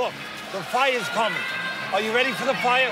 Look, 0.00 0.14
the 0.52 0.62
fire's 0.72 1.06
coming. 1.10 1.44
Are 1.92 2.00
you 2.00 2.14
ready 2.14 2.32
for 2.32 2.46
the 2.46 2.54
fire? 2.64 2.90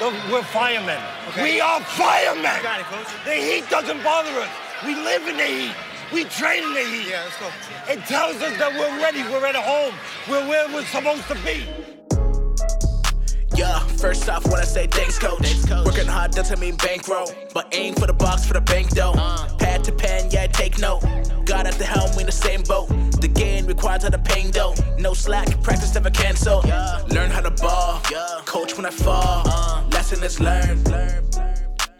Look, 0.00 0.12
we're 0.28 0.42
firemen. 0.42 1.00
Okay. 1.28 1.44
We 1.44 1.60
are 1.60 1.80
firemen. 1.80 2.60
Got 2.64 2.80
it, 2.80 2.86
coach. 2.86 3.06
The 3.24 3.34
heat 3.34 3.70
doesn't 3.70 4.02
bother 4.02 4.30
us. 4.40 4.50
We 4.84 4.96
live 4.96 5.28
in 5.28 5.36
the 5.36 5.44
heat. 5.44 5.76
We 6.12 6.24
train 6.24 6.64
in 6.64 6.74
the 6.74 6.80
heat. 6.80 7.10
Yeah, 7.10 7.22
let's 7.22 7.38
go. 7.38 7.48
It 7.92 8.04
tells 8.06 8.42
us 8.42 8.58
that 8.58 8.72
we're 8.72 8.90
ready. 8.98 9.22
We're 9.22 9.46
at 9.46 9.54
home. 9.54 9.94
We're 10.28 10.48
where 10.48 10.66
we're 10.74 10.84
supposed 10.86 11.28
to 11.28 11.36
be. 11.44 11.91
Yeah, 13.54 13.78
first 13.80 14.28
off, 14.28 14.44
when 14.46 14.60
I 14.60 14.64
say 14.64 14.86
thanks, 14.86 15.18
coach. 15.18 15.40
Thanks, 15.40 15.64
coach. 15.66 15.84
Working 15.84 16.06
hard 16.06 16.32
doesn't 16.32 16.58
mean 16.58 16.76
bankroll, 16.76 17.30
but 17.52 17.68
aim 17.72 17.94
for 17.94 18.06
the 18.06 18.12
box 18.12 18.46
for 18.46 18.54
the 18.54 18.60
bank 18.60 18.90
though. 18.90 19.12
Uh. 19.12 19.48
Pad 19.58 19.84
to 19.84 19.92
pen, 19.92 20.30
yeah, 20.30 20.46
take 20.46 20.78
note. 20.78 21.02
God 21.44 21.66
at 21.66 21.74
the 21.74 21.84
helm, 21.84 22.10
we 22.16 22.20
in 22.20 22.26
the 22.26 22.32
same 22.32 22.62
boat. 22.62 22.88
The 23.20 23.28
game 23.28 23.66
requires 23.66 24.04
all 24.04 24.10
the 24.10 24.18
pain 24.18 24.50
though. 24.50 24.74
No 24.98 25.12
slack, 25.14 25.60
practice 25.62 25.94
never 25.94 26.10
cancel. 26.10 26.60
Learn 27.10 27.30
how 27.30 27.40
to 27.40 27.50
ball, 27.50 28.00
coach 28.46 28.76
when 28.76 28.86
I 28.86 28.90
fall. 28.90 29.42
Uh. 29.46 29.84
Lesson 29.90 30.22
is 30.22 30.40
learned. 30.40 30.88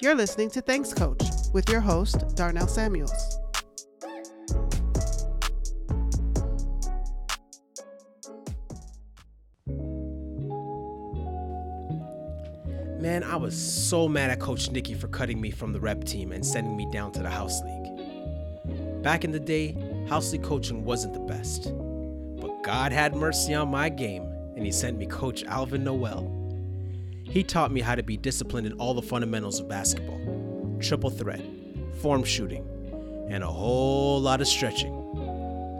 You're 0.00 0.14
listening 0.16 0.50
to 0.50 0.60
Thanks 0.60 0.92
Coach 0.92 1.22
with 1.52 1.68
your 1.68 1.80
host, 1.80 2.34
Darnell 2.34 2.66
Samuels. 2.66 3.41
Man, 13.02 13.24
I 13.24 13.34
was 13.34 13.60
so 13.60 14.06
mad 14.06 14.30
at 14.30 14.38
Coach 14.38 14.70
Nicky 14.70 14.94
for 14.94 15.08
cutting 15.08 15.40
me 15.40 15.50
from 15.50 15.72
the 15.72 15.80
rep 15.80 16.04
team 16.04 16.30
and 16.30 16.46
sending 16.46 16.76
me 16.76 16.88
down 16.92 17.10
to 17.10 17.20
the 17.20 17.28
house 17.28 17.60
league. 17.64 19.02
Back 19.02 19.24
in 19.24 19.32
the 19.32 19.40
day, 19.40 19.76
house 20.08 20.30
league 20.30 20.44
coaching 20.44 20.84
wasn't 20.84 21.14
the 21.14 21.18
best. 21.18 21.72
But 22.40 22.62
God 22.62 22.92
had 22.92 23.16
mercy 23.16 23.54
on 23.54 23.72
my 23.72 23.88
game, 23.88 24.22
and 24.54 24.64
he 24.64 24.70
sent 24.70 24.98
me 24.98 25.06
Coach 25.06 25.42
Alvin 25.42 25.82
Noel. 25.82 26.30
He 27.24 27.42
taught 27.42 27.72
me 27.72 27.80
how 27.80 27.96
to 27.96 28.04
be 28.04 28.16
disciplined 28.16 28.68
in 28.68 28.74
all 28.74 28.94
the 28.94 29.02
fundamentals 29.02 29.58
of 29.58 29.68
basketball 29.68 30.20
triple 30.80 31.10
threat, 31.10 31.42
form 32.00 32.22
shooting, 32.22 32.64
and 33.28 33.42
a 33.42 33.48
whole 33.48 34.20
lot 34.20 34.40
of 34.40 34.46
stretching. 34.46 34.94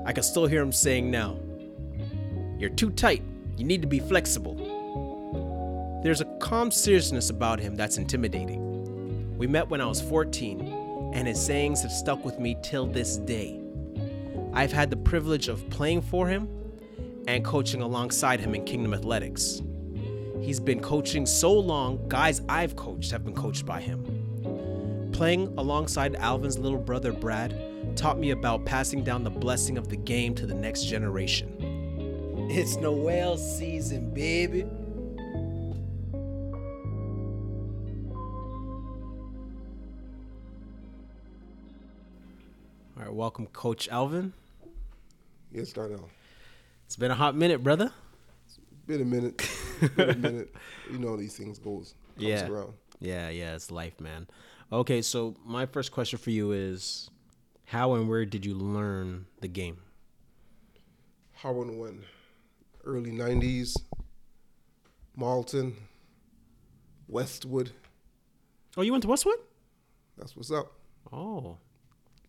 I 0.05 0.13
can 0.13 0.25
still 0.25 0.47
hear 0.47 0.61
him 0.61 0.73
saying 0.73 1.09
now, 1.09 1.39
You're 2.59 2.71
too 2.71 2.91
tight, 2.91 3.23
you 3.57 3.65
need 3.65 3.81
to 3.83 3.89
be 3.89 4.01
flexible. 4.01 4.72
There's 6.03 6.21
a 6.21 6.25
calm 6.41 6.73
seriousness 6.73 7.31
about 7.31 7.61
him 7.61 7.77
that's 7.77 7.97
intimidating. 7.97 9.39
We 9.39 9.47
met 9.47 9.69
when 9.69 9.81
I 9.81 9.87
was 9.87 10.01
14, 10.01 11.13
and 11.15 11.29
his 11.29 11.41
sayings 11.41 11.83
have 11.83 11.93
stuck 11.93 12.25
with 12.25 12.41
me 12.41 12.57
till 12.61 12.87
this 12.87 13.19
day. 13.19 13.61
I've 14.53 14.73
had 14.73 14.91
the 14.91 14.97
privilege 14.97 15.47
of 15.47 15.69
playing 15.71 16.03
for 16.03 16.27
him 16.27 16.49
and 17.29 17.45
coaching 17.45 17.83
alongside 17.83 18.41
him 18.41 18.53
in 18.57 18.65
Kingdom 18.65 18.95
Athletics. 18.95 19.63
He's 20.41 20.59
been 20.59 20.81
coaching 20.81 21.25
so 21.25 21.53
long, 21.53 22.09
guys 22.09 22.41
I've 22.49 22.75
coached 22.75 23.13
have 23.13 23.25
been 23.25 23.37
coached 23.37 23.65
by 23.65 23.81
him. 23.81 25.11
Playing 25.13 25.55
alongside 25.57 26.17
Alvin's 26.17 26.59
little 26.59 26.81
brother 26.81 27.13
Brad 27.13 27.57
taught 27.95 28.19
me 28.19 28.31
about 28.33 28.65
passing 28.65 29.05
down 29.05 29.23
the 29.23 29.31
blessing 29.31 29.79
of 29.79 29.89
the 29.89 29.97
game 29.97 30.35
to 30.35 30.47
the 30.47 30.55
next 30.55 30.83
generation. 30.83 31.57
It's 32.51 32.75
Noel 32.77 33.37
season, 33.39 34.11
baby. 34.11 34.67
Right, 43.13 43.19
welcome, 43.19 43.47
Coach 43.47 43.89
Alvin. 43.89 44.33
Yes, 45.53 45.73
Darnell. 45.73 46.09
It's 46.87 46.97
been 46.97 47.11
a 47.11 47.15
hot 47.15 47.37
minute, 47.37 47.63
brother. 47.63 47.93
Been 48.87 49.03
a 49.03 49.05
minute. 49.05 49.47
Been 49.97 50.11
a 50.11 50.17
minute. 50.17 50.55
You 50.91 50.99
know 50.99 51.11
how 51.11 51.17
these 51.17 51.35
things 51.37 51.59
goes. 51.59 51.95
Yeah. 52.19 52.49
around. 52.49 52.75
Yeah, 53.01 53.31
yeah, 53.31 53.55
it's 53.55 53.71
life, 53.71 53.99
man. 54.01 54.27
Okay, 54.71 55.01
so 55.01 55.37
my 55.45 55.65
first 55.65 55.91
question 55.91 56.19
for 56.19 56.31
you 56.31 56.53
is 56.53 57.09
how 57.65 57.95
and 57.95 58.09
where 58.09 58.27
did 58.27 58.45
you 58.45 58.55
learn 58.55 59.27
the 59.41 59.49
game? 59.49 59.79
How 61.33 61.63
and 61.63 61.79
when? 61.79 62.05
Early 62.85 63.11
'90s. 63.11 63.77
Malton. 65.17 65.77
Westwood. 67.09 67.73
Oh, 68.77 68.83
you 68.83 68.93
went 68.93 69.03
to 69.03 69.09
Westwood? 69.09 69.39
That's 70.19 70.37
what's 70.37 70.51
up. 70.51 70.73
Oh. 71.11 71.57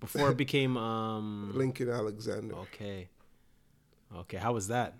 Before 0.04 0.32
it 0.32 0.38
became 0.46 0.76
um 0.76 1.52
Lincoln 1.56 1.90
Alexander. 1.90 2.56
Okay. 2.56 3.08
Okay, 4.14 4.38
how 4.38 4.54
was 4.54 4.68
that? 4.68 4.96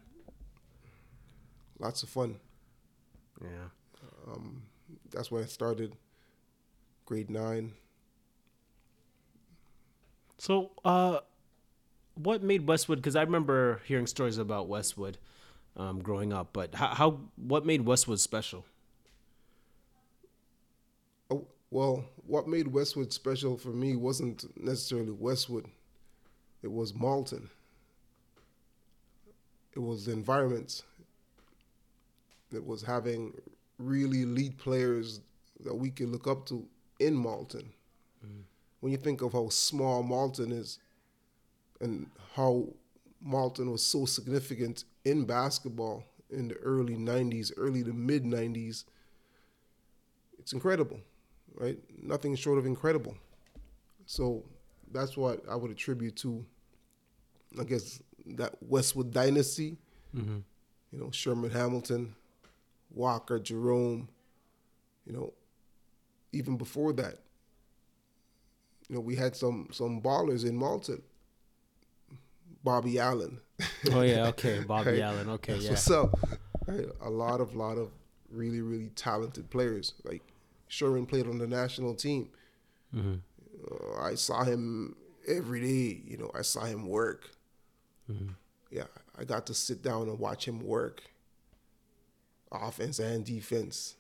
Lots 1.78 2.04
of 2.04 2.10
fun. 2.10 2.40
Yeah. 3.42 3.68
Um, 4.26 4.64
that's 5.12 5.30
when 5.30 5.44
I 5.44 5.46
started. 5.46 5.96
Grade 7.06 7.30
nine. 7.30 7.74
So, 10.38 10.72
uh 10.86 11.20
what 12.16 12.42
made 12.44 12.66
Westwood 12.68 13.04
cuz 13.04 13.16
I 13.16 13.24
remember 13.24 13.82
hearing 13.86 14.08
stories 14.08 14.38
about 14.38 14.68
Westwood 14.70 15.18
um 15.76 16.02
growing 16.02 16.32
up, 16.32 16.54
but 16.54 16.76
how, 16.76 16.88
how 16.96 17.10
what 17.36 17.66
made 17.66 17.82
Westwood 17.82 18.22
special? 18.22 18.66
Oh, 21.30 21.48
well, 21.72 22.06
what 22.26 22.48
made 22.48 22.68
Westwood 22.68 23.12
special 23.12 23.58
for 23.58 23.70
me 23.70 23.96
wasn't 23.96 24.46
necessarily 24.62 25.12
Westwood. 25.12 25.68
It 26.62 26.72
was 26.72 26.94
Malton. 26.94 27.50
It 29.76 29.80
was 29.80 30.06
the 30.06 30.14
environment. 30.14 30.84
It 32.54 32.66
was 32.66 32.84
having 32.84 33.34
really 33.78 34.22
elite 34.22 34.58
players 34.58 35.20
that 35.62 35.76
we 35.76 35.90
could 35.90 36.10
look 36.10 36.28
up 36.28 36.46
to 36.48 36.66
in 37.00 37.16
Malton. 37.16 37.74
Mm-hmm. 38.26 38.42
When 38.80 38.92
you 38.92 38.98
think 38.98 39.22
of 39.22 39.34
how 39.34 39.50
small 39.50 40.04
Malton 40.04 40.52
is 40.52 40.80
and 41.82 42.10
how 42.36 42.68
Malton 43.22 43.72
was 43.72 43.84
so 43.84 44.06
significant 44.06 44.84
in 45.06 45.26
basketball 45.26 46.04
in 46.30 46.50
the 46.50 46.56
early 46.56 46.96
90s, 46.96 47.52
early 47.58 47.84
to 47.84 47.94
mid 47.94 48.24
90s, 48.24 48.84
it's 50.38 50.54
incredible, 50.54 51.00
right? 51.56 51.78
Nothing 52.02 52.36
short 52.36 52.58
of 52.58 52.66
incredible. 52.66 53.16
So 54.06 54.44
that's 54.92 55.18
what 55.18 55.44
I 55.50 55.56
would 55.56 55.72
attribute 55.72 56.16
to, 56.18 56.46
I 57.60 57.64
guess, 57.64 58.02
that 58.26 58.56
Westwood 58.62 59.12
dynasty. 59.12 59.78
Mm-hmm. 60.16 60.40
You 60.92 61.00
know, 61.00 61.10
Sherman 61.12 61.50
Hamilton, 61.50 62.16
Walker, 62.92 63.40
Jerome. 63.40 64.10
You 65.06 65.14
know, 65.14 65.34
even 66.32 66.56
before 66.56 66.94
that, 66.94 67.18
you 68.88 68.96
know, 68.96 69.02
we 69.02 69.16
had 69.16 69.36
some 69.36 69.70
some 69.72 70.02
ballers 70.02 70.46
in 70.46 70.56
Malton. 70.56 71.02
Bobby 72.64 72.98
Allen. 73.00 73.40
Oh 73.92 74.02
yeah, 74.02 74.28
okay, 74.28 74.60
Bobby 74.62 74.92
Right? 74.92 75.02
Allen. 75.02 75.30
Okay, 75.32 75.54
That's 75.54 75.66
yeah. 75.66 75.70
what's 75.72 75.92
up. 75.92 76.20
Right? 76.68 76.86
A 77.02 77.10
lot 77.10 77.42
of 77.42 77.56
lot 77.56 77.78
of 77.78 77.92
really 78.30 78.62
really 78.62 78.90
talented 78.96 79.50
players. 79.50 79.94
Like 80.04 80.22
Sherman 80.74 81.06
played 81.06 81.28
on 81.28 81.38
the 81.38 81.46
national 81.46 81.94
team. 81.94 82.30
Mm-hmm. 82.96 83.16
Uh, 83.70 84.02
I 84.02 84.16
saw 84.16 84.44
him 84.44 84.96
every 85.28 85.62
day. 85.62 86.02
You 86.06 86.18
know, 86.18 86.32
I 86.34 86.42
saw 86.42 86.66
him 86.66 86.88
work. 86.88 87.30
Mm-hmm. 88.12 88.30
Yeah, 88.72 88.88
I 89.18 89.24
got 89.24 89.46
to 89.48 89.54
sit 89.54 89.84
down 89.84 90.10
and 90.10 90.18
watch 90.18 90.48
him 90.48 90.60
work, 90.60 91.04
offense 92.52 92.98
and 92.98 93.24
defense. 93.24 93.96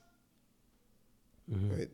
Mm-hmm. 1.51 1.75
Right, 1.77 1.89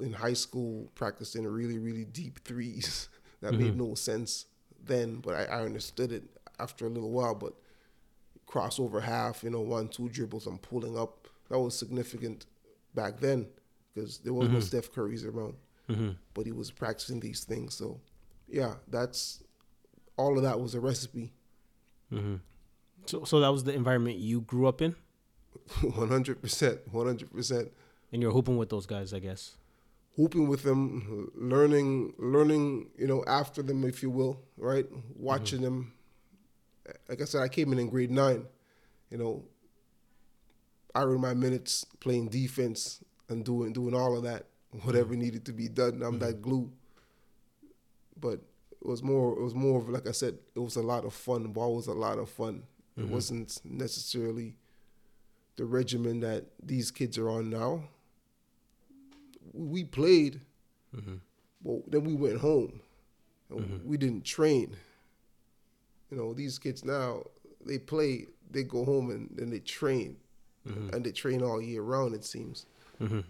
in 0.00 0.12
high 0.14 0.32
school, 0.32 0.90
practicing 0.94 1.46
really 1.46 1.78
really 1.78 2.04
deep 2.06 2.40
threes 2.44 3.08
that 3.42 3.52
Mm-hmm. 3.52 3.62
made 3.62 3.76
no 3.76 3.94
sense 3.94 4.46
then, 4.82 5.16
but 5.16 5.34
I, 5.34 5.44
I 5.44 5.64
understood 5.64 6.12
it 6.12 6.24
after 6.58 6.86
a 6.86 6.88
little 6.88 7.10
while. 7.10 7.34
But 7.34 7.52
crossover 8.48 9.02
half, 9.02 9.44
you 9.44 9.50
know, 9.50 9.60
one, 9.60 9.88
two 9.88 10.08
dribbles, 10.08 10.46
I'm 10.46 10.58
pulling 10.58 10.96
up. 10.98 11.28
That 11.50 11.58
was 11.58 11.78
significant 11.78 12.46
back 12.94 13.20
then 13.20 13.48
because 13.94 14.18
there 14.18 14.32
was 14.32 14.48
no 14.48 14.56
mm-hmm. 14.56 14.64
Steph 14.64 14.92
Curry's 14.92 15.24
around. 15.24 15.54
Mm-hmm. 15.88 16.10
But 16.32 16.46
he 16.46 16.52
was 16.52 16.70
practicing 16.70 17.20
these 17.20 17.44
things. 17.44 17.74
So, 17.74 18.00
yeah, 18.48 18.74
that's 18.88 19.42
all 20.16 20.36
of 20.36 20.42
that 20.42 20.58
was 20.60 20.74
a 20.74 20.80
recipe. 20.80 21.32
Mm-hmm. 22.12 22.36
So 23.06 23.24
so 23.24 23.40
that 23.40 23.48
was 23.48 23.64
the 23.64 23.74
environment 23.74 24.16
you 24.18 24.40
grew 24.40 24.66
up 24.66 24.80
in 24.80 24.96
100%. 25.80 26.78
100%. 26.92 27.70
and 28.12 28.22
you're 28.22 28.32
hooping 28.32 28.56
with 28.56 28.70
those 28.70 28.86
guys, 28.86 29.12
I 29.12 29.18
guess. 29.18 29.56
Hooping 30.16 30.48
with 30.48 30.62
them, 30.62 31.32
learning, 31.34 32.14
learning, 32.18 32.90
you 32.96 33.06
know, 33.06 33.24
after 33.26 33.62
them, 33.62 33.84
if 33.84 34.02
you 34.02 34.10
will, 34.10 34.40
right? 34.56 34.86
Watching 35.16 35.60
them. 35.60 35.92
Like 37.08 37.20
I 37.20 37.24
said, 37.24 37.42
I 37.42 37.48
came 37.48 37.72
in 37.72 37.80
in 37.80 37.88
grade 37.88 38.12
nine. 38.12 38.46
You 39.10 39.18
know, 39.18 39.44
I 40.94 41.02
earned 41.02 41.20
my 41.20 41.34
minutes 41.34 41.84
playing 41.98 42.28
defense 42.28 43.02
and 43.28 43.44
doing 43.44 43.72
doing 43.72 43.94
all 43.94 44.16
of 44.16 44.24
that, 44.24 44.46
whatever 44.82 45.14
mm. 45.14 45.18
needed 45.18 45.44
to 45.46 45.52
be 45.52 45.68
done. 45.68 46.02
I'm 46.02 46.18
that 46.20 46.36
mm. 46.36 46.42
glue. 46.42 46.72
But 48.20 48.40
it 48.80 48.86
was 48.86 49.02
more. 49.02 49.38
It 49.38 49.42
was 49.42 49.54
more 49.54 49.80
of 49.80 49.88
like 49.88 50.06
I 50.06 50.12
said. 50.12 50.38
It 50.54 50.60
was 50.60 50.76
a 50.76 50.82
lot 50.82 51.04
of 51.04 51.12
fun. 51.14 51.44
Ball 51.52 51.76
was 51.76 51.86
a 51.86 51.92
lot 51.92 52.18
of 52.18 52.28
fun. 52.28 52.64
It 52.96 53.00
mm-hmm. 53.00 53.12
wasn't 53.12 53.60
necessarily 53.64 54.56
the 55.56 55.64
regimen 55.64 56.20
that 56.20 56.44
these 56.62 56.90
kids 56.90 57.18
are 57.18 57.28
on 57.28 57.50
now. 57.50 57.84
We 59.52 59.84
played, 59.84 60.40
mm-hmm. 60.94 61.16
but 61.64 61.90
then 61.90 62.04
we 62.04 62.14
went 62.14 62.40
home. 62.40 62.80
And 63.50 63.60
mm-hmm. 63.60 63.88
We 63.88 63.96
didn't 63.96 64.24
train. 64.24 64.76
You 66.10 66.16
know, 66.16 66.34
these 66.34 66.58
kids 66.58 66.84
now 66.84 67.24
they 67.64 67.78
play, 67.78 68.26
they 68.50 68.62
go 68.62 68.84
home 68.84 69.10
and 69.10 69.30
then 69.34 69.50
they 69.50 69.60
train, 69.60 70.16
and 70.64 71.04
they 71.04 71.12
train 71.12 71.42
all 71.42 71.60
year 71.60 71.82
round. 71.82 72.14
It 72.14 72.24
seems. 72.24 72.66
Mm-hmm. 73.00 73.20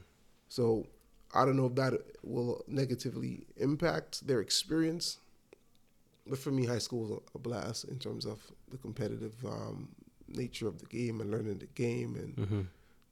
So 0.48 0.86
I 1.34 1.44
don't 1.44 1.56
know 1.56 1.66
if 1.66 1.74
that 1.74 1.94
will 2.22 2.64
negatively 2.66 3.46
impact 3.56 4.26
their 4.26 4.40
experience. 4.40 5.18
But 6.26 6.38
for 6.38 6.50
me, 6.50 6.64
high 6.64 6.78
school 6.78 7.00
was 7.00 7.20
a 7.34 7.38
blast 7.38 7.84
in 7.84 7.98
terms 7.98 8.24
of 8.24 8.40
the 8.70 8.78
competitive 8.78 9.34
um, 9.44 9.88
nature 10.28 10.66
of 10.66 10.78
the 10.78 10.86
game 10.86 11.20
and 11.20 11.30
learning 11.30 11.58
the 11.58 11.66
game 11.66 12.16
and 12.16 12.36
mm-hmm. 12.36 12.60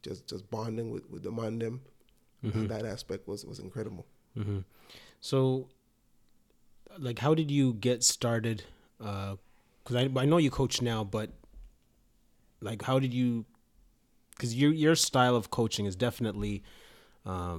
just 0.02 0.26
just 0.26 0.50
bonding 0.50 0.90
with 0.90 1.08
with 1.10 1.22
the 1.22 1.31
man 1.31 1.58
them. 1.58 1.81
And 2.43 2.69
that 2.70 2.84
aspect 2.84 3.28
was 3.28 3.44
was 3.44 3.60
incredible. 3.60 4.04
Mm-hmm. 4.37 4.60
So, 5.20 5.69
like, 6.99 7.20
how 7.20 7.34
did 7.34 7.52
you 7.52 7.75
get 7.75 8.02
started? 8.02 8.64
Uh, 9.00 9.37
because 9.84 9.96
I 9.96 10.20
I 10.20 10.25
know 10.25 10.38
you 10.38 10.50
coach 10.50 10.82
now, 10.82 11.04
but 11.04 11.31
like, 12.60 12.82
how 12.82 12.99
did 12.99 13.14
you? 13.14 13.44
Because 14.43 14.56
your 14.56 14.73
your 14.73 14.97
style 14.97 15.37
of 15.37 15.53
coaching 15.53 15.87
is 15.87 15.94
definitely, 15.94 16.65
uh, 17.25 17.59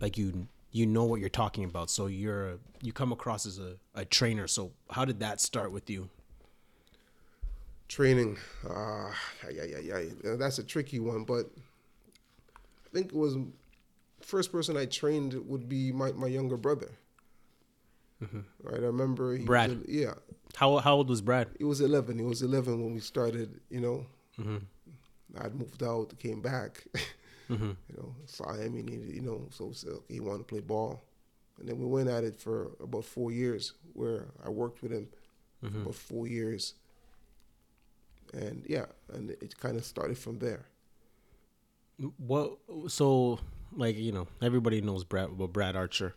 like 0.00 0.16
you 0.16 0.46
you 0.70 0.86
know 0.86 1.02
what 1.02 1.18
you're 1.18 1.28
talking 1.28 1.64
about. 1.64 1.90
So 1.90 2.06
you're 2.06 2.58
you 2.80 2.92
come 2.92 3.10
across 3.10 3.44
as 3.44 3.58
a, 3.58 3.74
a 3.96 4.04
trainer. 4.04 4.46
So 4.46 4.70
how 4.88 5.04
did 5.04 5.18
that 5.18 5.40
start 5.40 5.72
with 5.72 5.90
you? 5.90 6.08
Training, 7.88 8.38
uh, 8.64 9.10
yeah, 9.50 9.64
yeah, 9.64 9.78
yeah, 9.78 9.98
yeah. 10.22 10.36
That's 10.36 10.60
a 10.60 10.62
tricky 10.62 11.00
one, 11.00 11.24
but 11.24 11.50
I 12.86 12.90
think 12.94 13.06
it 13.06 13.16
was 13.18 13.34
first 14.20 14.52
person 14.52 14.76
I 14.76 14.84
trained 14.84 15.34
would 15.48 15.68
be 15.68 15.90
my, 15.90 16.12
my 16.12 16.28
younger 16.28 16.56
brother. 16.56 16.92
Right, 18.62 18.78
I 18.78 18.86
remember 18.86 19.34
he 19.36 19.44
Brad. 19.44 19.70
Was, 19.70 19.88
yeah, 19.88 20.14
How 20.54 20.78
how 20.78 20.94
old 20.94 21.08
was 21.08 21.20
Brad? 21.20 21.48
he 21.58 21.64
was 21.64 21.80
eleven. 21.80 22.16
He 22.16 22.24
was 22.24 22.42
eleven 22.42 22.80
when 22.80 22.94
we 22.94 23.00
started. 23.00 23.58
You 23.70 23.80
know, 23.80 24.06
I'd 25.40 25.54
moved 25.54 25.82
out, 25.82 26.18
came 26.18 26.40
back. 26.40 26.84
Mm-hmm. 27.50 27.72
You 27.88 27.96
know, 27.98 28.14
saw 28.24 28.54
him. 28.54 28.74
He 28.74 28.82
needed, 28.82 29.14
you 29.14 29.20
know, 29.20 29.46
so, 29.50 29.72
okay, 29.86 30.14
he 30.14 30.20
wanted 30.20 30.38
to 30.38 30.44
play 30.44 30.60
ball, 30.60 31.02
and 31.58 31.68
then 31.68 31.78
we 31.78 31.84
went 31.84 32.08
at 32.08 32.24
it 32.24 32.40
for 32.40 32.70
about 32.80 33.04
four 33.04 33.30
years, 33.30 33.74
where 33.92 34.28
I 34.46 34.48
worked 34.48 34.82
with 34.82 34.92
him 34.92 35.08
for 35.60 35.66
about 35.82 35.94
four 35.94 36.26
years. 36.26 36.74
And 38.32 38.64
yeah, 38.66 38.86
and 39.12 39.30
it 39.30 39.58
kind 39.58 39.76
of 39.76 39.84
started 39.84 40.16
from 40.16 40.38
there. 40.38 40.64
What 42.16 42.58
so 42.88 43.38
like 43.76 43.96
you 43.96 44.12
know 44.12 44.26
everybody 44.40 44.80
knows 44.80 45.04
Brad 45.04 45.36
well 45.36 45.48
Brad 45.48 45.76
Archer, 45.76 46.14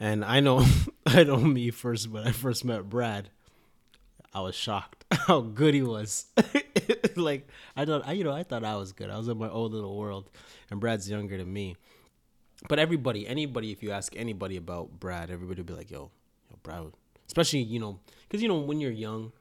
and 0.00 0.24
I 0.24 0.40
know 0.40 0.66
I 1.06 1.22
know 1.22 1.36
me 1.36 1.70
first 1.70 2.10
when 2.10 2.26
I 2.26 2.32
first 2.32 2.64
met 2.64 2.88
Brad, 2.88 3.30
I 4.34 4.40
was 4.40 4.54
shocked 4.54 5.04
how 5.12 5.40
good 5.40 5.74
he 5.74 5.82
was. 5.82 6.26
like 7.16 7.48
I 7.76 7.84
thought 7.84 8.06
I 8.06 8.12
you 8.12 8.24
know 8.24 8.32
I 8.32 8.42
thought 8.42 8.64
I 8.64 8.76
was 8.76 8.92
good. 8.92 9.10
I 9.10 9.18
was 9.18 9.28
in 9.28 9.38
my 9.38 9.48
own 9.48 9.72
little 9.72 9.96
world, 9.96 10.30
and 10.70 10.80
Brad's 10.80 11.08
younger 11.08 11.36
than 11.36 11.52
me. 11.52 11.76
But 12.68 12.78
everybody, 12.78 13.28
anybody, 13.28 13.70
if 13.70 13.82
you 13.82 13.90
ask 13.90 14.16
anybody 14.16 14.56
about 14.56 14.98
Brad, 14.98 15.30
everybody 15.30 15.60
will 15.60 15.66
be 15.66 15.74
like, 15.74 15.90
"Yo, 15.90 16.10
yo, 16.50 16.56
Brad." 16.62 16.92
Especially 17.26 17.60
you 17.60 17.80
know 17.80 17.98
because 18.22 18.42
you 18.42 18.48
know 18.48 18.58
when 18.58 18.80
you're 18.80 18.92
young, 18.92 19.32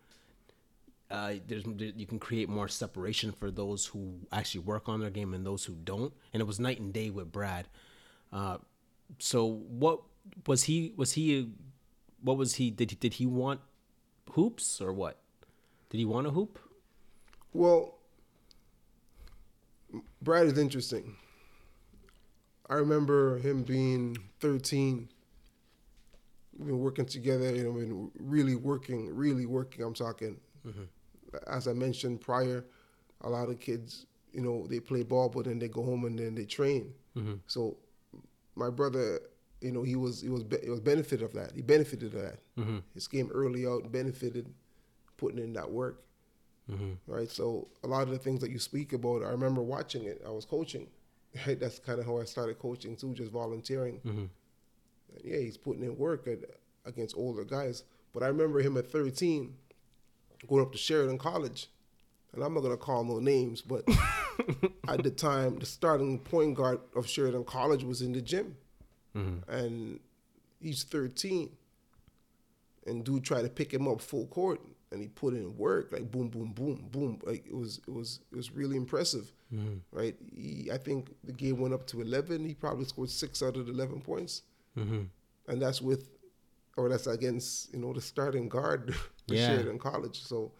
uh, 1.12 1.33
there's 1.47 1.63
there, 1.65 1.92
you 1.95 2.06
can 2.06 2.19
create 2.19 2.50
more 2.50 2.68
separation 2.68 3.31
for 3.31 3.51
those 3.51 3.86
who 3.86 4.15
actually 4.31 4.62
work 4.62 4.89
on 4.89 5.00
their 5.00 5.09
game 5.09 5.33
and 5.33 5.45
those 5.45 5.65
who 5.65 5.75
don't. 5.75 6.13
And 6.33 6.41
it 6.41 6.45
was 6.45 6.59
night 6.59 6.80
and 6.80 6.91
day 6.91 7.09
with 7.09 7.31
Brad. 7.31 7.68
Uh, 8.33 8.57
so 9.19 9.45
what 9.45 10.01
was 10.48 10.63
he? 10.63 10.94
Was 10.98 11.13
he? 11.13 11.50
What 12.21 12.38
was 12.38 12.56
he? 12.56 12.71
Did 12.71 12.91
he, 12.91 12.95
did 12.95 13.13
he 13.13 13.25
want 13.25 13.62
hoops 14.31 14.81
or 14.81 14.91
what? 14.91 15.19
Did 15.89 16.00
he 16.00 16.06
want 16.06 16.27
a 16.27 16.31
hoop? 16.31 16.59
Well, 17.55 17.95
Brad 20.21 20.47
is 20.47 20.57
interesting. 20.57 21.15
I 22.69 22.73
remember 22.73 23.37
him 23.37 23.63
being 23.63 24.17
13. 24.41 25.07
We've 26.57 26.67
been 26.67 26.79
working 26.79 27.05
together, 27.05 27.55
you 27.55 27.63
know, 27.63 27.71
been 27.71 28.11
really 28.19 28.55
working, 28.55 29.07
really 29.15 29.45
working. 29.45 29.85
I'm 29.85 29.93
talking, 29.93 30.35
mm-hmm. 30.67 30.83
as 31.47 31.69
I 31.69 31.73
mentioned 31.73 32.19
prior, 32.19 32.65
a 33.21 33.29
lot 33.29 33.47
of 33.47 33.57
kids, 33.61 34.05
you 34.33 34.41
know, 34.41 34.67
they 34.67 34.81
play 34.81 35.03
ball, 35.03 35.29
but 35.29 35.45
then 35.45 35.57
they 35.57 35.69
go 35.69 35.81
home 35.81 36.03
and 36.03 36.19
then 36.19 36.35
they 36.35 36.43
train. 36.43 36.93
Mm-hmm. 37.15 37.35
So, 37.47 37.77
my 38.55 38.69
brother, 38.69 39.21
you 39.61 39.71
know, 39.71 39.83
he 39.83 39.95
was 39.95 40.19
he 40.19 40.27
was 40.27 40.43
he 40.61 40.69
was 40.69 40.81
benefited 40.81 41.23
of 41.23 41.31
that. 41.33 41.53
He 41.55 41.61
benefited 41.61 42.13
of 42.15 42.21
that. 42.21 42.39
Mm-hmm. 42.59 42.79
His 42.93 43.07
game 43.07 43.31
early 43.33 43.65
out 43.65 43.89
benefited 43.93 44.53
putting 45.15 45.39
in 45.39 45.53
that 45.53 45.71
work 45.71 46.01
Mm-hmm. 46.71 46.94
right? 47.06 47.29
So 47.29 47.67
a 47.83 47.88
lot 47.88 48.03
of 48.03 48.09
the 48.09 48.17
things 48.17 48.41
that 48.41 48.50
you 48.50 48.57
speak 48.57 48.94
about, 48.94 49.23
I 49.23 49.29
remember 49.29 49.62
watching 49.62 50.06
it. 50.06 50.21
I 50.25 50.31
was 50.31 50.45
coaching. 50.45 50.88
Right? 51.45 51.59
That's 51.59 51.79
kind 51.79 52.00
of 52.00 52.06
how 52.06 52.19
I 52.19 52.23
started 52.23 52.59
coaching 52.59 52.95
too, 52.95 53.13
just 53.13 53.31
volunteering. 53.31 54.00
Mm-hmm. 54.00 54.25
And 55.15 55.23
yeah, 55.23 55.38
he's 55.38 55.57
putting 55.57 55.83
in 55.83 55.97
work 55.97 56.27
at, 56.27 56.39
against 56.85 57.15
older 57.15 57.44
guys. 57.44 57.83
But 58.13 58.23
I 58.23 58.27
remember 58.27 58.62
him 58.62 58.77
at 58.77 58.91
13 58.91 59.53
going 60.47 60.62
up 60.62 60.71
to 60.71 60.77
Sheridan 60.77 61.17
College. 61.17 61.67
And 62.33 62.44
I'm 62.44 62.53
not 62.53 62.62
going 62.62 62.73
to 62.73 62.77
call 62.77 63.03
no 63.03 63.19
names, 63.19 63.62
but 63.62 63.88
at 64.89 65.03
the 65.03 65.12
time, 65.12 65.59
the 65.59 65.65
starting 65.65 66.19
point 66.19 66.56
guard 66.56 66.79
of 66.95 67.07
Sheridan 67.07 67.45
College 67.45 67.83
was 67.83 68.01
in 68.01 68.12
the 68.12 68.21
gym. 68.21 68.57
Mm-hmm. 69.15 69.50
And 69.50 70.00
he's 70.59 70.83
13 70.83 71.50
and 72.85 73.03
dude 73.03 73.23
tried 73.23 73.44
to 73.44 73.50
pick 73.50 73.73
him 73.73 73.88
up 73.88 74.01
full 74.01 74.27
court 74.27 74.59
and 74.95 75.03
he 75.03 75.09
put 75.09 75.33
in 75.36 75.56
work 75.57 75.92
like 75.92 76.09
boom 76.09 76.30
boom 76.30 76.53
boom 76.53 76.88
boom. 76.89 77.19
Like 77.24 77.45
it 77.45 77.56
was 77.56 77.80
it 77.88 77.92
was 77.92 78.21
it 78.31 78.36
was 78.36 78.51
really 78.51 78.77
impressive 78.77 79.31
right? 79.92 80.15
He, 80.33 80.69
i 80.74 80.77
think 80.77 81.15
the 81.24 81.31
game 81.31 81.59
went 81.59 81.74
up 81.74 81.86
to 81.88 82.01
11 82.01 82.44
he 82.44 82.53
probably 82.56 82.86
scored 82.86 83.09
six 83.09 83.44
out 83.44 83.56
of 83.56 83.68
the 83.68 83.71
11 83.71 84.01
points. 84.01 84.42
And 85.47 85.62
that's 85.62 85.81
with 85.81 86.09
or 86.77 86.89
that's 86.89 87.07
against 87.07 87.71
you 87.74 87.80
know 87.80 87.94
the 87.94 88.01
starting 88.01 88.50
guard 88.50 88.95
Yeah. 89.27 89.47
Sheridan 89.47 89.80
college. 89.80 90.21
So 90.24 90.51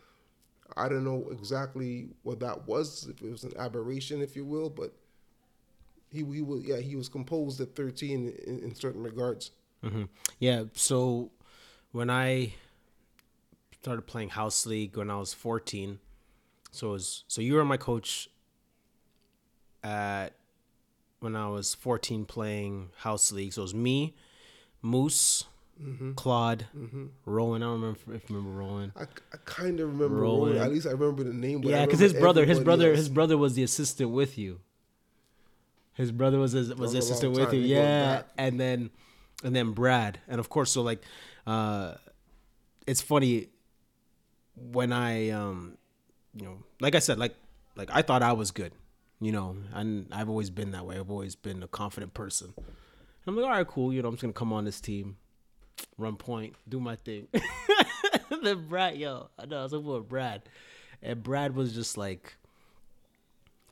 i 0.78 0.90
don't 0.90 1.04
know 1.04 1.28
exactly 1.31 2.10
what 2.24 2.40
that 2.40 2.68
was 2.68 3.08
if 3.08 3.22
it 3.22 3.31
was 3.31 3.44
an 3.44 3.54
aberration 3.58 4.22
if 4.22 4.36
you 4.36 4.44
will 4.44 4.70
but 4.70 4.92
he, 6.09 6.19
he 6.38 6.42
was 6.42 6.64
yeah 6.64 6.80
he 6.80 6.95
was 6.95 7.07
composed 7.09 7.59
at 7.62 7.76
13 7.76 8.33
in, 8.48 8.59
in 8.59 8.76
certain 8.76 9.04
regards. 9.04 9.52
Hmm 9.83 10.06
Yeah. 10.40 10.64
So 10.74 11.31
when 11.92 12.09
I 12.09 12.54
started 13.85 14.01
playing 14.07 14.30
house 14.30 14.65
league 14.65 14.97
when 14.97 15.11
I 15.11 15.18
was 15.18 15.31
14, 15.35 15.99
so 16.71 16.87
it 16.87 16.92
was 16.94 17.23
so 17.27 17.39
you 17.39 17.54
were 17.54 17.63
my 17.63 17.77
coach 17.77 18.31
at 19.83 20.30
when 21.19 21.35
I 21.35 21.49
was 21.49 21.75
14 21.75 22.25
playing 22.25 22.89
house 22.97 23.31
league. 23.31 23.54
So 23.54 23.61
it 23.61 23.65
was 23.65 23.75
me, 23.75 24.15
Moose, 24.81 25.44
Claude, 26.15 26.65
Rowan. 27.27 27.61
I 27.61 27.65
don't 27.68 27.73
remember 27.80 27.99
if 28.15 28.27
you 28.27 28.35
remember 28.35 28.57
Rowan. 28.57 28.92
I, 28.95 29.04
I 29.04 29.37
kind 29.45 29.80
of 29.80 29.94
remember 29.94 30.15
Rowan. 30.15 30.54
Rowan. 30.54 30.63
At 30.63 30.71
least 30.71 30.87
I 30.87 30.92
remember 30.92 31.23
the 31.23 31.33
name. 31.33 31.61
Yeah, 31.61 31.85
because 31.85 31.99
his 31.99 32.13
brother, 32.13 32.44
his 32.44 32.59
brother, 32.59 32.89
else. 32.89 32.97
his 32.97 33.09
brother 33.09 33.37
was 33.37 33.54
the 33.54 33.61
assistant 33.61 34.09
with 34.09 34.35
you. 34.35 34.61
His 35.94 36.11
brother 36.11 36.39
was 36.39 36.54
his, 36.54 36.73
was 36.73 36.94
the 36.94 36.97
assistant 36.97 37.33
with 37.33 37.54
you, 37.54 37.61
time. 37.61 37.61
He 37.61 37.61
goes 37.61 37.69
yeah. 37.69 38.23
And 38.35 38.59
then, 38.59 38.89
and 39.44 39.56
then 39.56 39.73
Brad, 39.73 40.21
and 40.27 40.39
of 40.39 40.49
course, 40.49 40.71
so 40.71 40.81
like, 40.81 41.04
uh, 41.45 41.94
it's 42.87 43.04
funny 43.04 43.49
when 44.56 44.92
I, 44.94 45.30
um, 45.30 45.78
you 46.33 46.45
know, 46.45 46.57
like 46.80 46.95
I 46.95 47.00
said, 47.00 47.18
like, 47.18 47.35
like 47.76 47.90
I 47.92 48.02
thought 48.02 48.24
I 48.24 48.33
was 48.33 48.52
good, 48.52 48.71
you 49.19 49.31
know, 49.31 49.57
and 49.74 50.07
I've 50.12 50.30
always 50.30 50.50
been 50.50 50.71
that 50.71 50.85
way. 50.85 50.97
I've 50.97 51.12
always 51.12 51.35
been 51.35 51.64
a 51.64 51.68
confident 51.68 52.14
person. 52.14 52.54
And 52.57 52.66
I'm 53.28 53.35
like, 53.35 53.45
all 53.45 53.52
right, 53.52 53.68
cool, 53.68 53.94
you 53.94 54.02
know, 54.02 54.07
I'm 54.07 54.16
just 54.16 54.21
gonna 54.21 54.33
come 54.33 54.54
on 54.54 54.66
this 54.66 54.80
team, 54.80 55.18
run 55.97 56.16
point, 56.16 56.56
do 56.68 56.80
my 56.80 56.95
thing. 56.95 57.28
then 58.44 58.68
Brad, 58.68 58.97
yo, 58.97 59.30
I 59.38 59.45
know 59.45 59.59
I 59.59 59.64
was 59.64 59.74
over 59.74 59.95
with 59.95 60.09
Brad, 60.09 60.44
and 61.02 61.21
Brad 61.21 61.56
was 61.56 61.74
just 61.74 61.97
like 61.97 62.35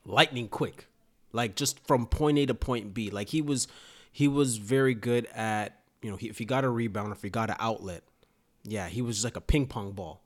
lightning 0.04 0.48
quick, 0.48 0.86
like 1.32 1.54
just 1.54 1.84
from 1.86 2.06
point 2.06 2.38
A 2.38 2.46
to 2.46 2.54
point 2.54 2.94
B. 2.94 3.10
Like 3.10 3.28
he 3.28 3.40
was, 3.40 3.68
he 4.12 4.28
was 4.28 4.58
very 4.58 4.94
good 4.94 5.26
at 5.34 5.80
you 6.02 6.10
know 6.10 6.16
he, 6.16 6.28
if 6.28 6.38
he 6.38 6.44
got 6.44 6.64
a 6.64 6.68
rebound, 6.68 7.12
if 7.12 7.22
he 7.22 7.30
got 7.30 7.50
an 7.50 7.56
outlet, 7.58 8.02
yeah, 8.64 8.88
he 8.88 9.02
was 9.02 9.16
just 9.16 9.24
like 9.24 9.36
a 9.36 9.40
ping 9.40 9.66
pong 9.66 9.92
ball. 9.92 10.20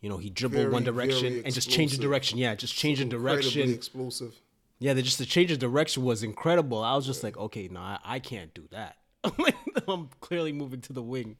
You 0.00 0.08
know, 0.08 0.16
he 0.16 0.30
dribbled 0.30 0.72
one 0.72 0.84
direction 0.84 1.42
and 1.44 1.52
just 1.52 1.70
changed 1.70 1.98
the 1.98 2.02
direction. 2.02 2.38
Yeah, 2.38 2.54
just 2.54 2.74
change 2.74 2.98
the 3.00 3.04
direction. 3.04 3.70
explosive. 3.70 4.34
Yeah, 4.78 4.94
the, 4.94 5.02
just 5.02 5.18
the 5.18 5.26
change 5.26 5.50
of 5.50 5.58
direction 5.58 6.04
was 6.04 6.22
incredible. 6.22 6.82
I 6.82 6.96
was 6.96 7.04
just 7.04 7.22
like, 7.22 7.36
okay, 7.36 7.68
no, 7.68 7.80
I, 7.80 7.98
I 8.02 8.18
can't 8.18 8.52
do 8.54 8.66
that. 8.70 8.96
I'm, 9.88 10.08
clearly 10.20 10.52
moving 10.52 10.80
to 10.82 10.94
the 10.94 11.02
wing. 11.02 11.36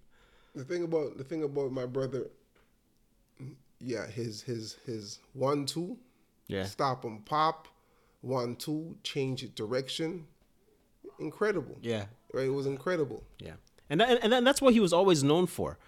The 0.55 0.65
thing 0.65 0.83
about 0.85 1.17
the 1.17 1.25
thing 1.25 1.43
about 1.43 1.73
my 1.73 1.87
brother, 1.87 2.27
yeah, 3.79 4.07
his 4.07 4.43
his 4.43 4.77
his 4.85 5.21
one 5.33 5.65
two, 5.65 5.97
Yeah. 6.49 6.65
stop 6.65 7.05
him, 7.05 7.23
pop, 7.25 7.69
one 8.21 8.57
two, 8.57 8.97
change 9.03 9.55
direction. 9.55 10.27
Incredible. 11.19 11.79
Yeah. 11.81 12.07
Right. 12.35 12.47
It 12.47 12.51
was 12.51 12.67
incredible. 12.67 13.23
Yeah. 13.39 13.53
And 13.89 14.01
that, 14.01 14.23
and 14.23 14.33
then 14.33 14.45
that's 14.45 14.61
what 14.61 14.75
he 14.75 14.81
was 14.81 14.93
always 14.93 15.25
known 15.25 15.47
for. 15.47 15.79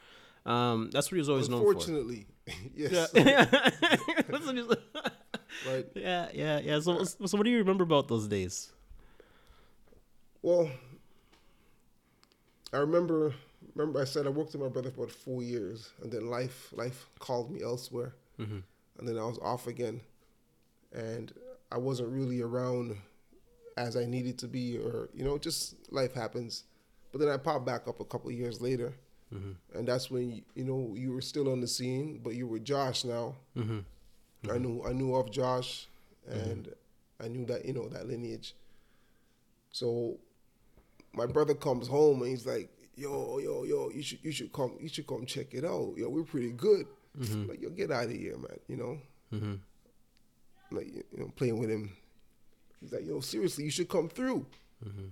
Um, 0.47 0.91
that's 0.93 1.11
what 1.11 1.17
he 1.17 1.21
was 1.21 1.29
always 1.29 1.49
known 1.49 1.61
for. 1.61 1.69
Unfortunately, 1.69 2.27
yes. 2.75 3.13
What 4.29 4.43
he 4.43 4.63
yeah, 5.95 6.29
yeah, 6.33 6.59
yeah. 6.61 6.81
So, 6.81 7.05
so 7.05 7.37
what 7.37 7.45
do 7.45 7.51
you 7.51 7.59
remember 7.59 7.85
about 7.85 8.09
those 8.09 8.27
days? 8.27 8.73
Well, 10.43 10.71
I 12.73 12.79
remember. 12.79 13.35
Remember, 13.75 14.03
I 14.03 14.05
said 14.05 14.27
I 14.27 14.31
worked 14.31 14.53
with 14.53 14.61
my 14.61 14.69
brother 14.69 14.91
for 14.91 15.05
about 15.05 15.15
four 15.15 15.43
years, 15.43 15.91
and 16.03 16.11
then 16.11 16.29
life 16.29 16.73
life 16.73 17.07
called 17.19 17.51
me 17.51 17.63
elsewhere, 17.63 18.15
mm-hmm. 18.39 18.59
and 18.99 19.09
then 19.09 19.17
I 19.19 19.25
was 19.25 19.39
off 19.39 19.67
again, 19.67 20.01
and 20.93 21.33
I 21.71 21.79
wasn't 21.79 22.11
really 22.11 22.43
around 22.43 22.97
as 23.77 23.97
I 23.97 24.05
needed 24.05 24.39
to 24.41 24.49
be, 24.49 24.77
or 24.77 25.09
you 25.15 25.25
know, 25.25 25.39
just 25.39 25.77
life 25.91 26.13
happens. 26.13 26.65
But 27.13 27.21
then 27.21 27.29
I 27.29 27.37
popped 27.37 27.65
back 27.65 27.89
up 27.89 28.01
a 28.01 28.05
couple 28.05 28.31
of 28.31 28.37
years 28.37 28.61
later, 28.61 28.95
Mm-hmm. 29.33 29.79
and 29.79 29.89
that's 29.89 30.11
when 30.11 30.31
you, 30.31 30.43
you 30.55 30.65
know 30.65 30.95
you 30.95 31.13
were 31.13 31.23
still 31.23 31.51
on 31.51 31.61
the 31.61 31.69
scene, 31.69 32.21
but 32.23 32.35
you 32.35 32.47
were 32.47 32.59
Josh 32.59 33.05
now. 33.05 33.35
Mm-hmm. 33.57 33.79
I 34.51 34.59
knew 34.59 34.85
I 34.87 34.93
knew 34.93 35.15
of 35.15 35.31
Josh, 35.31 35.89
mm-hmm. 36.29 36.51
and 36.51 36.69
I 37.19 37.29
knew 37.29 37.47
that 37.47 37.65
you 37.65 37.73
know 37.73 37.89
that 37.89 38.07
lineage. 38.07 38.55
So 39.71 40.19
my 41.15 41.27
brother 41.27 41.55
comes 41.55 41.89
home 41.89 42.23
and 42.23 42.31
he's 42.31 42.47
like, 42.47 42.69
"Yo, 42.95 43.39
yo, 43.39 43.65
yo, 43.65 43.91
you 43.91 44.03
should 44.03 44.19
you 44.23 44.33
should 44.33 44.53
come 44.53 44.77
you 44.81 44.89
should 44.89 45.07
come 45.07 45.25
check 45.25 45.55
it 45.55 45.65
out. 45.65 45.95
Yo, 45.97 46.09
we're 46.09 46.25
pretty 46.25 46.51
good." 46.53 46.87
Like, 47.49 47.63
yo, 47.63 47.71
get 47.71 47.91
out 47.91 48.05
of 48.05 48.11
here, 48.13 48.37
man. 48.37 48.59
You 48.69 48.77
know, 48.77 48.99
like 50.71 50.95
you 50.95 51.05
know, 51.19 51.33
playing 51.37 51.59
with 51.59 51.71
him. 51.71 51.93
He's 52.81 52.93
like, 52.93 53.07
"Yo, 53.07 53.21
seriously, 53.21 53.65
you 53.65 53.71
should 53.71 53.89
come 53.89 54.09
through." 54.09 54.47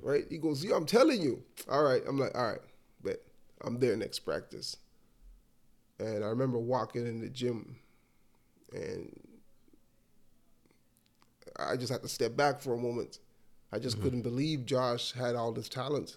Right? 0.03 0.25
He 0.29 0.39
goes, 0.39 0.65
"Yo, 0.65 0.75
I'm 0.77 0.87
telling 0.87 1.23
you." 1.23 1.43
All 1.71 1.85
right, 1.85 2.03
I'm 2.09 2.19
like, 2.19 2.35
"All 2.35 2.49
right, 2.49 2.61
I'm 3.64 3.79
there 3.79 3.97
next 3.97 4.21
practice." 4.21 4.76
And 5.99 6.25
I 6.25 6.29
remember 6.29 6.59
walking 6.59 7.07
in 7.07 7.21
the 7.21 7.29
gym, 7.29 7.76
and 8.73 9.14
I 11.59 11.76
just 11.76 11.93
had 11.93 12.02
to 12.02 12.09
step 12.09 12.37
back 12.37 12.61
for 12.61 12.75
a 12.75 12.79
moment. 12.79 13.19
I 13.73 13.79
just 13.79 13.97
mm-hmm. 13.97 14.05
couldn't 14.05 14.23
believe 14.23 14.67
Josh 14.67 15.12
had 15.12 15.37
all 15.37 15.52
this 15.52 15.69
talent 15.69 16.17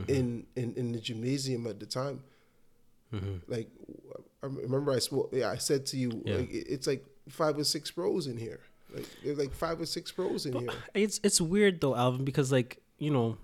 mm-hmm. 0.00 0.12
in, 0.12 0.46
in 0.56 0.74
in 0.74 0.92
the 0.92 1.00
gymnasium 1.00 1.66
at 1.66 1.78
the 1.80 1.86
time. 1.86 2.22
Mm-hmm. 3.12 3.36
Like 3.46 3.68
I 4.42 4.46
remember 4.46 4.92
I 4.92 4.98
spoke. 4.98 5.30
Yeah, 5.32 5.50
I 5.50 5.56
said 5.56 5.86
to 5.86 5.96
you, 5.96 6.22
Yeah. 6.24 6.36
like 6.36 6.48
it's 6.50 6.86
like 6.86 7.04
five 7.28 7.58
or 7.58 7.64
six 7.64 7.90
pros 7.90 8.26
in 8.26 8.36
here. 8.36 8.60
Like 8.94 9.06
there's 9.24 9.38
like 9.38 9.54
five 9.54 9.80
or 9.80 9.86
six 9.86 10.10
pros 10.10 10.46
in 10.46 10.54
here. 10.54 10.70
It's 10.94 11.20
it's 11.22 11.40
weird 11.40 11.80
though, 11.80 11.94
Alvin, 11.94 12.24
because 12.24 12.50
like 12.50 12.78
you 12.98 13.10
know, 13.10 13.38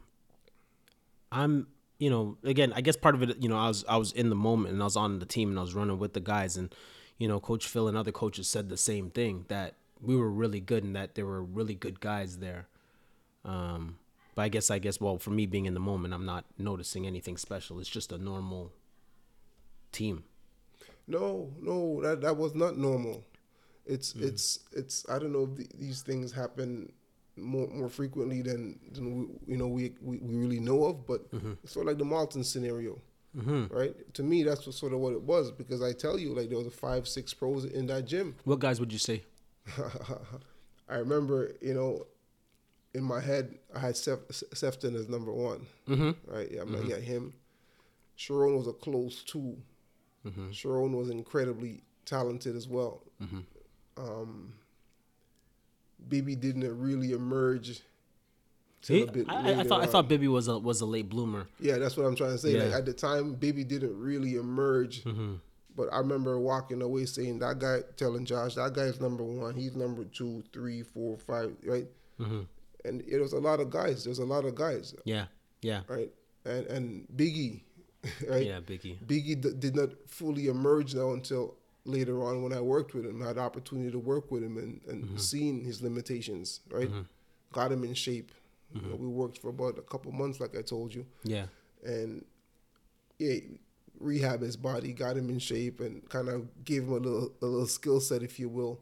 I'm 1.31 1.67
you 1.99 2.11
know 2.11 2.37
again 2.45 2.73
I 2.75 2.81
guess 2.81 2.97
part 2.97 3.15
of 3.15 3.23
it 3.23 3.43
you 3.43 3.49
know 3.49 3.59
I 3.59 3.69
was 3.69 3.85
I 3.89 3.97
was 3.97 4.13
in 4.13 4.31
the 4.31 4.37
moment 4.37 4.75
and 4.75 4.83
I 4.83 4.85
was 4.85 4.97
on 4.97 5.19
the 5.19 5.27
team 5.27 5.51
and 5.51 5.59
I 5.59 5.63
was 5.63 5.75
running 5.75 5.99
with 5.99 6.13
the 6.13 6.21
guys 6.21 6.57
and 6.57 6.75
you 7.19 7.29
know 7.29 7.41
Coach 7.41 7.67
Phil 7.67 7.89
and 7.89 7.97
other 7.97 8.13
coaches 8.13 8.49
said 8.49 8.69
the 8.69 8.77
same 8.77 9.11
thing 9.11 9.45
that 9.49 9.75
we 10.01 10.17
were 10.17 10.31
really 10.31 10.61
good 10.61 10.85
and 10.85 10.95
that 10.95 11.15
there 11.15 11.27
were 11.27 11.43
really 11.43 11.75
good 11.75 11.99
guys 11.99 12.39
there. 12.39 12.69
Um, 13.45 13.99
but 14.37 14.43
I 14.43 14.49
guess 14.49 14.71
I 14.71 14.79
guess 14.79 15.01
well 15.01 15.19
for 15.19 15.31
me 15.31 15.47
being 15.47 15.67
in 15.67 15.75
the 15.75 15.81
moment 15.81 16.15
I'm 16.15 16.27
not 16.27 16.45
noticing 16.57 17.07
anything 17.07 17.37
special. 17.37 17.81
It's 17.81 17.89
just 17.89 18.13
a 18.13 18.19
normal 18.19 18.73
team. 19.93 20.25
No, 21.09 21.51
no, 21.61 22.03
that 22.03 22.21
that 22.21 22.37
was 22.37 22.55
not 22.55 22.77
normal. 22.77 23.25
It's 23.87 24.15
it's 24.15 24.61
it's. 24.73 25.07
I 25.09 25.19
don't 25.19 25.33
know 25.33 25.45
if 25.45 25.57
the, 25.57 25.67
these 25.79 26.03
things 26.03 26.31
happen 26.31 26.93
more 27.41 27.69
more 27.69 27.89
frequently 27.89 28.43
than, 28.43 28.79
than 28.93 29.19
we, 29.19 29.53
you 29.53 29.57
know 29.57 29.69
we, 29.69 29.95
we 30.01 30.19
we 30.19 30.37
really 30.37 30.61
know 30.61 30.85
of. 30.85 31.07
But 31.07 31.31
mm-hmm. 31.33 31.53
it's 31.63 31.73
sort 31.73 31.87
of 31.87 31.93
like 31.93 31.99
the 31.99 32.05
Malton 32.05 32.45
scenario, 32.45 33.01
mm-hmm. 33.37 33.75
right? 33.75 33.95
To 34.15 34.23
me, 34.23 34.43
that's 34.43 34.67
what, 34.67 34.75
sort 34.75 34.93
of 34.93 35.01
what 35.01 35.13
it 35.13 35.23
was 35.23 35.51
because 35.51 35.83
I 35.83 35.93
tell 35.93 36.19
you, 36.19 36.35
like 36.35 36.49
there 36.49 36.59
was 36.59 36.67
a 36.67 36.71
five 36.73 37.09
six 37.09 37.35
pros 37.35 37.65
in 37.65 37.87
that 37.87 38.07
gym. 38.07 38.37
What 38.45 38.61
guys 38.61 38.81
would 38.81 38.93
you 38.93 38.99
say? 38.99 39.25
I 40.89 40.97
remember, 40.97 41.53
you 41.61 41.75
know, 41.75 42.07
in 42.95 43.05
my 43.05 43.21
head, 43.21 43.59
I 43.75 43.79
had 43.79 43.97
Sef- 43.97 44.21
Sefton 44.31 44.97
as 44.97 45.09
number 45.09 45.33
one. 45.33 45.67
Mm-hmm. 45.87 46.35
Right? 46.35 46.49
Yeah, 46.51 46.63
I'm 46.63 46.75
like, 46.75 46.89
yeah, 46.89 46.97
him. 46.97 47.35
Sharon 48.17 48.57
was 48.57 48.67
a 48.67 48.73
close 48.73 49.23
2 49.25 49.57
Sharon 50.51 50.93
was 50.93 51.11
incredibly 51.11 51.83
talented 52.05 52.57
as 52.57 52.69
well. 52.69 53.03
Um, 53.97 54.55
Bibi 56.09 56.35
didn't 56.37 56.79
really 56.79 57.13
emerge 57.13 57.81
He- 58.87 59.03
a 59.03 59.07
bit 59.11 59.27
I, 59.29 59.61
I- 59.61 59.65
thought 59.65 59.83
I 59.83 59.87
thought 59.87 60.09
Bibby 60.09 60.29
was 60.29 60.49
a 60.49 60.59
was 60.59 60.81
a 60.81 60.87
late 60.87 61.09
bloomer. 61.09 61.47
Yeah, 61.61 61.79
that's 61.79 61.97
what 61.97 62.07
I'm 62.07 62.15
trying 62.17 62.33
to 62.33 62.39
say. 62.39 62.61
Like 62.63 62.73
at 62.75 62.87
the 62.87 62.93
time, 62.93 63.35
Baby 63.35 63.65
didn't 63.65 63.99
really 63.99 64.35
emerge. 64.35 65.05
Mm-hmm. 65.05 65.35
But 65.77 65.93
I 65.93 65.99
remember 65.99 66.39
walking 66.41 66.83
away 66.83 67.05
saying 67.07 67.39
that 67.39 67.61
guy, 67.61 67.81
telling 67.97 68.25
Josh, 68.25 68.57
that 68.57 68.73
guy's 68.75 69.01
number 69.01 69.23
one. 69.23 69.55
He's 69.55 69.77
number 69.77 70.05
two, 70.05 70.43
three, 70.53 70.83
four, 70.83 71.17
five, 71.19 71.55
right? 71.65 71.87
Mm-hmm. 72.21 72.41
And 72.85 73.03
it 73.07 73.21
was 73.21 73.33
a 73.33 73.39
lot 73.39 73.61
of 73.61 73.71
guys. 73.71 74.03
There's 74.05 74.19
a 74.19 74.25
lot 74.25 74.45
of 74.45 74.55
guys, 74.57 74.95
Yeah, 75.05 75.27
yeah, 75.63 75.83
right? 75.89 76.11
And 76.45 76.67
and 76.67 77.07
Biggie, 77.15 77.63
right? 78.29 78.47
yeah. 78.47 78.61
Biggie. 78.61 78.99
Biggie 79.07 79.41
d- 79.41 79.55
did 79.59 79.77
not 79.77 79.91
fully 80.09 80.47
emerge 80.49 80.95
now 80.95 81.13
until 81.13 81.55
later 81.89 82.23
on 82.23 82.43
when 82.43 82.53
I 82.53 82.61
worked 82.61 82.95
with 82.95 83.07
him. 83.07 83.23
I 83.23 83.29
had 83.29 83.37
the 83.37 83.41
opportunity 83.41 83.91
to 83.91 83.99
work 83.99 84.31
with 84.31 84.43
him 84.43 84.57
and, 84.59 84.81
and 84.89 85.05
mm-hmm. 85.05 85.17
seeing 85.17 85.65
his 85.65 85.83
limitations, 85.83 86.61
right? 86.71 86.89
Mm-hmm. 86.89 87.03
Got 87.53 87.73
him 87.73 87.85
in 87.85 87.95
shape. 87.95 88.33
You 88.75 88.83
know, 88.83 88.89
mm-hmm. 88.89 89.03
we 89.03 89.09
worked 89.09 89.39
for 89.39 89.49
about 89.49 89.79
a 89.79 89.83
couple 89.83 90.13
months, 90.13 90.41
like 90.41 90.55
I 90.57 90.61
told 90.63 90.95
you 90.95 91.07
Yeah. 91.25 91.47
and 91.83 92.25
yeah, 93.19 93.37
rehab 93.99 94.43
his 94.43 94.57
body, 94.57 94.93
got 94.93 95.17
him 95.17 95.31
in 95.31 95.39
shape, 95.39 95.81
and 95.81 96.07
kind 96.09 96.29
of 96.29 96.47
gave 96.65 96.83
him 96.83 96.93
a 96.93 96.97
little 96.99 97.33
a 97.43 97.47
little 97.47 97.67
skill 97.67 98.01
set, 98.01 98.23
if 98.23 98.39
you 98.39 98.49
will, 98.49 98.79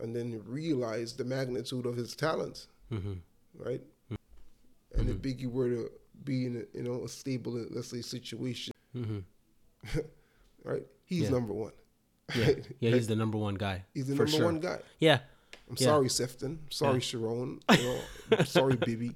and 0.00 0.16
then 0.16 0.42
realized 0.46 1.18
the 1.18 1.24
magnitude 1.24 1.84
of 1.86 1.94
his 1.96 2.16
talent, 2.16 2.66
right? 3.54 3.82
And 4.94 5.08
if 5.08 5.16
Biggie 5.18 5.50
were 5.50 5.68
to 5.68 5.90
be 6.24 6.46
in 6.46 6.56
a, 6.56 6.76
you 6.76 6.82
know 6.84 7.04
a 7.04 7.08
stable, 7.08 7.52
let's 7.70 7.88
say, 7.88 8.00
situation, 8.02 8.72
right? 10.64 10.82
He's 11.04 11.22
Yeah. 11.24 11.30
number 11.30 11.52
one. 11.52 11.72
Yeah, 12.34 12.50
yeah, 12.80 12.90
he's 12.90 13.06
the 13.08 13.16
number 13.16 13.38
one 13.38 13.54
guy. 13.56 13.84
He's 13.94 14.06
the 14.06 14.14
number 14.14 14.30
sure. 14.30 14.44
one 14.46 14.60
guy. 14.60 14.78
Yeah, 14.98 15.20
I'm 15.68 15.76
Yeah. 15.78 15.86
sorry, 15.86 16.08
Sefton. 16.08 16.60
Sorry, 16.70 17.00
Sharon. 17.00 17.60
You 17.70 17.76
know, 17.82 17.98
I'm 18.38 18.46
sorry, 18.46 18.76
Bibi. 18.76 19.12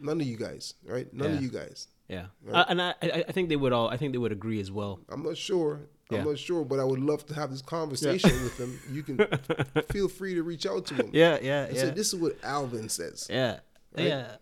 None 0.00 0.20
of 0.20 0.26
you 0.26 0.36
guys, 0.36 0.74
right? 0.86 1.12
None 1.12 1.32
of 1.32 1.42
you 1.42 1.48
guys. 1.48 1.88
yeah, 2.08 2.26
Right. 2.44 2.60
Uh, 2.60 2.64
and 2.68 2.82
I, 2.82 2.94
I 3.00 3.32
think 3.32 3.48
they 3.48 3.56
would 3.56 3.72
all 3.72 3.88
I 3.88 3.96
think 3.96 4.12
they 4.12 4.18
would 4.18 4.32
agree 4.32 4.60
as 4.60 4.70
well. 4.70 5.00
I'm 5.08 5.22
not 5.22 5.36
sure. 5.36 5.80
Yeah. 6.10 6.18
I'm 6.18 6.26
not 6.26 6.38
sure, 6.38 6.64
but 6.64 6.78
I 6.78 6.84
would 6.84 7.00
love 7.00 7.24
to 7.26 7.34
have 7.34 7.50
this 7.50 7.62
conversation 7.62 8.30
with 8.42 8.58
him. 8.60 8.78
You 8.92 9.02
can 9.02 9.16
feel 9.90 10.08
free 10.08 10.34
to 10.34 10.42
reach 10.42 10.66
out 10.66 10.84
to 10.86 10.94
him. 10.94 11.10
Yeah, 11.14 11.38
yeah, 11.40 11.64
And 11.64 11.76
say, 11.78 11.90
this 11.90 12.08
is 12.12 12.16
what 12.16 12.36
Alvin 12.42 12.88
says. 12.90 13.26
yeah, 13.30 13.60
Right? 13.96 14.08
yeah. 14.08 14.36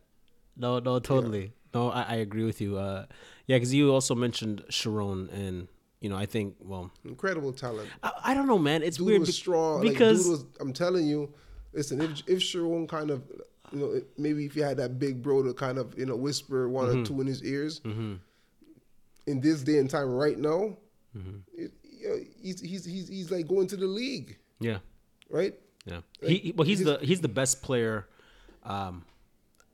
No, 0.57 0.81
no, 0.81 0.99
totally. 0.99 1.53
No, 1.73 1.91
I, 1.91 2.03
I 2.03 2.15
agree 2.17 2.45
with 2.45 2.61
you. 2.61 2.77
Uh, 2.79 3.07
yeah, 3.47 3.57
because 3.57 3.73
you 3.73 3.93
also 3.93 4.15
mentioned 4.17 4.65
Sharon, 4.71 5.29
and 5.31 5.69
you 6.03 6.11
know 6.11 6.17
I 6.17 6.27
think 6.27 6.57
well, 6.61 6.91
Incredible 7.05 7.53
talent. 7.53 7.89
I, 8.03 8.11
I 8.25 8.35
don't 8.35 8.47
know, 8.47 8.59
man. 8.59 8.83
It's 8.83 8.99
Dude 8.99 9.07
weird 9.07 9.21
was 9.21 9.35
strong. 9.35 9.81
because 9.81 10.27
like, 10.29 10.39
was, 10.39 10.45
I'm 10.61 10.73
telling 10.75 11.07
you, 11.07 11.33
listen, 11.73 12.01
if, 12.03 12.23
if 12.27 12.43
Sharon 12.43 12.87
kind 12.87 13.11
of, 13.11 13.23
you 13.73 13.79
know, 13.79 14.01
maybe 14.19 14.45
if 14.45 14.55
you 14.57 14.63
had 14.65 14.77
that 14.77 14.99
big 14.99 15.23
bro 15.23 15.43
to 15.43 15.55
kind 15.55 15.79
of, 15.79 15.99
you 15.99 16.05
know, 16.07 16.17
whisper 16.17 16.69
one 16.69 16.89
Mm-hmm. 16.89 17.01
or 17.03 17.07
two 17.07 17.21
in 17.23 17.27
his 17.27 17.43
ears, 17.43 17.81
in 17.85 19.41
this 19.41 19.63
day 19.63 19.79
and 19.79 19.89
time 19.89 20.11
right 20.13 20.39
now, 20.39 20.77
Mm-hmm. 21.17 21.39
it, 21.55 21.71
you 21.85 22.09
know, 22.09 22.17
he's, 22.43 22.61
he's, 22.61 22.85
he's, 22.87 23.07
he's 23.09 23.31
like 23.31 23.47
going 23.47 23.67
to 23.69 23.77
the 23.77 23.87
league, 23.87 24.39
yeah, 24.61 24.79
right? 25.31 25.55
yeah. 25.85 26.01
He, 26.23 26.37
he 26.39 26.53
well, 26.53 26.67
he's 26.67 26.83
the 26.83 26.99
he's 27.03 27.21
the 27.21 27.29
best 27.29 27.63
player 27.63 28.09
um, 28.65 29.05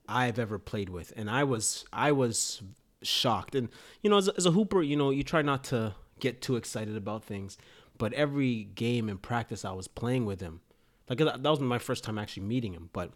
I've 0.09 0.39
ever 0.41 0.59
played 0.59 0.89
with, 0.89 1.13
and 1.17 1.31
I 1.31 1.45
was 1.45 1.85
I 1.93 2.11
was 2.13 2.61
shocked. 3.03 3.55
And 3.55 3.69
you 4.03 4.11
know, 4.11 4.17
as 4.19 4.27
a, 4.29 4.37
as 4.37 4.47
a 4.47 4.51
hooper, 4.51 4.83
you 4.83 4.97
know, 4.97 5.11
you 5.11 5.23
try 5.23 5.43
not 5.43 5.63
to 5.65 5.95
get 6.21 6.43
too 6.43 6.57
excited 6.57 6.97
about 6.97 7.25
things, 7.25 7.59
but 7.97 8.13
every 8.13 8.65
game 8.65 9.09
and 9.09 9.21
practice, 9.21 9.65
I 9.65 9.73
was 9.73 9.89
playing 9.89 10.27
with 10.27 10.41
him. 10.41 10.61
Like 11.09 11.19
that 11.19 11.43
was 11.43 11.61
my 11.61 11.79
first 11.79 12.05
time 12.05 12.19
actually 12.19 12.45
meeting 12.45 12.75
him, 12.75 12.91
but 12.93 13.13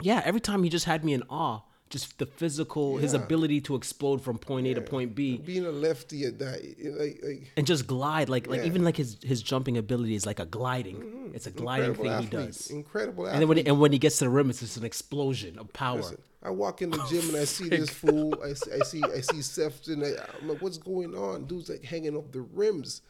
yeah, 0.00 0.22
every 0.24 0.40
time 0.40 0.62
he 0.64 0.70
just 0.70 0.86
had 0.86 1.04
me 1.04 1.12
in 1.12 1.22
awe. 1.28 1.60
Just 1.92 2.16
the 2.18 2.24
physical, 2.24 2.96
his 2.96 3.12
ability 3.12 3.60
to 3.62 3.74
explode 3.74 4.22
from 4.22 4.38
point 4.38 4.66
A 4.66 4.72
to 4.72 4.80
point 4.80 5.14
B, 5.14 5.36
Being 5.36 5.66
a 5.66 5.70
lefty 5.70 6.24
at 6.24 6.38
that, 6.38 6.64
like, 6.98 7.20
like 7.22 7.52
and 7.54 7.66
just 7.66 7.86
glide 7.86 8.30
like 8.30 8.46
like 8.46 8.64
even 8.64 8.82
like 8.82 8.96
his 8.96 9.18
his 9.22 9.42
jumping 9.42 9.76
ability 9.76 10.14
is 10.14 10.24
like 10.24 10.40
a 10.40 10.46
gliding. 10.46 10.96
Mm-hmm. 10.96 11.34
It's 11.34 11.46
a 11.46 11.50
gliding 11.50 11.90
incredible 11.90 12.04
thing 12.18 12.26
athlete, 12.26 12.40
he 12.40 12.46
does. 12.46 12.70
incredible 12.70 13.26
And 13.26 13.42
then 13.42 13.48
when 13.48 13.58
he, 13.58 13.62
athlete. 13.64 13.72
and 13.72 13.80
when 13.82 13.92
he 13.92 13.98
gets 13.98 14.16
to 14.20 14.24
the 14.24 14.30
rim, 14.30 14.48
it's 14.48 14.60
just 14.60 14.78
an 14.78 14.86
explosion 14.86 15.58
of 15.58 15.70
power. 15.74 15.98
Listen, 15.98 16.18
I 16.42 16.48
walk 16.48 16.80
in 16.80 16.88
the 16.90 17.04
gym 17.10 17.28
and 17.28 17.36
I 17.36 17.44
see 17.44 17.68
this 17.68 17.90
fool. 18.00 18.42
I 18.42 18.54
see, 18.54 18.72
I 18.72 18.78
see, 18.84 19.02
I 19.04 19.20
see 19.20 19.42
Sefton. 19.42 20.02
I, 20.02 20.14
I'm 20.40 20.48
like, 20.48 20.62
what's 20.62 20.78
going 20.78 21.14
on? 21.14 21.44
Dude's 21.44 21.68
like 21.68 21.84
hanging 21.84 22.16
off 22.16 22.32
the 22.32 22.40
rims, 22.40 23.02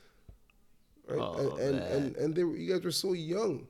right? 1.07 1.21
Oh, 1.21 1.57
and, 1.57 1.79
and, 1.79 1.93
and 1.93 2.17
and 2.17 2.35
they 2.35 2.43
were, 2.43 2.57
you 2.57 2.73
guys 2.75 2.83
were 2.83 2.91
so 2.91 3.13
young, 3.13 3.69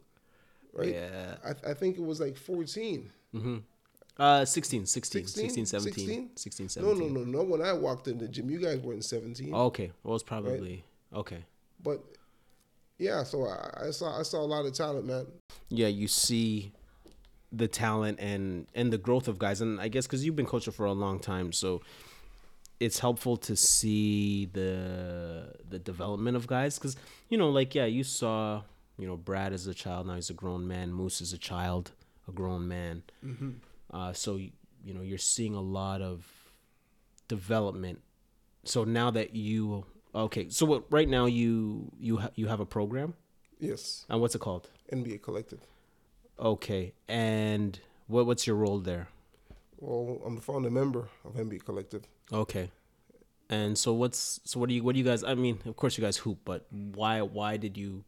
right? 0.72 0.94
Yeah. 0.94 1.34
I, 1.44 1.70
I 1.70 1.74
think 1.74 1.98
it 1.98 2.02
was 2.02 2.18
like 2.18 2.38
14. 2.38 3.10
Mm-hmm. 3.34 3.58
Uh, 4.18 4.44
16, 4.44 4.86
16, 4.86 5.26
16? 5.26 5.44
16, 5.44 5.66
17, 5.66 6.30
16, 6.36 6.68
17. 6.68 6.98
No, 6.98 7.06
no, 7.06 7.20
no, 7.20 7.24
no. 7.24 7.42
When 7.42 7.62
I 7.62 7.72
walked 7.72 8.08
in 8.08 8.18
the 8.18 8.28
gym, 8.28 8.50
you 8.50 8.60
guys 8.60 8.78
weren't 8.78 9.04
17. 9.04 9.50
Oh, 9.54 9.66
okay. 9.66 9.90
Well, 10.02 10.12
was 10.12 10.22
probably 10.22 10.84
okay. 11.14 11.44
But 11.82 12.04
yeah, 12.98 13.22
so 13.24 13.46
I, 13.46 13.86
I 13.86 13.90
saw 13.90 14.18
I 14.18 14.22
saw 14.22 14.40
a 14.40 14.46
lot 14.46 14.66
of 14.66 14.74
talent, 14.74 15.06
man. 15.06 15.26
Yeah, 15.70 15.88
you 15.88 16.08
see 16.08 16.72
the 17.50 17.68
talent 17.68 18.18
and 18.20 18.66
and 18.74 18.92
the 18.92 18.98
growth 18.98 19.28
of 19.28 19.38
guys, 19.38 19.60
and 19.60 19.80
I 19.80 19.88
guess 19.88 20.06
because 20.06 20.24
you've 20.24 20.36
been 20.36 20.46
coaching 20.46 20.72
for 20.72 20.86
a 20.86 20.92
long 20.92 21.18
time, 21.18 21.52
so 21.52 21.80
it's 22.80 22.98
helpful 22.98 23.36
to 23.38 23.56
see 23.56 24.46
the 24.52 25.54
the 25.68 25.78
development 25.78 26.36
of 26.36 26.46
guys. 26.46 26.78
Because 26.78 26.96
you 27.28 27.38
know, 27.38 27.48
like 27.48 27.74
yeah, 27.74 27.86
you 27.86 28.04
saw 28.04 28.62
you 28.98 29.06
know 29.06 29.16
Brad 29.16 29.52
as 29.52 29.66
a 29.66 29.74
child, 29.74 30.06
now 30.06 30.14
he's 30.14 30.30
a 30.30 30.34
grown 30.34 30.68
man. 30.68 30.92
Moose 30.92 31.20
is 31.20 31.32
a 31.32 31.38
child, 31.38 31.92
a 32.28 32.32
grown 32.32 32.68
man. 32.68 33.02
Uh, 33.92 34.12
so 34.12 34.36
you 34.36 34.94
know, 34.94 35.02
you're 35.02 35.18
seeing 35.18 35.54
a 35.54 35.60
lot 35.60 36.00
of 36.02 36.26
development. 37.28 38.00
So 38.64 38.84
now 38.84 39.10
that 39.10 39.34
you 39.34 39.84
okay, 40.14 40.48
so 40.48 40.66
what? 40.66 40.84
Right 40.90 41.08
now 41.08 41.26
you 41.26 41.90
you 41.98 42.18
ha- 42.18 42.30
you 42.34 42.46
have 42.46 42.60
a 42.60 42.66
program, 42.66 43.14
Yes, 43.58 44.06
and 44.08 44.20
what's 44.20 44.34
it 44.34 44.40
called? 44.40 44.68
NBA 44.92 45.22
Collective. 45.22 45.60
Okay, 46.38 46.92
and 47.08 47.78
what 48.06 48.26
what's 48.26 48.46
your 48.46 48.56
role 48.56 48.78
there? 48.78 49.08
Well, 49.78 50.22
I'm 50.24 50.36
the 50.36 50.40
founder 50.40 50.70
member 50.70 51.08
of 51.24 51.34
NBA 51.34 51.64
Collective. 51.64 52.02
Okay, 52.32 52.70
and 53.50 53.76
so 53.76 53.92
what's 53.92 54.40
so 54.44 54.60
what 54.60 54.68
do 54.68 54.74
you 54.74 54.82
what 54.82 54.92
do 54.94 54.98
you 54.98 55.04
guys? 55.04 55.24
I 55.24 55.34
mean, 55.34 55.58
of 55.66 55.76
course 55.76 55.98
you 55.98 56.02
guys 56.04 56.16
hoop, 56.18 56.38
but 56.44 56.66
why 56.70 57.20
why 57.22 57.56
did 57.56 57.76
you 57.76 58.04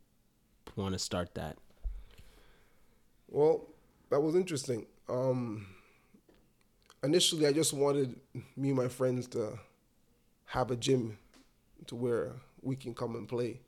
want 0.76 0.92
to 0.94 0.98
start 0.98 1.34
that? 1.34 1.56
Well, 3.28 3.66
that 4.10 4.20
was 4.20 4.34
interesting. 4.36 4.86
Um, 5.08 5.66
initially, 7.02 7.46
I 7.46 7.52
just 7.52 7.72
wanted 7.72 8.18
me 8.56 8.68
and 8.68 8.76
my 8.76 8.88
friends 8.88 9.26
to 9.28 9.58
have 10.46 10.70
a 10.70 10.76
gym 10.76 11.18
to 11.86 11.94
where 11.96 12.32
we 12.62 12.76
can 12.76 12.94
come 12.94 13.14
and 13.14 13.28
play, 13.28 13.60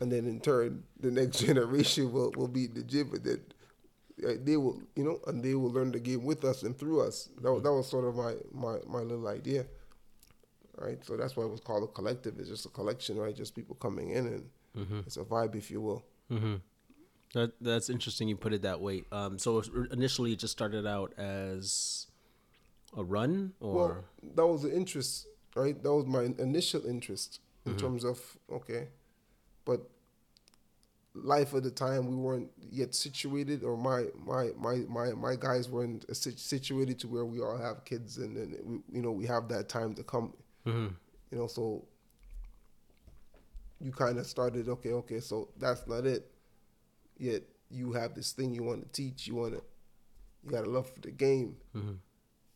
and 0.00 0.10
then 0.10 0.26
in 0.26 0.40
turn, 0.40 0.84
the 1.00 1.10
next 1.10 1.38
generation 1.46 2.12
will 2.12 2.32
will 2.36 2.48
be 2.48 2.64
in 2.64 2.74
the 2.74 2.82
gym, 2.82 3.12
and 3.12 3.24
then 3.24 3.40
uh, 4.26 4.32
they 4.42 4.56
will, 4.56 4.80
you 4.96 5.04
know, 5.04 5.20
and 5.26 5.42
they 5.42 5.54
will 5.54 5.70
learn 5.70 5.92
the 5.92 6.00
game 6.00 6.24
with 6.24 6.44
us 6.44 6.62
and 6.62 6.76
through 6.78 7.02
us. 7.02 7.28
That 7.42 7.52
was, 7.52 7.62
that 7.62 7.72
was 7.72 7.88
sort 7.88 8.04
of 8.06 8.16
my 8.16 8.34
my 8.52 8.78
my 8.86 9.00
little 9.00 9.28
idea, 9.28 9.66
right? 10.78 11.04
So 11.04 11.16
that's 11.16 11.36
why 11.36 11.44
it 11.44 11.50
was 11.50 11.60
called 11.60 11.84
a 11.84 11.88
collective. 11.88 12.38
It's 12.38 12.48
just 12.48 12.66
a 12.66 12.70
collection, 12.70 13.16
right? 13.18 13.36
Just 13.36 13.54
people 13.54 13.76
coming 13.76 14.10
in, 14.10 14.26
and 14.26 14.44
it's 15.06 15.16
a 15.18 15.24
vibe, 15.24 15.54
if 15.56 15.70
you 15.70 15.80
will. 15.80 16.04
That 17.34 17.52
that's 17.60 17.90
interesting. 17.90 18.28
You 18.28 18.36
put 18.36 18.52
it 18.52 18.62
that 18.62 18.80
way. 18.80 19.04
Um, 19.12 19.38
so 19.38 19.62
initially 19.92 20.32
it 20.32 20.38
just 20.38 20.52
started 20.52 20.86
out 20.86 21.12
as 21.18 22.06
a 22.96 23.04
run, 23.04 23.52
or 23.60 23.70
Well, 23.72 24.04
that 24.34 24.46
was 24.46 24.62
the 24.62 24.74
interest, 24.74 25.26
right? 25.54 25.80
That 25.82 25.92
was 25.92 26.06
my 26.06 26.24
initial 26.38 26.84
interest 26.86 27.40
in 27.66 27.74
Mm-hmm. 27.74 27.76
terms 27.76 28.04
of 28.04 28.20
okay, 28.50 28.88
but 29.64 29.88
life 31.14 31.54
at 31.54 31.62
the 31.62 31.70
time 31.70 32.06
we 32.08 32.16
weren't 32.16 32.50
yet 32.70 32.94
situated, 32.94 33.62
or 33.62 33.76
my 33.76 34.06
my 34.24 34.50
my 34.58 34.76
my 34.88 35.12
my 35.12 35.36
guys 35.36 35.68
weren't 35.68 36.04
situated 36.16 36.98
to 37.00 37.08
where 37.08 37.24
we 37.24 37.40
all 37.40 37.56
have 37.58 37.84
kids, 37.84 38.18
and 38.18 38.36
then 38.36 38.56
we, 38.64 38.78
you 38.96 39.02
know 39.02 39.12
we 39.12 39.26
have 39.26 39.48
that 39.48 39.68
time 39.68 39.94
to 39.94 40.02
come, 40.02 40.32
Mm-hmm. 40.66 40.94
you 41.30 41.38
know. 41.38 41.46
So 41.46 41.84
you 43.80 43.92
kind 43.92 44.18
of 44.18 44.26
started 44.26 44.68
okay, 44.68 44.92
okay, 44.92 45.20
so 45.20 45.48
that's 45.58 45.86
not 45.86 46.06
it. 46.06 46.30
Yet 47.18 47.42
you 47.70 47.92
have 47.92 48.14
this 48.14 48.32
thing 48.32 48.54
you 48.54 48.62
want 48.62 48.82
to 48.82 48.88
teach, 48.92 49.26
you 49.26 49.34
want 49.34 49.54
to, 49.54 49.62
you 50.44 50.50
got 50.50 50.66
a 50.66 50.70
love 50.70 50.88
for 50.88 51.00
the 51.00 51.10
game 51.10 51.56
mm-hmm. 51.76 51.94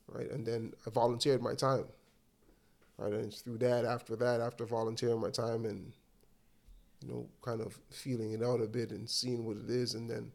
right? 0.09 0.31
And 0.31 0.47
then 0.47 0.73
I 0.87 0.91
volunteered 0.91 1.43
my 1.43 1.55
time, 1.55 1.85
right? 2.99 3.13
And 3.13 3.33
through 3.33 3.59
that, 3.59 3.85
after 3.85 4.17
that, 4.17 4.41
after 4.41 4.65
volunteering 4.65 5.21
my 5.21 5.31
time 5.31 5.65
and, 5.65 5.93
you 7.03 7.09
know, 7.09 7.29
kind 7.43 7.61
of 7.61 7.79
feeling 7.91 8.33
it 8.33 8.43
out 8.43 8.61
a 8.61 8.67
bit 8.67 8.91
and 8.91 9.09
seeing 9.09 9.45
what 9.45 9.57
it 9.57 9.69
is, 9.69 9.95
and 9.95 10.09
then, 10.09 10.31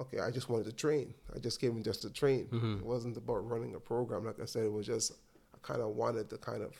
okay, 0.00 0.20
I 0.20 0.30
just 0.30 0.48
wanted 0.48 0.66
to 0.66 0.72
train. 0.72 1.14
I 1.34 1.38
just 1.38 1.60
came 1.60 1.76
in 1.76 1.82
just 1.82 2.02
to 2.02 2.10
train. 2.10 2.46
Mm-hmm. 2.46 2.78
It 2.78 2.84
wasn't 2.84 3.16
about 3.16 3.48
running 3.48 3.74
a 3.74 3.80
program. 3.80 4.24
Like 4.24 4.40
I 4.40 4.44
said, 4.44 4.64
it 4.64 4.72
was 4.72 4.86
just, 4.86 5.12
I 5.54 5.58
kind 5.62 5.80
of 5.80 5.90
wanted 5.90 6.28
to 6.30 6.38
kind 6.38 6.62
of, 6.62 6.72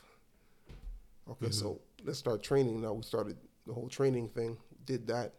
okay, 1.31 1.47
mm-hmm. 1.47 1.53
so 1.53 1.81
let's 2.05 2.19
start 2.19 2.42
training. 2.42 2.81
Now 2.81 2.95
we 2.95 3.03
started 3.03 3.37
the 3.66 3.73
whole 3.73 3.88
training 3.88 4.29
thing, 4.29 4.57
did 4.85 5.07
that, 5.07 5.33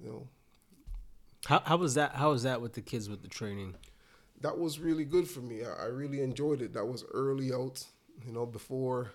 you 0.00 0.08
know, 0.08 0.28
how 1.46 1.60
how 1.64 1.76
was 1.76 1.94
that? 1.94 2.14
How 2.14 2.30
was 2.30 2.42
that 2.44 2.60
with 2.60 2.74
the 2.74 2.80
kids 2.80 3.08
with 3.08 3.22
the 3.22 3.28
training? 3.28 3.74
that 4.40 4.58
was 4.58 4.78
really 4.78 5.04
good 5.04 5.28
for 5.28 5.40
me. 5.40 5.62
I, 5.64 5.84
I 5.84 5.86
really 5.86 6.22
enjoyed 6.22 6.62
it. 6.62 6.72
That 6.74 6.86
was 6.86 7.04
early 7.12 7.52
out, 7.52 7.84
you 8.24 8.32
know, 8.32 8.46
before 8.46 9.12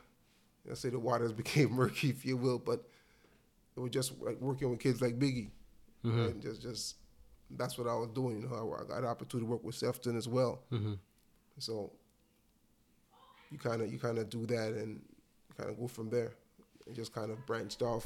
let's 0.66 0.80
say 0.80 0.90
the 0.90 1.00
waters 1.00 1.34
became 1.34 1.72
murky, 1.72 2.10
if 2.10 2.26
you 2.26 2.38
will. 2.38 2.60
But 2.60 2.84
it 3.76 3.80
was 3.80 3.92
just 3.92 4.14
like 4.22 4.40
working 4.40 4.70
with 4.70 4.80
kids 4.80 5.02
like 5.02 5.20
Biggie, 5.20 5.50
mm-hmm. 6.06 6.20
and 6.20 6.42
just 6.42 6.62
just 6.62 6.96
that's 7.52 7.78
what 7.78 7.88
I 7.88 7.96
was 7.96 8.10
doing. 8.10 8.42
You 8.42 8.50
know, 8.50 8.76
I, 8.78 8.84
I 8.84 8.88
got 8.88 9.02
the 9.02 9.08
opportunity 9.08 9.46
to 9.46 9.52
work 9.52 9.64
with 9.64 9.76
Sefton 9.76 10.18
as 10.18 10.28
well. 10.28 10.62
Mm-hmm. 10.72 10.94
So 11.60 11.92
you 13.52 13.58
kind 13.58 13.82
of 13.82 13.92
you 13.92 14.00
kind 14.00 14.18
of 14.18 14.30
do 14.30 14.46
that 14.48 14.74
and 14.74 15.02
kind 15.58 15.70
of 15.70 15.80
go 15.80 15.88
from 15.88 16.10
there, 16.10 16.34
and 16.86 16.96
just 16.96 17.14
kind 17.14 17.32
of 17.32 17.46
branched 17.46 17.82
off 17.82 18.06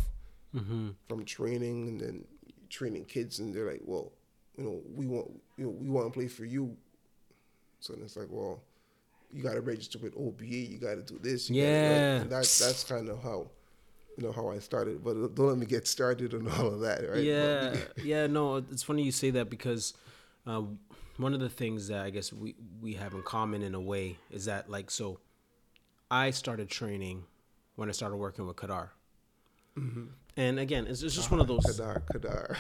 mm-hmm. 0.55 0.89
from 1.07 1.25
training 1.25 1.87
and 1.87 2.01
then 2.01 2.25
training 2.69 3.05
kids, 3.05 3.39
and 3.39 3.53
they're 3.53 3.69
like, 3.69 3.81
well, 3.85 4.11
you 4.57 4.63
know, 4.63 4.81
we 4.95 5.05
want 5.07 5.31
you 5.57 5.65
know 5.65 5.71
we 5.71 5.89
want 5.89 6.07
to 6.07 6.13
play 6.13 6.27
for 6.27 6.45
you. 6.45 6.75
So 7.79 7.93
then 7.93 8.03
it's 8.03 8.17
like, 8.17 8.27
well, 8.29 8.61
you 9.31 9.43
got 9.43 9.53
to 9.53 9.61
register 9.61 9.99
with 9.99 10.15
OBA. 10.17 10.45
You 10.45 10.77
got 10.77 10.95
to 10.95 11.03
do 11.03 11.19
this. 11.21 11.49
Yeah. 11.49 12.21
and 12.21 12.29
that's 12.29 12.57
that's 12.59 12.83
kind 12.83 13.09
of 13.09 13.21
how, 13.21 13.47
you 14.17 14.23
know, 14.23 14.31
how 14.31 14.49
I 14.49 14.59
started. 14.59 15.03
But 15.03 15.35
don't 15.35 15.47
let 15.47 15.57
me 15.57 15.65
get 15.65 15.87
started 15.87 16.33
on 16.33 16.47
all 16.47 16.73
of 16.73 16.79
that, 16.81 17.07
right? 17.09 17.23
Yeah, 17.23 17.75
yeah. 18.03 18.27
No, 18.27 18.57
it's 18.57 18.83
funny 18.83 19.03
you 19.03 19.11
say 19.11 19.29
that 19.31 19.49
because 19.49 19.93
uh, 20.45 20.63
one 21.17 21.33
of 21.33 21.39
the 21.39 21.49
things 21.49 21.87
that 21.89 22.05
I 22.05 22.09
guess 22.09 22.31
we 22.31 22.55
we 22.81 22.93
have 22.93 23.13
in 23.13 23.23
common 23.23 23.61
in 23.61 23.75
a 23.75 23.81
way 23.81 24.17
is 24.31 24.45
that 24.45 24.69
like 24.69 24.89
so, 24.89 25.19
I 26.09 26.31
started 26.31 26.69
training 26.69 27.25
when 27.75 27.89
I 27.89 27.91
started 27.91 28.15
working 28.15 28.47
with 28.47 28.55
Kadar, 28.55 28.89
and 30.37 30.59
again, 30.59 30.87
it's, 30.87 31.01
it's 31.03 31.15
just 31.15 31.31
one 31.31 31.39
of 31.41 31.47
those. 31.47 31.65
Kadar, 31.65 32.03
Kadar, 32.05 32.55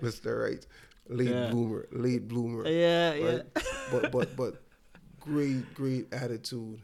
Mr. 0.00 0.42
Right, 0.50 0.66
late 1.08 1.28
Yeah. 1.28 1.50
bloomer, 1.50 1.88
late 1.92 2.26
bloomer. 2.28 2.66
Yeah, 2.68 3.14
yeah. 3.14 3.38
but 3.92 4.10
but 4.12 4.36
but 4.36 4.62
great 5.20 5.74
great 5.74 6.12
attitude, 6.12 6.80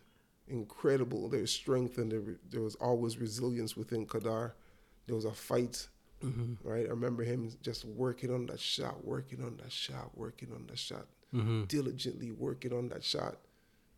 incredible. 0.48 1.28
There's 1.28 1.50
strength 1.52 1.98
and 1.98 2.10
there, 2.12 2.22
there 2.50 2.60
was 2.62 2.74
always 2.76 3.18
resilience 3.18 3.76
within 3.76 4.06
Kadar. 4.06 4.52
There 5.06 5.16
was 5.16 5.24
a 5.24 5.32
fight, 5.32 5.88
Mm-hmm. 6.22 6.66
right? 6.68 6.86
I 6.86 6.90
remember 6.90 7.22
him 7.22 7.50
just 7.62 7.84
working 7.84 8.32
on 8.32 8.46
that 8.46 8.58
shot, 8.60 9.04
working 9.04 9.42
on 9.44 9.58
that 9.62 9.70
shot, 9.72 10.16
working 10.16 10.50
on 10.54 10.66
that 10.68 10.78
shot, 10.78 11.06
Mm-hmm. 11.34 11.64
diligently 11.64 12.30
working 12.32 12.72
on 12.72 12.88
that 12.88 13.04
shot. 13.04 13.36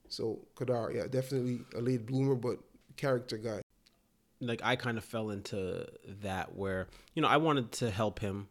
So 0.08 0.40
Kadar, 0.56 0.94
yeah, 0.94 1.06
definitely 1.06 1.60
a 1.76 1.80
late 1.80 2.04
bloomer, 2.06 2.34
but 2.34 2.58
character 2.96 3.36
guy. 3.36 3.60
Like 4.40 4.60
I 4.62 4.76
kind 4.76 4.98
of 4.98 5.04
fell 5.04 5.30
into 5.30 5.86
that 6.20 6.54
where 6.54 6.88
you 7.14 7.22
know 7.22 7.28
I 7.28 7.36
wanted 7.36 7.72
to 7.72 7.90
help 7.90 8.20
him. 8.20 8.48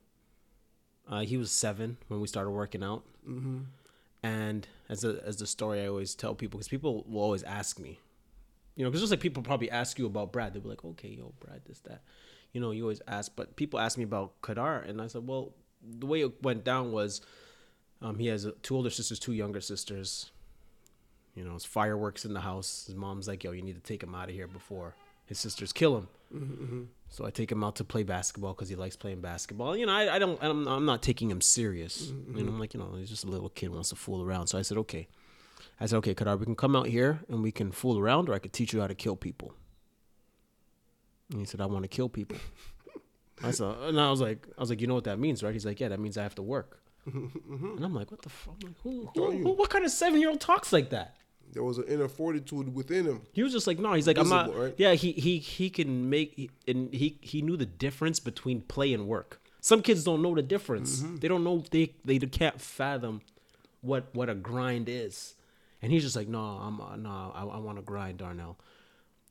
Uh, 1.08 1.20
he 1.20 1.38
was 1.38 1.52
seven 1.52 1.98
when 2.08 2.20
we 2.20 2.28
started 2.28 2.50
working 2.50 2.84
out, 2.84 3.04
mm-hmm. 3.28 3.60
and 4.24 4.68
as 4.90 5.04
a, 5.04 5.22
as 5.24 5.38
the 5.38 5.46
story 5.46 5.82
I 5.82 5.88
always 5.88 6.16
tell 6.16 6.34
people 6.34 6.58
because 6.58 6.68
people 6.68 7.06
will 7.08 7.22
always 7.22 7.44
ask 7.44 7.80
me, 7.80 8.00
you 8.76 8.84
know, 8.84 8.90
because 8.90 9.02
just 9.02 9.12
like 9.12 9.20
people 9.20 9.44
probably 9.44 9.70
ask 9.70 10.00
you 10.00 10.08
about 10.08 10.32
Brad, 10.32 10.54
they'll 10.54 10.64
be 10.64 10.70
like, 10.70 10.84
okay, 10.84 11.10
yo, 11.10 11.34
Brad, 11.40 11.62
this 11.68 11.80
that, 11.82 12.02
you 12.54 12.60
know, 12.60 12.72
you 12.72 12.84
always 12.84 13.04
ask, 13.08 13.32
but 13.36 13.56
people 13.56 13.80
ask 13.80 14.00
me 14.00 14.04
about 14.04 14.42
Kadar, 14.42 14.88
and 14.90 15.00
I 15.00 15.06
said, 15.08 15.28
well, 15.28 15.54
the 15.88 16.08
way 16.08 16.22
it 16.22 16.42
went 16.42 16.64
down 16.64 16.92
was, 16.92 17.22
um, 18.02 18.18
he 18.18 18.26
has 18.28 18.48
two 18.64 18.76
older 18.76 18.90
sisters, 18.90 19.20
two 19.20 19.34
younger 19.34 19.62
sisters. 19.62 20.32
You 21.36 21.44
know, 21.44 21.54
it's 21.54 21.66
fireworks 21.66 22.26
in 22.26 22.34
the 22.34 22.40
house. 22.40 22.86
His 22.88 22.96
mom's 22.96 23.28
like, 23.28 23.44
"Yo, 23.44 23.52
you 23.52 23.62
need 23.62 23.76
to 23.76 23.82
take 23.82 24.02
him 24.02 24.16
out 24.16 24.30
of 24.30 24.36
here 24.36 24.48
before 24.48 24.96
his 25.26 25.40
sisters 25.40 25.74
kill 25.74 25.98
him." 25.98 26.08
Mm-hmm, 26.34 26.64
mm-hmm. 26.64 26.84
So 27.10 27.26
I 27.26 27.30
take 27.30 27.52
him 27.52 27.64
out 27.64 27.76
to 27.78 27.84
play 27.84 28.04
basketball 28.04 28.54
because 28.54 28.68
he 28.68 28.76
likes 28.76 28.96
playing 28.96 29.22
basketball. 29.22 29.78
You 29.78 29.86
know, 29.86 29.94
I, 29.94 30.16
I 30.16 30.20
don't, 30.20 30.38
I'm, 30.44 30.68
I'm 30.68 30.86
not 30.86 31.02
taking 31.02 31.32
him 31.32 31.40
serious. 31.40 32.08
Mm-hmm, 32.08 32.38
you 32.38 32.44
know, 32.44 32.52
I'm 32.52 32.60
like, 32.60 32.74
you 32.74 32.80
know, 32.80 32.94
he's 32.98 33.10
just 33.10 33.24
a 33.24 33.28
little 33.28 33.50
kid 33.50 33.70
wants 33.72 33.90
to 33.90 33.96
fool 33.96 34.22
around. 34.24 34.48
So 34.48 34.58
I 34.58 34.64
said, 34.64 34.78
okay. 34.80 35.08
I 35.80 35.86
said, 35.86 35.98
okay, 35.98 36.14
Kadar, 36.14 36.38
we 36.38 36.46
can 36.46 36.56
come 36.56 36.76
out 36.76 36.88
here 36.88 37.22
and 37.30 37.44
we 37.44 37.52
can 37.52 37.72
fool 37.72 38.00
around, 38.00 38.30
or 38.30 38.34
I 38.34 38.40
could 38.40 38.54
teach 38.54 38.74
you 38.74 38.82
how 38.82 38.88
to 38.88 38.96
kill 38.96 39.16
people. 39.16 39.54
And 41.32 41.40
he 41.40 41.46
said, 41.46 41.62
I 41.62 41.66
want 41.66 41.84
to 41.84 41.88
kill 41.88 42.10
people. 42.10 42.38
I 43.44 43.52
said, 43.52 43.68
and 43.84 44.00
I 44.00 44.10
was 44.10 44.22
like, 44.22 44.48
I 44.58 44.62
was 44.62 44.70
like, 44.70 44.82
you 44.82 44.88
know 44.88 44.94
what 44.94 45.06
that 45.06 45.20
means, 45.20 45.44
right? 45.44 45.54
He's 45.54 45.66
like, 45.66 45.80
yeah, 45.80 45.90
that 45.90 46.00
means 46.00 46.18
I 46.18 46.24
have 46.24 46.36
to 46.36 46.44
work. 46.44 46.82
And 47.14 47.84
I'm 47.84 47.94
like, 47.94 48.10
what 48.10 48.22
the 48.22 48.30
fuck? 48.30 48.56
I'm 48.64 48.70
like, 48.70 48.78
who, 48.84 49.10
who, 49.16 49.32
who, 49.32 49.50
what 49.52 49.70
kind 49.70 49.86
of 49.86 49.92
seven 49.92 50.20
year 50.20 50.30
old 50.30 50.42
talks 50.42 50.74
like 50.74 50.90
that? 50.90 51.16
There 51.54 51.64
was 51.64 51.78
an 51.78 51.86
inner 51.86 52.08
fortitude 52.08 52.74
within 52.76 53.06
him. 53.06 53.22
He 53.32 53.42
was 53.44 53.54
just 53.54 53.66
like, 53.66 53.80
no. 53.80 53.94
He's 53.94 54.08
like, 54.08 54.18
I'm 54.18 54.30
not. 54.30 54.56
Right? 54.56 54.74
Yeah, 54.78 54.94
he 54.94 55.14
he 55.14 55.38
he 55.38 55.70
can 55.70 56.10
make, 56.10 56.52
and 56.68 56.94
he 56.94 57.18
he 57.22 57.42
knew 57.42 57.56
the 57.56 57.66
difference 57.66 58.20
between 58.20 58.62
play 58.62 58.94
and 58.94 59.08
work. 59.08 59.42
Some 59.62 59.82
kids 59.82 60.04
don't 60.04 60.22
know 60.22 60.36
the 60.36 60.42
difference. 60.44 61.04
They 61.20 61.28
don't 61.28 61.44
know 61.44 61.64
they 61.72 61.94
they 62.04 62.20
can't 62.20 62.60
fathom 62.62 63.22
what 63.82 64.10
what 64.14 64.30
a 64.30 64.36
grind 64.36 64.90
is. 64.90 65.36
And 65.82 65.92
he's 65.92 66.04
just 66.04 66.16
like, 66.16 66.28
no, 66.28 66.40
I'm 66.40 66.82
uh, 66.82 66.96
no, 66.96 67.32
I, 67.34 67.44
I 67.44 67.58
want 67.58 67.78
to 67.78 67.82
grind, 67.84 68.18
Darnell. 68.18 68.58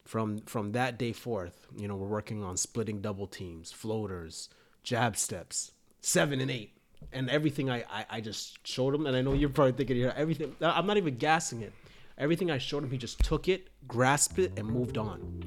From 0.04 0.38
from 0.40 0.72
that 0.72 0.98
day 0.98 1.12
forth, 1.12 1.66
you 1.76 1.88
know, 1.88 1.96
we're 1.96 2.06
working 2.06 2.42
on 2.42 2.56
splitting 2.56 3.00
double 3.00 3.26
teams, 3.26 3.72
floaters, 3.72 4.48
jab 4.82 5.16
steps, 5.16 5.72
seven 6.00 6.40
and 6.40 6.50
eight, 6.50 6.76
and 7.12 7.30
everything. 7.30 7.70
I 7.70 7.84
I, 7.90 8.06
I 8.10 8.20
just 8.20 8.66
showed 8.66 8.94
him, 8.94 9.06
and 9.06 9.16
I 9.16 9.22
know 9.22 9.32
you're 9.32 9.48
probably 9.48 9.72
thinking 9.72 9.96
here 9.96 10.12
everything. 10.16 10.54
I'm 10.60 10.86
not 10.86 10.96
even 10.96 11.16
gassing 11.16 11.62
it. 11.62 11.72
Everything 12.18 12.50
I 12.50 12.58
showed 12.58 12.84
him, 12.84 12.90
he 12.90 12.98
just 12.98 13.18
took 13.20 13.48
it, 13.48 13.68
grasped 13.88 14.38
it, 14.38 14.52
and 14.56 14.66
moved 14.68 14.98
on. 14.98 15.42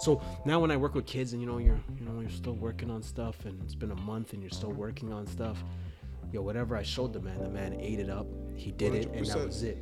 So 0.00 0.20
now 0.44 0.60
when 0.60 0.70
I 0.70 0.76
work 0.76 0.94
with 0.94 1.06
kids, 1.06 1.32
and 1.32 1.40
you 1.42 1.46
know 1.48 1.58
you're 1.58 1.80
you 1.98 2.04
know 2.06 2.20
you're 2.20 2.30
still 2.30 2.54
working 2.54 2.90
on 2.90 3.02
stuff, 3.02 3.44
and 3.44 3.60
it's 3.62 3.74
been 3.74 3.90
a 3.90 4.00
month, 4.02 4.32
and 4.32 4.42
you're 4.42 4.50
still 4.50 4.72
working 4.72 5.12
on 5.12 5.26
stuff. 5.26 5.62
Yo, 6.32 6.42
whatever 6.42 6.76
I 6.76 6.82
showed 6.82 7.12
the 7.12 7.20
man, 7.20 7.42
the 7.42 7.48
man 7.48 7.74
ate 7.80 7.98
it 7.98 8.10
up. 8.10 8.26
He 8.54 8.70
did 8.72 8.94
it, 8.94 9.10
and 9.12 9.26
that 9.26 9.46
was 9.46 9.62
it. 9.62 9.78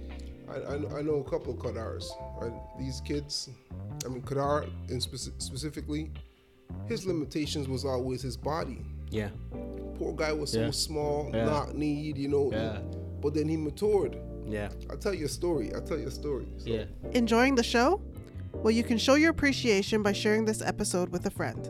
I, 0.48 0.58
I, 0.58 0.98
I 0.98 1.02
know 1.02 1.24
a 1.26 1.30
couple 1.30 1.52
of 1.52 1.58
Kadars. 1.58 2.06
Right? 2.40 2.52
These 2.78 3.00
kids, 3.00 3.50
I 4.04 4.08
mean, 4.08 4.22
Kadar 4.22 4.64
in 4.88 4.98
speci- 4.98 5.40
specifically, 5.42 6.12
his 6.86 7.04
limitations 7.04 7.68
was 7.68 7.84
always 7.84 8.22
his 8.22 8.36
body. 8.36 8.84
Yeah, 9.10 9.30
Poor 9.98 10.12
guy 10.14 10.32
was 10.32 10.52
so 10.52 10.70
small, 10.70 11.30
Yeah. 11.32 11.46
not 11.46 11.74
need, 11.74 12.18
you 12.18 12.28
know. 12.28 12.50
Yeah. 12.52 12.78
But 13.20 13.34
then 13.34 13.48
he 13.48 13.56
matured. 13.56 14.18
Yeah, 14.46 14.68
I'll 14.90 14.96
tell 14.96 15.14
you 15.14 15.26
a 15.26 15.28
story. 15.28 15.74
I'll 15.74 15.82
tell 15.82 15.98
you 15.98 16.06
a 16.06 16.10
story. 16.10 16.46
So, 16.58 16.70
yeah. 16.70 16.84
Enjoying 17.12 17.54
the 17.54 17.62
show? 17.62 18.00
Well, 18.52 18.70
you 18.70 18.84
can 18.84 18.96
show 18.96 19.14
your 19.14 19.30
appreciation 19.30 20.02
by 20.02 20.12
sharing 20.12 20.44
this 20.44 20.62
episode 20.62 21.10
with 21.10 21.26
a 21.26 21.30
friend. 21.30 21.68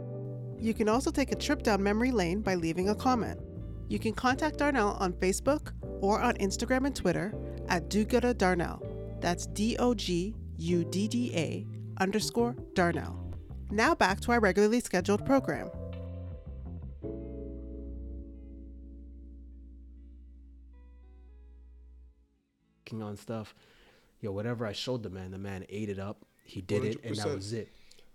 You 0.59 0.75
can 0.75 0.89
also 0.89 1.11
take 1.11 1.33
a 1.33 1.37
trip 1.37 1.63
down 1.63 1.83
memory 1.83 2.13
lane 2.13 2.41
by 2.41 2.55
leaving 2.55 2.89
a 2.89 2.95
comment. 2.95 3.41
You 3.89 3.99
can 3.99 4.13
contact 4.13 4.59
Darnell 4.59 4.97
on 5.01 5.13
Facebook 5.15 5.73
or 6.01 6.21
on 6.21 6.35
Instagram 6.35 6.87
and 6.87 6.95
Twitter 6.95 7.35
at 7.69 7.89
Dogudda 7.89 8.37
Darnell. 8.37 8.83
That's 9.21 9.47
D 9.47 9.77
O 9.79 9.95
G 9.95 10.35
U 10.59 10.85
D 10.85 11.09
D 11.09 11.33
A 11.35 11.67
underscore 11.99 12.55
Darnell. 12.75 13.33
Now 13.71 13.95
back 13.95 14.21
to 14.21 14.33
our 14.33 14.41
regularly 14.41 14.81
scheduled 14.81 15.25
program. 15.25 15.71
Working 22.87 23.03
on 23.03 23.17
stuff. 23.17 23.55
Yo, 24.21 24.31
whatever 24.33 24.67
I 24.67 24.73
showed 24.73 25.03
the 25.03 25.11
man, 25.11 25.31
the 25.33 25.39
man 25.39 25.65
ate 25.69 25.89
it 25.89 25.99
up. 25.99 26.25
He 26.45 26.61
did 26.61 26.85
it, 26.85 27.05
and 27.05 27.17
that 27.17 27.35
was 27.35 27.53
it. 27.53 27.69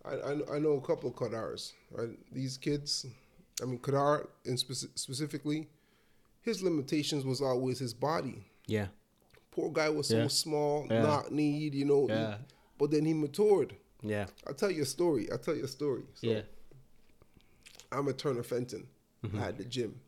I, 0.05 0.13
I, 0.13 0.55
I 0.55 0.60
know 0.60 0.73
a 0.73 0.81
couple 0.81 1.10
of 1.10 1.15
Kadars. 1.15 1.73
Right? 1.91 2.10
These 2.31 2.57
kids, 2.57 3.05
I 3.62 3.65
mean, 3.65 3.79
Kadar 3.79 4.27
in 4.45 4.55
speci- 4.55 4.88
specifically, 4.95 5.67
his 6.41 6.63
limitations 6.63 7.25
was 7.25 7.41
always 7.41 7.79
his 7.79 7.93
body. 7.93 8.43
Yeah, 8.67 8.88
Poor 9.51 9.69
guy 9.69 9.89
was 9.89 10.07
so 10.07 10.17
Yeah. 10.17 10.27
small, 10.29 10.88
Yeah. 10.89 11.01
not 11.01 11.31
need, 11.34 11.75
you 11.75 11.84
know. 11.86 12.07
Yeah. 12.07 12.38
But 12.79 12.91
then 12.91 13.03
he 13.05 13.13
matured. 13.13 13.75
yeah, 14.01 14.27
I'll 14.47 14.53
tell 14.53 14.71
you 14.71 14.84
a 14.84 14.86
story. 14.86 15.29
I'll 15.31 15.38
tell 15.38 15.55
you 15.55 15.65
a 15.65 15.67
story. 15.67 16.03
So 16.13 16.27
yeah. 16.27 16.41
I'm 17.91 18.07
a 18.07 18.13
Turner 18.13 18.43
Fenton. 18.43 18.88
Mm-hmm. 19.25 19.38
I 19.38 19.41
had 19.45 19.57
the 19.57 19.65
gym. 19.65 19.99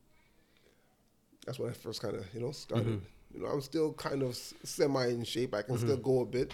That's 1.45 1.59
when 1.59 1.69
I 1.69 1.73
first 1.73 2.01
kind 2.01 2.15
of, 2.15 2.25
you 2.33 2.39
know, 2.39 2.51
started. 2.51 2.87
Mm-hmm. 2.87 3.05
You 3.33 3.41
know, 3.41 3.47
I'm 3.47 3.61
still 3.61 3.93
kind 3.93 4.21
of 4.21 4.35
semi 4.35 5.07
in 5.07 5.23
shape. 5.23 5.55
I 5.55 5.63
can 5.63 5.77
still 5.77 5.97
go 5.97 6.21
a 6.21 6.25
bit. 6.25 6.53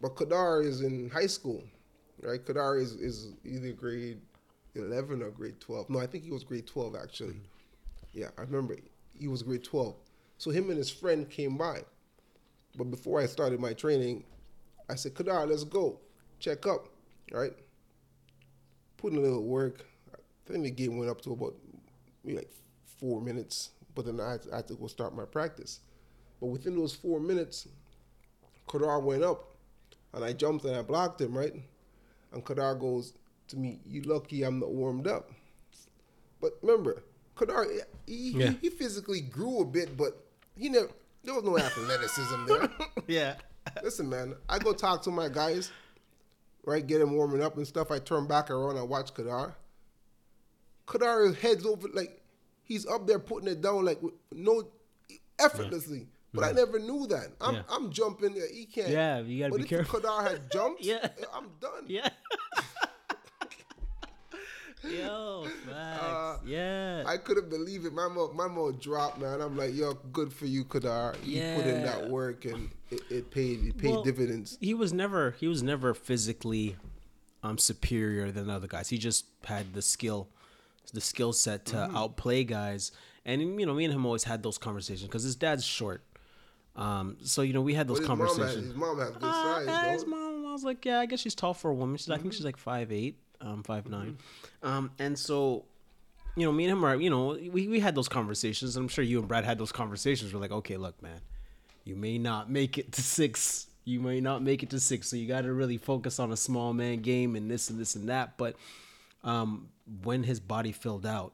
But 0.00 0.16
Kadar 0.16 0.64
is 0.64 0.80
in 0.80 1.10
high 1.10 1.26
school, 1.26 1.62
right? 2.22 2.44
Kadar 2.44 2.80
is, 2.80 2.92
is 2.94 3.32
either 3.44 3.72
grade 3.72 4.20
11 4.74 5.22
or 5.22 5.30
grade 5.30 5.60
12. 5.60 5.90
No, 5.90 6.00
I 6.00 6.06
think 6.06 6.24
he 6.24 6.30
was 6.30 6.42
grade 6.42 6.66
12 6.66 6.96
actually. 7.00 7.34
Mm-hmm. 7.34 8.18
Yeah, 8.18 8.28
I 8.38 8.42
remember 8.42 8.76
he 9.18 9.28
was 9.28 9.42
grade 9.42 9.62
12. 9.62 9.94
So 10.38 10.50
him 10.50 10.70
and 10.70 10.78
his 10.78 10.90
friend 10.90 11.28
came 11.28 11.56
by. 11.56 11.82
But 12.76 12.90
before 12.90 13.20
I 13.20 13.26
started 13.26 13.60
my 13.60 13.72
training, 13.72 14.24
I 14.88 14.94
said, 14.94 15.14
Kadar, 15.14 15.48
let's 15.48 15.64
go. 15.64 16.00
Check 16.38 16.66
up, 16.66 16.88
right? 17.30 17.52
Put 18.96 19.12
in 19.12 19.18
a 19.18 19.22
little 19.22 19.44
work. 19.44 19.86
I 20.12 20.52
think 20.52 20.64
the 20.64 20.70
game 20.70 20.96
went 20.96 21.10
up 21.10 21.20
to 21.22 21.32
about 21.32 21.54
maybe 22.24 22.38
like 22.38 22.50
four 22.98 23.20
minutes, 23.20 23.70
but 23.94 24.06
then 24.06 24.20
I 24.20 24.32
had, 24.32 24.40
I 24.52 24.56
had 24.56 24.68
to 24.68 24.74
go 24.74 24.86
start 24.86 25.14
my 25.14 25.24
practice. 25.24 25.80
But 26.40 26.46
within 26.46 26.76
those 26.76 26.94
four 26.94 27.20
minutes, 27.20 27.68
Kadar 28.68 29.02
went 29.02 29.22
up, 29.22 29.54
and 30.14 30.24
I 30.24 30.32
jumped 30.32 30.64
and 30.64 30.74
I 30.76 30.82
blocked 30.82 31.20
him, 31.20 31.36
right? 31.36 31.54
And 32.32 32.44
Kadar 32.44 32.78
goes 32.78 33.12
to 33.48 33.56
me, 33.56 33.80
"You 33.86 34.02
lucky 34.02 34.42
I'm 34.42 34.58
not 34.60 34.70
warmed 34.72 35.06
up." 35.06 35.30
But 36.40 36.52
remember, 36.62 37.02
Kadar, 37.36 37.66
he, 38.06 38.30
Yeah. 38.30 38.50
he, 38.52 38.56
he 38.62 38.70
physically 38.70 39.20
grew 39.20 39.60
a 39.60 39.64
bit, 39.64 39.96
but 39.96 40.24
he 40.56 40.68
never. 40.68 40.88
There 41.22 41.34
was 41.34 41.44
no 41.44 41.58
athleticism 41.58 42.46
there. 42.46 42.70
Yeah. 43.06 43.34
Listen, 43.82 44.08
man, 44.08 44.34
I 44.48 44.58
go 44.58 44.72
talk 44.72 45.02
to 45.02 45.10
my 45.10 45.28
guys, 45.28 45.70
right? 46.64 46.84
Get 46.86 47.02
him 47.02 47.14
warming 47.14 47.42
up 47.42 47.56
and 47.58 47.66
stuff. 47.66 47.90
I 47.90 47.98
turn 47.98 48.26
back 48.26 48.50
around 48.50 48.78
and 48.78 48.88
watch 48.88 49.12
Kadar. 49.12 49.52
Kadar 50.86 51.36
heads 51.36 51.66
over 51.66 51.88
like 51.92 52.20
he's 52.64 52.86
up 52.86 53.06
there 53.06 53.18
putting 53.18 53.48
it 53.48 53.60
down 53.60 53.84
like 53.84 54.00
no 54.32 54.68
effortlessly. 55.38 56.06
But 56.32 56.44
I 56.44 56.52
never 56.52 56.78
knew 56.78 57.06
that. 57.08 57.28
I'm 57.40 57.54
Yeah. 57.56 57.62
I'm 57.68 57.90
jumping. 57.90 58.32
uh, 58.32 58.44
He 58.52 58.66
can't. 58.66 58.88
Yeah, 58.90 59.18
you 59.20 59.40
gotta 59.40 59.50
but 59.50 59.56
be 59.58 59.62
if 59.64 59.68
careful. 59.68 60.00
Kadar 60.00 60.22
had 60.30 60.50
jumped, 60.52 60.82
Yeah. 60.82 61.08
I'm 61.34 61.48
done. 61.60 61.84
Yeah. 61.88 62.08
Yo, 64.82 65.46
facts. 65.68 66.40
yeah. 66.46 67.02
I 67.06 67.18
couldn't 67.18 67.50
believe 67.50 67.84
it. 67.84 67.92
My 67.92 68.08
mouth, 68.08 68.32
my 68.32 68.48
mouth 68.48 68.80
dropped, 68.80 69.20
man. 69.20 69.42
I'm 69.42 69.54
like, 69.54 69.74
yo, 69.74 69.92
good 70.10 70.32
for 70.32 70.46
you, 70.46 70.64
Kadar. 70.64 71.14
You 71.22 71.42
put 71.56 71.66
in 71.66 71.82
that 71.82 72.08
work 72.08 72.46
and 72.46 72.70
it, 72.90 73.02
it 73.10 73.30
paid. 73.30 73.62
It 73.62 73.76
paid 73.76 73.90
Well, 73.90 74.02
dividends. 74.02 74.56
He 74.58 74.72
was 74.72 74.92
never 74.94 75.32
he 75.32 75.48
was 75.48 75.62
never 75.62 75.92
physically 75.92 76.76
um 77.42 77.58
superior 77.58 78.30
than 78.32 78.48
other 78.48 78.66
guys. 78.66 78.88
He 78.88 78.96
just 78.96 79.26
had 79.44 79.74
the 79.74 79.82
skill 79.82 80.28
the 80.94 81.00
skill 81.02 81.34
set 81.34 81.66
to 81.66 81.76
Mm-hmm. 81.76 81.96
outplay 81.96 82.44
guys. 82.44 82.90
And 83.26 83.60
you 83.60 83.66
know, 83.66 83.74
me 83.74 83.84
and 83.84 83.92
him 83.92 84.06
always 84.06 84.24
had 84.24 84.42
those 84.42 84.56
conversations 84.56 85.06
because 85.06 85.24
his 85.24 85.36
dad's 85.36 85.64
short. 85.64 86.02
Um, 86.80 87.16
so 87.22 87.42
you 87.42 87.52
know, 87.52 87.60
we 87.60 87.74
had 87.74 87.86
those 87.86 87.98
his 87.98 88.08
mom, 88.08 88.18
had, 88.18 88.26
conversations. 88.28 88.66
his 88.68 88.74
mom 88.74 88.98
had 88.98 89.12
good 89.12 89.22
Uh, 89.22 89.66
size, 89.66 89.92
his 89.92 90.06
mom, 90.06 90.46
I 90.46 90.52
was 90.52 90.64
like, 90.64 90.84
yeah, 90.84 90.98
I 91.00 91.06
guess 91.06 91.20
she's 91.20 91.34
tall 91.34 91.54
for 91.54 91.70
a 91.70 91.74
woman. 91.74 91.96
She's, 91.98 92.10
I 92.10 92.16
think 92.16 92.32
she's 92.32 92.44
like 92.44 92.56
five 92.56 92.90
eight, 92.90 93.16
um, 93.40 93.62
five 93.62 93.86
nine, 93.88 94.16
um, 94.62 94.90
and 94.98 95.18
so, 95.18 95.66
you 96.36 96.46
know, 96.46 96.52
me 96.52 96.64
and 96.64 96.72
him 96.72 96.84
are, 96.84 96.96
you 96.96 97.10
know, 97.10 97.38
we, 97.52 97.68
we 97.68 97.80
had 97.80 97.94
those 97.94 98.08
conversations. 98.08 98.76
I'm 98.76 98.88
sure 98.88 99.04
you 99.04 99.18
and 99.18 99.28
Brad 99.28 99.44
had 99.44 99.58
those 99.58 99.72
conversations. 99.72 100.32
We're 100.32 100.40
like, 100.40 100.52
okay, 100.52 100.78
look, 100.78 101.00
man, 101.02 101.20
you 101.84 101.96
may 101.96 102.18
not 102.18 102.50
make 102.50 102.78
it 102.78 102.92
to 102.92 103.02
six. 103.02 103.66
You 103.84 104.00
may 104.00 104.20
not 104.20 104.42
make 104.42 104.62
it 104.62 104.70
to 104.70 104.80
six, 104.80 105.08
so 105.08 105.16
you 105.16 105.26
got 105.28 105.42
to 105.42 105.52
really 105.52 105.78
focus 105.78 106.18
on 106.18 106.32
a 106.32 106.36
small 106.36 106.72
man 106.72 107.00
game 107.00 107.36
and 107.36 107.50
this 107.50 107.70
and 107.70 107.78
this 107.78 107.94
and 107.94 108.08
that. 108.08 108.36
But 108.36 108.56
um, 109.24 109.68
when 110.02 110.22
his 110.22 110.40
body 110.40 110.72
filled 110.72 111.04
out, 111.06 111.32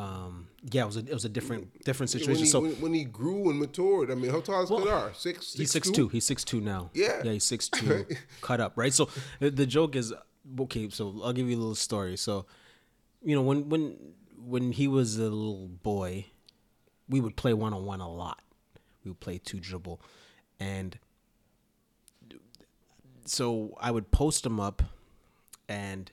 um, 0.00 0.46
yeah, 0.70 0.82
it 0.84 0.86
was 0.86 0.96
a 0.96 1.00
it 1.00 1.12
was 1.12 1.26
a 1.26 1.28
different 1.28 1.84
different 1.84 2.10
When 2.12 2.20
situation. 2.20 2.44
he, 2.44 2.50
so 2.50 2.60
when, 2.60 2.72
when 2.80 2.94
he 2.94 3.04
grew 3.04 3.50
and 3.50 3.58
matured, 3.58 4.10
I 4.10 4.14
mean, 4.14 4.30
how 4.30 4.40
tall 4.40 4.62
is 4.62 4.70
Well, 4.70 4.80
Kadar? 4.80 5.14
Six, 5.14 5.52
He's 5.52 5.70
six 5.70 5.90
two. 5.90 6.08
He's 6.08 6.24
six 6.24 6.42
two 6.42 6.60
now. 6.60 6.90
Yeah. 6.94 7.20
Yeah, 7.22 7.32
he's 7.32 7.44
six 7.44 7.68
two. 7.68 8.06
cut 8.40 8.60
up, 8.60 8.72
right? 8.76 8.94
So 8.94 9.10
the, 9.40 9.50
the 9.50 9.66
joke 9.66 9.96
is 9.96 10.14
okay. 10.60 10.88
So 10.88 11.20
I'll 11.22 11.34
give 11.34 11.50
you 11.50 11.56
a 11.56 11.60
little 11.60 11.74
story. 11.74 12.16
So, 12.16 12.46
you 13.22 13.34
know, 13.36 13.42
when 13.42 13.68
when 13.68 13.96
when 14.42 14.72
he 14.72 14.88
was 14.88 15.18
a 15.18 15.24
little 15.24 15.68
boy, 15.68 16.26
we 17.06 17.20
would 17.20 17.36
play 17.36 17.52
one 17.52 17.74
on 17.74 17.84
one 17.84 18.00
a 18.00 18.10
lot. 18.10 18.40
We 19.04 19.10
would 19.10 19.20
play 19.20 19.36
two 19.36 19.60
dribble, 19.60 20.00
and 20.58 20.98
so 23.26 23.76
I 23.78 23.90
would 23.90 24.10
post 24.10 24.46
him 24.46 24.60
up, 24.60 24.82
and 25.68 26.10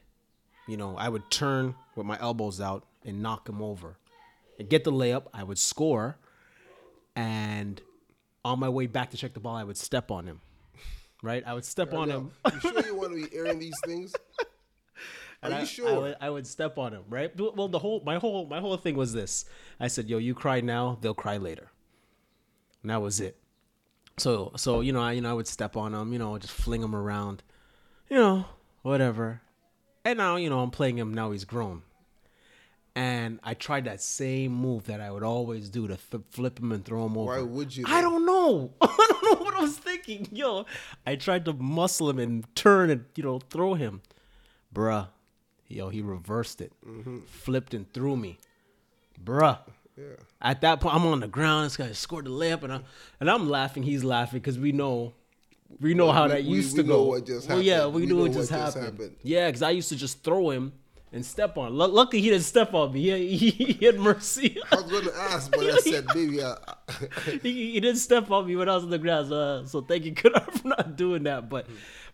you 0.68 0.76
know 0.76 0.98
I 0.98 1.08
would 1.08 1.32
turn 1.32 1.76
with 1.96 2.06
my 2.06 2.18
elbows 2.20 2.60
out 2.60 2.84
and 3.08 3.24
knock 3.24 3.50
him 3.50 3.62
over, 3.62 3.98
and 4.60 4.70
get 4.70 4.84
the 4.84 4.92
layup. 4.92 5.24
I 5.34 5.44
would 5.44 5.58
score, 5.58 6.18
and 7.16 7.82
on 8.46 8.60
my 8.60 8.70
way 8.70 8.86
back 8.86 9.10
to 9.12 9.18
check 9.18 9.34
the 9.34 9.40
ball, 9.40 9.56
I 9.56 9.64
would 9.64 9.78
step 9.78 10.12
on 10.12 10.26
him. 10.28 10.42
Right, 11.24 11.44
I 11.48 11.56
would 11.56 11.66
step 11.66 11.96
on 11.96 12.12
him. 12.12 12.32
You 12.54 12.60
sure 12.60 12.86
you 12.86 12.96
want 12.96 13.10
to 13.10 13.28
be 13.28 13.36
airing 13.36 13.58
these 13.58 13.74
things? 13.84 14.14
Are 14.40 15.50
And 15.50 15.54
you 15.56 15.60
I, 15.62 15.64
sure? 15.64 15.90
I 15.90 15.98
would, 15.98 16.16
I 16.22 16.30
would 16.30 16.46
step 16.46 16.78
on 16.78 16.94
him, 16.94 17.04
right? 17.10 17.32
Well, 17.36 17.68
the 17.68 17.80
whole 17.80 18.04
my 18.06 18.18
whole 18.18 18.46
my 18.46 18.60
whole 18.60 18.78
thing 18.78 18.96
was 18.96 19.14
this. 19.14 19.46
I 19.80 19.88
said, 19.88 20.08
"Yo, 20.10 20.20
you 20.20 20.36
cry 20.36 20.62
now, 20.62 21.00
they'll 21.02 21.16
cry 21.16 21.38
later." 21.38 21.72
And 22.84 22.92
that 22.92 23.02
was 23.02 23.20
it. 23.20 23.38
So 24.18 24.52
so 24.56 24.82
you 24.82 24.94
know 24.94 25.02
I 25.02 25.14
you 25.14 25.22
know 25.22 25.32
I 25.32 25.34
would 25.34 25.48
step 25.48 25.76
on 25.76 25.94
him, 25.96 26.14
you 26.14 26.20
know, 26.20 26.38
just 26.38 26.54
fling 26.54 26.84
him 26.84 26.96
around, 26.96 27.42
you 28.10 28.18
know, 28.18 28.46
whatever. 28.84 29.42
And 30.06 30.18
now 30.18 30.36
you 30.36 30.50
know 30.52 30.60
I'm 30.60 30.72
playing 30.72 30.98
him. 31.00 31.14
Now 31.16 31.32
he's 31.32 31.46
grown. 31.46 31.82
And 32.98 33.40
I 33.44 33.54
tried 33.54 33.86
that 33.86 34.02
same 34.02 34.52
move 34.52 34.86
that 34.88 35.02
I 35.02 35.12
would 35.12 35.22
always 35.22 35.70
do 35.70 35.88
to 35.88 35.98
th- 35.98 36.24
flip 36.32 36.60
him 36.60 36.72
and 36.72 36.84
throw 36.84 37.06
him 37.06 37.16
over. 37.16 37.32
Why 37.36 37.42
would 37.42 37.76
you? 37.78 37.86
I 37.88 38.02
don't 38.02 38.26
know. 38.26 38.72
I 38.82 39.06
don't 39.10 39.24
know 39.40 39.46
what 39.46 39.54
I 39.54 39.62
was 39.62 39.78
thinking. 39.78 40.28
Yo, 40.32 40.66
I 41.06 41.16
tried 41.16 41.46
to 41.46 41.54
muscle 41.54 42.10
him 42.10 42.18
and 42.18 42.56
turn 42.56 42.90
and 42.90 43.06
you 43.16 43.24
know 43.24 43.38
throw 43.38 43.76
him, 43.76 44.02
bruh. 44.74 45.10
Yo, 45.68 45.90
he 45.90 46.02
reversed 46.02 46.60
it, 46.60 46.72
Mm-hmm. 46.88 47.20
flipped 47.28 47.74
and 47.76 47.92
threw 47.94 48.16
me. 48.18 48.40
bruh. 49.24 49.60
Yeah. 49.96 50.04
At 50.42 50.62
that 50.62 50.80
point, 50.80 50.96
I'm 50.96 51.06
on 51.08 51.20
the 51.20 51.28
ground. 51.28 51.66
This 51.66 51.78
guy 51.78 51.92
scored 51.92 52.26
the 52.26 52.30
layup, 52.32 52.64
and 52.64 52.74
I'm 52.74 52.84
and 53.20 53.30
I'm 53.30 53.48
laughing. 53.50 53.84
He's 53.84 54.04
laughing 54.04 54.40
because 54.40 54.58
we 54.58 54.72
know, 54.72 55.14
we 55.80 55.94
know 55.94 56.12
how 56.12 56.24
we- 56.24 56.30
that 56.30 56.44
we- 56.46 56.50
used 56.50 56.76
we 56.78 56.84
to 56.84 56.90
know 56.90 56.96
go. 57.04 57.10
what 57.10 57.26
just 57.28 57.48
well, 57.50 57.62
yeah, 57.62 57.86
we, 57.86 58.02
We 58.02 58.08
knew 58.08 58.14
know 58.16 58.22
what 58.22 58.30
what 58.30 58.38
just 58.38 58.50
just 58.52 58.76
happened. 58.76 58.98
happened. 58.98 59.16
Yeah, 59.24 59.48
because 59.50 59.62
I 59.62 59.70
used 59.72 59.90
to 59.90 59.96
just 59.96 60.24
throw 60.24 60.50
him 60.52 60.74
and 61.12 61.26
step 61.26 61.58
on. 61.58 61.74
Lu 61.74 61.88
luckily, 61.88 62.22
he 62.22 62.30
didn't 62.30 62.44
step 62.44 62.74
on 62.74 62.94
me. 62.94 63.02
He, 63.02 63.38
he, 63.38 63.74
he 63.74 63.86
had 63.86 64.00
mercy. 64.00 64.58
I 64.72 64.76
was 64.76 64.92
gonna 64.92 65.16
ask, 65.18 65.52
but 65.52 65.62
I 65.62 65.78
said 65.78 66.06
maybe 66.14 66.44
I, 66.44 66.56
he, 67.42 67.72
he 67.74 67.80
didn't 67.80 67.98
step 67.98 68.30
on 68.32 68.48
me 68.48 68.56
when 68.56 68.70
I 68.70 68.76
was 68.76 68.84
on 68.84 68.90
the 68.90 68.98
ground. 68.98 69.30
So, 69.30 69.40
uh, 69.40 69.66
so 69.66 69.82
thank 69.82 70.06
you, 70.06 70.14
Kadar, 70.14 70.52
for 70.62 70.68
not 70.68 70.96
doing 70.96 71.24
that. 71.24 71.50
But, 71.50 71.68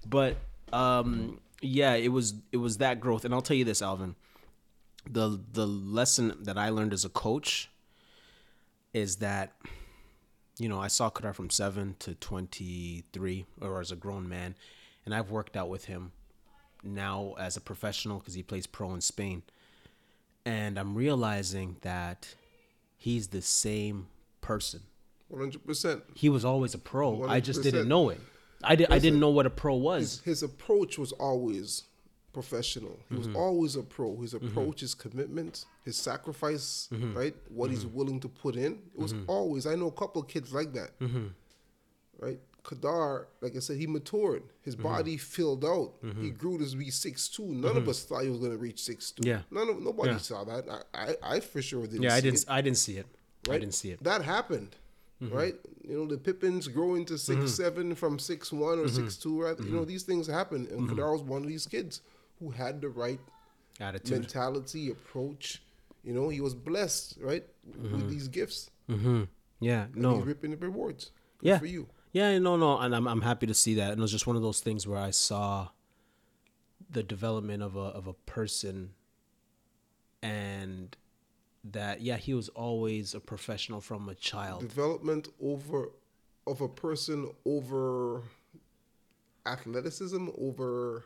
but, 0.08 0.38
um, 0.71 1.39
yeah, 1.62 1.93
it 1.93 2.10
was 2.10 2.36
it 2.51 2.58
was 2.58 2.77
that 2.77 2.99
growth. 2.99 3.25
And 3.25 3.34
I'll 3.34 3.41
tell 3.41 3.58
you 3.58 3.65
this, 3.65 3.82
Alvin, 3.82 4.15
the 5.10 5.39
the 5.51 5.65
lesson 5.65 6.36
that 6.41 6.58
I 6.58 6.69
learned 6.69 6.93
as 6.93 7.06
a 7.06 7.10
coach 7.10 7.69
is 8.93 9.17
that, 9.17 9.53
you 10.60 10.69
know, 10.69 10.79
I 10.79 10.88
saw 10.88 11.10
Kadar 11.10 11.34
from 11.34 11.49
seven 11.49 11.95
to 11.99 12.15
twenty 12.15 13.06
three, 13.13 13.45
or 13.62 13.79
as 13.79 13.91
a 13.91 13.95
grown 13.95 14.27
man, 14.27 14.56
and 15.06 15.15
I've 15.15 15.32
worked 15.32 15.56
out 15.56 15.69
with 15.69 15.86
him 15.86 16.12
now 16.84 17.36
as 17.39 17.58
a 17.58 17.62
professional 17.62 18.19
because 18.19 18.34
he 18.34 18.43
plays 18.43 18.67
pro 18.67 18.93
in 18.93 19.02
Spain, 19.02 19.43
and 20.46 20.78
I'm 20.78 20.96
realizing 20.96 21.78
that 21.82 22.34
he's 22.98 23.28
the 23.30 23.41
same 23.41 24.08
person 24.41 24.82
one 25.30 25.41
hundred 25.41 25.65
percent. 25.65 26.04
he 26.15 26.30
was 26.30 26.43
always 26.46 26.74
a 26.74 26.78
pro. 26.78 27.28
I 27.28 27.39
just 27.39 27.63
didn't 27.63 27.88
know 27.88 28.10
it. 28.10 28.19
I 28.63 28.76
did. 28.76 28.91
I 28.91 29.00
didn't 29.00 29.19
know 29.19 29.30
what 29.30 29.46
a 29.46 29.50
pro 29.50 29.76
was. 29.76 30.22
His 30.24 30.43
approach 30.43 30.98
was 30.98 31.12
always 31.13 31.84
professional. 32.34 33.00
He 33.10 33.15
Mm-hmm. 33.15 33.28
was 33.34 33.36
always 33.36 33.76
a 33.76 33.84
pro. 33.84 34.15
His 34.22 34.34
approach, 34.34 34.80
his 34.82 34.93
commitment, 34.96 35.65
his 35.84 35.96
sacrifice, 35.98 36.88
Mm-hmm. 36.91 37.17
right? 37.17 37.36
What 37.50 37.69
he's 37.72 37.86
willing 37.86 38.19
to 38.22 38.28
put 38.30 38.56
in. 38.56 38.80
It 38.96 39.00
was 39.02 39.13
always. 39.28 39.65
I 39.67 39.76
know 39.76 39.88
a 39.88 39.91
couple 39.91 40.22
of 40.22 40.28
kids 40.28 40.54
like 40.54 40.72
that, 40.74 40.98
Mm-hmm. 41.00 41.28
right? 42.19 42.39
Kadar, 42.63 43.26
like 43.41 43.56
I 43.56 43.60
said, 43.60 43.78
he 43.78 43.88
matured. 43.88 44.43
His 44.62 44.76
Mm-hmm. 44.76 44.84
body 44.84 45.17
filled 45.17 45.65
out. 45.65 46.02
Mm-hmm. 46.04 46.23
He 46.23 46.30
grew 46.30 46.58
to 46.58 46.76
be 46.78 46.89
six 46.89 47.28
two. 47.28 47.45
None 47.45 47.71
of 47.71 47.84
mm-hmm. 47.84 47.89
us 47.89 48.04
thought 48.04 48.23
he 48.23 48.30
was 48.30 48.39
going 48.39 48.52
to 48.52 48.58
reach 48.58 48.82
six 48.82 49.12
two. 49.12 49.28
Yeah. 49.28 49.41
None 49.52 49.69
of 49.69 49.82
nobody 49.82 50.12
Yeah. 50.12 50.17
saw 50.17 50.43
that. 50.45 50.65
I, 50.69 50.97
I, 50.97 51.36
I 51.36 51.39
for 51.41 51.62
sure 51.62 51.86
didn't. 51.86 52.04
Yeah, 52.04 52.13
I 52.13 52.17
see 52.17 52.21
didn't. 52.21 52.39
it 52.43 52.45
I 52.49 52.62
didn't 52.62 52.78
see 52.78 52.97
it. 52.97 53.08
I 53.49 53.58
didn't 53.60 53.73
see 53.73 53.91
it. 53.91 54.02
That 54.04 54.21
happened, 54.23 54.78
mm-hmm. 55.21 55.36
right? 55.36 55.56
You 55.86 55.97
know, 55.97 56.06
the 56.08 56.17
Pippens 56.17 56.69
growing 56.69 57.04
to 57.06 57.17
6 57.17 57.52
seven 57.52 57.93
from 57.95 58.17
six 58.17 58.54
one 58.54 58.80
or 58.80 58.88
six 58.88 59.17
two. 59.17 59.41
Right? 59.41 59.60
You 59.60 59.71
know, 59.71 59.84
these 59.84 60.04
things 60.04 60.28
happen, 60.28 60.65
and 60.71 60.89
Kadar 60.89 61.12
was 61.12 61.21
one 61.21 61.41
of 61.43 61.49
these 61.49 61.65
kids 61.67 61.99
who 62.39 62.52
had 62.52 62.80
the 62.82 62.88
right 62.89 63.19
Attitude. 63.82 64.12
mentality, 64.19 64.89
approach. 64.89 65.62
You 66.06 66.13
know, 66.13 66.30
he 66.30 66.39
was 66.41 66.54
blessed, 66.54 67.17
right, 67.21 67.43
with 67.65 68.10
these 68.10 68.28
gifts. 68.30 68.69
Mm-hmm. 68.89 69.23
Yeah. 69.60 69.84
And 69.84 69.95
No. 69.97 70.15
he's 70.17 70.26
reaping 70.26 70.52
the 70.52 70.58
rewards. 70.58 71.12
Good 71.39 71.47
Yeah. 71.47 71.60
for 71.60 71.65
you. 71.65 71.88
Yeah. 72.13 72.38
No. 72.39 72.56
No. 72.56 72.78
And 72.80 72.95
I'm. 72.95 73.08
I'm 73.08 73.21
happy 73.21 73.45
to 73.47 73.54
see 73.54 73.73
that. 73.76 73.91
And 73.91 73.99
it 73.99 74.02
was 74.02 74.12
just 74.12 74.26
one 74.28 74.36
of 74.38 74.41
those 74.41 74.62
things 74.62 74.88
where 74.88 74.99
I 74.99 75.12
saw 75.12 75.67
the 76.89 77.04
development 77.04 77.62
of 77.62 77.76
a 77.76 77.80
of 77.80 78.08
a 78.08 78.13
person, 78.13 78.91
and 80.21 80.95
that 81.63 82.02
yeah, 82.02 82.17
he 82.17 82.34
was 82.34 82.49
always 82.49 83.13
a 83.13 83.19
professional 83.19 83.82
from 83.82 84.08
a 84.10 84.15
child. 84.15 84.62
Development 84.62 85.28
over 85.41 85.89
of 86.45 86.62
a 86.62 86.67
person 86.67 87.32
over 87.45 88.21
athleticism 89.45 90.30
over 90.38 91.06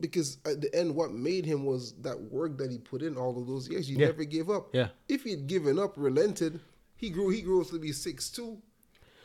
because 0.00 0.38
at 0.44 0.60
the 0.60 0.74
end 0.74 0.94
what 0.94 1.12
made 1.12 1.44
him 1.44 1.64
was 1.64 1.92
that 2.00 2.20
work 2.20 2.56
that 2.58 2.70
he 2.70 2.78
put 2.78 3.02
in 3.02 3.16
all 3.16 3.36
of 3.40 3.46
those 3.46 3.68
years 3.68 3.86
he 3.88 3.94
Yeah. 3.94 4.06
never 4.06 4.24
gave 4.24 4.48
up 4.48 4.72
Yeah. 4.74 4.88
if 5.08 5.24
he 5.24 5.30
had 5.32 5.46
given 5.48 5.78
up 5.78 5.94
relented 5.96 6.60
he 6.96 7.10
grew 7.10 7.28
he 7.30 7.42
grows 7.42 7.70
to 7.70 7.78
be 7.80 7.92
six 7.92 8.30
two 8.30 8.58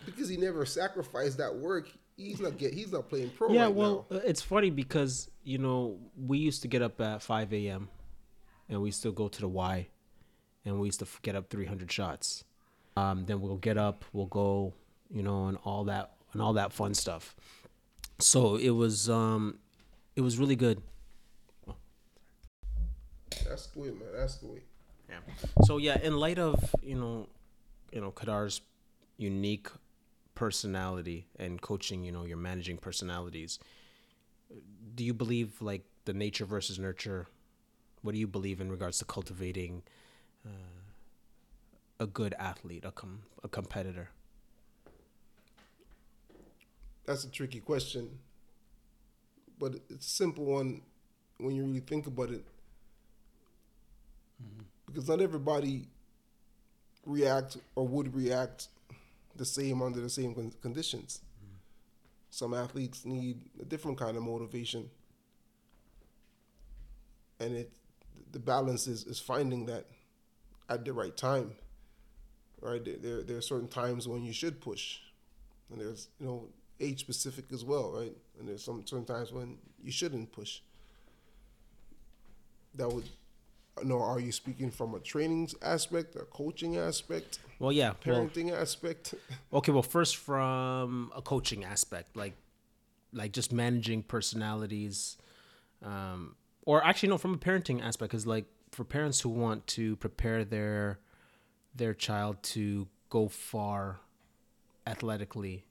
because 0.05 0.29
he 0.29 0.37
never 0.37 0.65
sacrificed 0.65 1.37
that 1.37 1.55
work 1.55 1.89
he's 2.17 2.39
not 2.39 2.57
get 2.57 2.73
he's 2.73 2.91
not 2.91 3.09
playing 3.09 3.29
pro 3.31 3.49
yeah. 3.49 3.63
right 3.63 3.73
well, 3.73 4.05
now 4.09 4.17
it's 4.25 4.41
funny 4.41 4.69
because 4.69 5.29
you 5.43 5.57
know 5.57 5.97
we 6.25 6.37
used 6.37 6.61
to 6.61 6.67
get 6.67 6.81
up 6.81 6.99
at 7.01 7.21
5 7.21 7.53
a.m. 7.53 7.89
and 8.69 8.81
we 8.81 8.91
still 8.91 9.11
go 9.11 9.27
to 9.27 9.41
the 9.41 9.47
Y, 9.47 9.87
and 10.63 10.79
we 10.79 10.87
used 10.87 10.99
to 10.99 11.07
get 11.21 11.35
up 11.35 11.49
300 11.49 11.91
shots. 11.91 12.43
Um, 12.97 13.25
then 13.25 13.41
we'll 13.41 13.57
get 13.57 13.77
up, 13.77 14.05
we'll 14.13 14.27
go, 14.27 14.73
you 15.11 15.21
know, 15.21 15.47
and 15.47 15.57
all 15.65 15.83
that 15.85 16.13
and 16.33 16.41
all 16.41 16.53
that 16.53 16.71
fun 16.71 16.93
stuff. 16.93 17.35
So 18.19 18.55
it 18.55 18.69
was 18.69 19.09
um, 19.09 19.59
it 20.15 20.21
was 20.21 20.37
really 20.37 20.55
good. 20.55 20.81
that's 23.45 23.67
the 23.67 23.79
way 23.79 23.87
man 23.87 24.07
that's 24.15 24.37
the 24.37 24.47
way 24.47 24.61
Yeah. 25.09 25.17
So 25.65 25.77
yeah, 25.77 25.99
in 26.01 26.17
light 26.17 26.39
of 26.39 26.73
you 26.81 26.95
know, 26.95 27.27
you 27.91 27.99
know 27.99 28.11
Kadar's 28.11 28.61
unique 29.17 29.67
personality 30.35 31.27
and 31.37 31.61
coaching, 31.61 32.03
you 32.03 32.11
know, 32.11 32.25
you're 32.25 32.37
managing 32.37 32.77
personalities. 32.77 33.59
Do 34.93 35.03
you 35.03 35.13
believe 35.13 35.61
like 35.61 35.85
the 36.05 36.13
nature 36.13 36.45
versus 36.45 36.77
nurture? 36.77 37.27
What 38.01 38.13
do 38.13 38.19
you 38.19 38.27
believe 38.27 38.61
in 38.61 38.69
regards 38.69 38.99
to 38.99 39.05
cultivating 39.05 39.83
uh, 40.45 40.51
a 41.99 42.05
good 42.05 42.35
athlete, 42.37 42.85
a 42.85 42.91
com- 42.91 43.23
a 43.43 43.47
competitor? 43.47 44.09
that's 47.05 47.23
a 47.23 47.29
tricky 47.29 47.59
question 47.59 48.09
but 49.59 49.75
it's 49.89 50.07
a 50.07 50.09
simple 50.09 50.45
one 50.45 50.81
when 51.37 51.55
you 51.55 51.63
really 51.63 51.79
think 51.79 52.07
about 52.07 52.29
it 52.29 52.43
because 54.85 55.07
not 55.07 55.21
everybody 55.21 55.87
react 57.05 57.57
or 57.75 57.87
would 57.87 58.13
react 58.15 58.67
the 59.35 59.45
same 59.45 59.81
under 59.81 59.99
the 59.99 60.09
same 60.09 60.33
con- 60.33 60.53
conditions 60.61 61.21
some 62.29 62.53
athletes 62.53 63.05
need 63.05 63.41
a 63.61 63.65
different 63.65 63.97
kind 63.97 64.17
of 64.17 64.23
motivation 64.23 64.89
and 67.39 67.55
it 67.55 67.71
the 68.31 68.39
balance 68.39 68.87
is, 68.87 69.05
is 69.05 69.19
finding 69.19 69.65
that 69.65 69.85
at 70.67 70.83
the 70.83 70.91
right 70.91 71.15
time 71.15 71.51
right 72.61 72.83
there, 73.01 73.23
there 73.23 73.37
are 73.37 73.41
certain 73.41 73.67
times 73.67 74.07
when 74.07 74.23
you 74.23 74.33
should 74.33 74.59
push 74.59 74.97
and 75.69 75.79
there's 75.79 76.09
you 76.19 76.25
know 76.25 76.47
age 76.79 76.99
specific 76.99 77.45
as 77.53 77.63
well, 77.63 77.91
right? 77.91 78.15
And 78.39 78.47
there's 78.47 78.63
some 78.63 78.85
certain 78.85 79.05
times 79.05 79.31
when 79.31 79.57
you 79.83 79.91
shouldn't 79.91 80.31
push. 80.31 80.59
That 82.75 82.89
would, 82.91 83.05
no. 83.83 84.01
Are 84.01 84.19
you 84.19 84.31
speaking 84.31 84.71
from 84.71 84.95
a 84.95 84.99
training 84.99 85.49
aspect, 85.61 86.15
a 86.15 86.25
coaching 86.25 86.77
aspect, 86.77 87.39
Well, 87.59 87.71
yeah. 87.71 87.93
Well, 88.05 88.25
parenting 88.25 88.51
aspect? 88.51 89.15
Okay, 89.53 89.71
well, 89.71 89.83
first 89.83 90.17
from 90.17 91.11
a 91.15 91.21
coaching 91.21 91.63
aspect, 91.63 92.15
like 92.15 92.33
like 93.13 93.31
just 93.31 93.53
managing 93.53 94.03
personalities, 94.03 95.17
um, 95.81 96.35
or 96.65 96.83
actually 96.83 97.09
no, 97.09 97.17
from 97.17 97.33
a 97.33 97.37
parenting 97.37 97.81
aspect, 97.81 98.11
because 98.11 98.27
like 98.27 98.45
for 98.71 98.83
parents 98.83 99.21
who 99.21 99.29
want 99.29 99.65
to 99.67 99.95
prepare 99.97 100.43
their 100.43 100.99
their 101.73 101.93
child 101.93 102.41
to 102.43 102.87
go 103.09 103.27
far 103.27 103.99
athletically, 104.85 105.65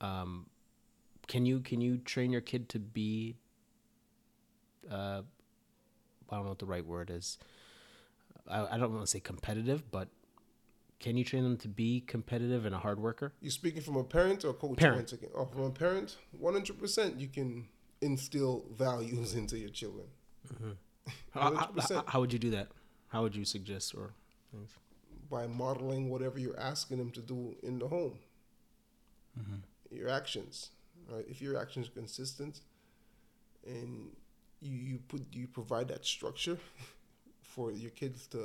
um, 0.00 0.46
can 1.26 1.46
you 1.46 1.60
can 1.60 1.80
you 1.80 1.98
train 1.98 2.30
your 2.30 2.40
kid 2.42 2.68
to 2.70 2.78
be? 2.78 3.36
Uh, 4.90 5.22
I 6.32 6.36
don't 6.36 6.44
know 6.44 6.50
what 6.50 6.58
the 6.58 6.66
right 6.66 6.84
word 6.84 7.10
is. 7.10 7.38
I, 8.48 8.66
I 8.74 8.78
don't 8.78 8.90
want 8.92 9.04
to 9.04 9.10
say 9.10 9.20
competitive, 9.20 9.90
but 9.90 10.08
can 10.98 11.16
you 11.16 11.24
train 11.24 11.42
them 11.44 11.56
to 11.58 11.68
be 11.68 12.00
competitive 12.00 12.64
and 12.64 12.74
a 12.74 12.78
hard 12.78 12.98
worker? 12.98 13.34
You're 13.40 13.50
speaking 13.50 13.82
from 13.82 13.96
a 13.96 14.04
parent 14.04 14.44
or 14.44 14.50
a 14.50 14.54
coach? 14.54 14.78
Parent. 14.78 14.96
Once 14.96 15.12
again, 15.12 15.30
oh, 15.36 15.44
from 15.44 15.62
a 15.62 15.70
parent, 15.70 16.16
one 16.32 16.54
hundred 16.54 16.78
percent. 16.78 17.20
You 17.20 17.28
can 17.28 17.68
instill 18.00 18.64
values 18.76 19.34
into 19.40 19.58
your 19.58 19.68
children. 19.70 20.06
Mm-hmm. 20.52 20.70
How, 21.32 21.54
how- 21.54 21.66
100%. 21.66 22.04
how 22.06 22.20
would 22.20 22.32
you 22.32 22.38
do 22.38 22.50
that? 22.50 22.68
How 23.08 23.22
would 23.22 23.34
you 23.34 23.44
suggest 23.44 23.94
or 23.94 24.14
things? 24.52 24.70
by 25.28 25.46
modeling 25.46 26.10
whatever 26.10 26.38
you're 26.38 26.58
asking 26.60 26.98
them 26.98 27.10
to 27.10 27.20
do 27.20 27.56
in 27.62 27.78
the 27.78 27.88
home. 27.88 28.18
Mm-hmm. 29.40 29.96
Your 29.96 30.10
actions, 30.10 30.70
right? 31.10 31.24
If 31.26 31.40
your 31.40 31.58
actions 31.60 31.88
are 31.88 31.92
consistent, 31.92 32.60
and 33.66 34.10
you, 34.62 34.76
you 34.76 34.98
put 35.08 35.22
you 35.32 35.46
provide 35.46 35.88
that 35.88 36.04
structure 36.04 36.58
for 37.42 37.72
your 37.72 37.90
kids 37.90 38.26
to, 38.28 38.38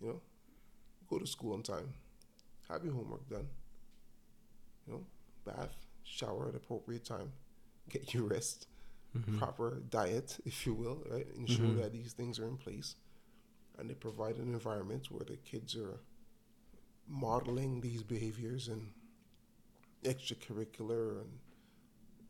you 0.00 0.08
know, 0.08 0.20
go 1.08 1.18
to 1.18 1.26
school 1.26 1.54
on 1.54 1.62
time, 1.62 1.92
have 2.68 2.84
your 2.84 2.94
homework 2.94 3.28
done, 3.28 3.46
you 4.86 4.92
know, 4.92 5.00
bath, 5.44 5.74
shower 6.04 6.48
at 6.48 6.54
appropriate 6.54 7.04
time, 7.04 7.32
get 7.88 8.14
your 8.14 8.24
rest, 8.24 8.66
mm-hmm. 9.16 9.38
proper 9.38 9.82
diet, 9.90 10.38
if 10.44 10.66
you 10.66 10.74
will, 10.74 11.02
right? 11.10 11.26
Ensure 11.36 11.66
mm-hmm. 11.66 11.80
that 11.80 11.92
these 11.92 12.12
things 12.12 12.38
are 12.38 12.46
in 12.46 12.56
place. 12.56 12.96
And 13.76 13.90
they 13.90 13.94
provide 13.94 14.36
an 14.36 14.52
environment 14.52 15.08
where 15.10 15.24
the 15.24 15.36
kids 15.36 15.74
are 15.74 15.98
modeling 17.08 17.80
these 17.80 18.04
behaviors 18.04 18.68
and 18.68 18.88
extracurricular 20.04 21.20
and 21.22 21.30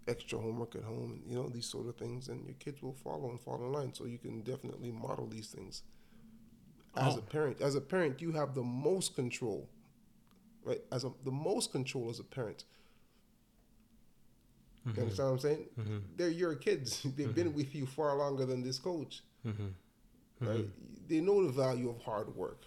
extra 0.07 0.39
homework 0.39 0.75
at 0.77 0.83
home 0.83 1.13
and 1.13 1.23
you 1.31 1.35
know 1.37 1.49
these 1.49 1.67
sort 1.67 1.87
of 1.89 1.97
things 1.97 2.29
and 2.29 2.45
your 2.45 2.55
kids 2.59 2.83
will 2.83 2.93
follow 2.93 3.31
and 3.31 3.41
fall 3.41 3.57
in 3.65 3.73
line 3.73 3.93
so 3.95 4.05
you 4.05 4.19
can 4.19 4.41
definitely 4.43 4.91
model 4.91 5.27
these 5.27 5.49
things 5.49 5.83
as 6.97 7.15
Oh. 7.15 7.19
a 7.19 7.23
parent. 7.23 7.61
As 7.61 7.75
a 7.75 7.81
parent, 7.81 8.21
you 8.21 8.33
have 8.33 8.55
the 8.55 8.63
most 8.63 9.15
control, 9.17 9.69
right? 10.65 10.81
As 10.93 11.05
a, 11.05 11.11
the 11.25 11.31
most 11.33 11.73
control 11.73 12.09
as 12.11 12.21
a 12.21 12.25
parent. 12.25 12.65
Mm-hmm. 14.87 14.97
You 14.99 15.03
understand 15.03 15.29
what 15.29 15.35
I'm 15.35 15.41
saying? 15.41 16.03
They're 16.17 16.29
your 16.29 16.55
kids. 16.55 17.03
They've 17.17 17.35
been 17.35 17.55
with 17.55 17.75
you 17.75 17.87
far 17.87 18.15
longer 18.17 18.45
than 18.45 18.63
this 18.63 18.79
coach, 18.79 19.23
Mm-hmm. 19.47 20.47
right? 20.47 20.67
They 21.09 21.21
know 21.21 21.45
the 21.47 21.53
value 21.53 21.89
of 21.91 22.01
hard 22.03 22.35
work. 22.37 22.63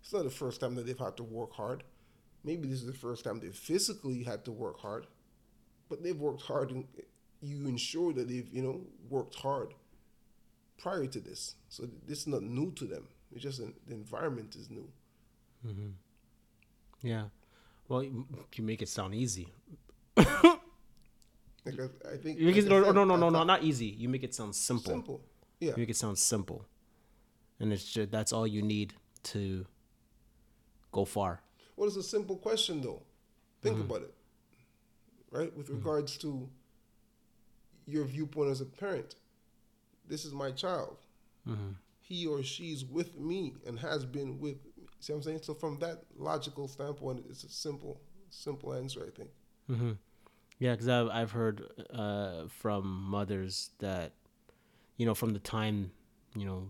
It's 0.00 0.12
not 0.12 0.24
the 0.24 0.30
first 0.30 0.60
time 0.60 0.74
that 0.76 0.86
they've 0.86 0.98
had 0.98 1.16
to 1.18 1.22
work 1.24 1.52
hard. 1.52 1.82
Maybe 2.44 2.68
this 2.68 2.80
is 2.80 2.86
the 2.86 2.92
first 2.92 3.24
time 3.24 3.40
they 3.40 3.48
physically 3.48 4.22
had 4.22 4.44
to 4.44 4.52
work 4.52 4.78
hard, 4.80 5.06
but 5.88 6.02
they've 6.02 6.18
worked 6.18 6.42
hard, 6.42 6.70
and 6.70 6.84
you 7.40 7.66
ensure 7.66 8.12
that 8.12 8.28
they've 8.28 8.48
you 8.52 8.62
know 8.62 8.80
worked 9.08 9.34
hard 9.36 9.74
prior 10.78 11.06
to 11.06 11.20
this. 11.20 11.54
So 11.68 11.88
this 12.06 12.20
is 12.20 12.26
not 12.26 12.42
new 12.42 12.70
to 12.72 12.84
them. 12.84 13.08
It's 13.32 13.42
just 13.42 13.60
an, 13.60 13.74
the 13.86 13.94
environment 13.94 14.54
is 14.56 14.70
new. 14.70 14.88
mm-hmm. 15.66 15.88
Yeah. 17.02 17.24
Well, 17.88 18.02
you, 18.02 18.26
you 18.54 18.64
make 18.64 18.82
it 18.82 18.88
sound 18.88 19.14
easy. 19.14 19.48
Like 20.16 21.80
I, 21.80 22.12
I 22.12 22.16
think 22.16 22.38
You 22.38 22.46
make 22.46 22.56
it, 22.56 22.66
no, 22.68 22.80
no, 22.92 23.04
no, 23.04 23.16
no, 23.16 23.28
no, 23.28 23.42
not 23.44 23.62
easy. 23.64 23.86
You 23.86 24.08
make 24.08 24.22
it 24.22 24.34
sound 24.34 24.54
simple. 24.54 24.92
simple. 24.92 25.20
Yeah, 25.60 25.70
You 25.72 25.78
make 25.78 25.90
it 25.90 25.96
sound 25.96 26.18
simple, 26.18 26.64
and 27.58 27.72
it's 27.72 27.84
just, 27.90 28.10
that's 28.10 28.32
all 28.32 28.46
you 28.46 28.62
need 28.62 28.94
to 29.24 29.66
go 30.92 31.04
far. 31.04 31.40
Well, 31.76 31.88
it's 31.88 31.96
a 31.96 32.02
simple 32.02 32.36
question 32.36 32.80
though. 32.82 33.02
Think 33.62 33.76
Mm-hmm. 33.78 33.84
about 33.90 34.02
it, 34.02 34.14
right? 35.36 35.56
With 35.56 35.70
regards 35.70 36.16
to 36.18 36.48
your 37.86 38.04
viewpoint 38.04 38.50
as 38.50 38.60
a 38.60 38.66
parent, 38.66 39.16
this 40.08 40.24
is 40.24 40.32
my 40.32 40.50
child. 40.50 40.96
Mm-hmm. 41.48 41.72
He 42.00 42.26
or 42.26 42.42
she's 42.42 42.84
with 42.84 43.18
me 43.18 43.54
and 43.66 43.78
has 43.78 44.04
been 44.04 44.38
with 44.38 44.64
me. 44.76 44.84
See 45.00 45.12
what 45.12 45.18
I'm 45.18 45.22
saying? 45.22 45.40
So 45.42 45.54
from 45.54 45.78
that 45.80 46.04
logical 46.16 46.68
standpoint, 46.68 47.24
it's 47.28 47.44
a 47.44 47.48
simple, 47.48 48.00
simple 48.30 48.72
answer. 48.72 49.06
I 49.06 49.16
think. 49.16 49.30
Mm-hmm. 49.70 49.92
Yeah, 50.58 50.72
because 50.72 50.88
I've 50.88 51.08
I've 51.08 51.30
heard 51.32 51.62
uh, 51.92 52.48
from 52.48 52.86
mothers 53.10 53.70
that, 53.78 54.12
you 54.96 55.04
know, 55.04 55.14
from 55.14 55.32
the 55.32 55.38
time 55.38 55.90
you 56.34 56.46
know 56.46 56.68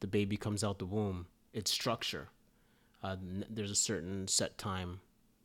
the 0.00 0.06
baby 0.06 0.36
comes 0.36 0.64
out 0.64 0.78
the 0.78 0.86
womb, 0.86 1.26
it's 1.52 1.70
structure. 1.70 2.28
Uh, 3.02 3.16
there's 3.48 3.70
a 3.70 3.76
certain 3.76 4.28
set 4.28 4.58
time 4.58 5.00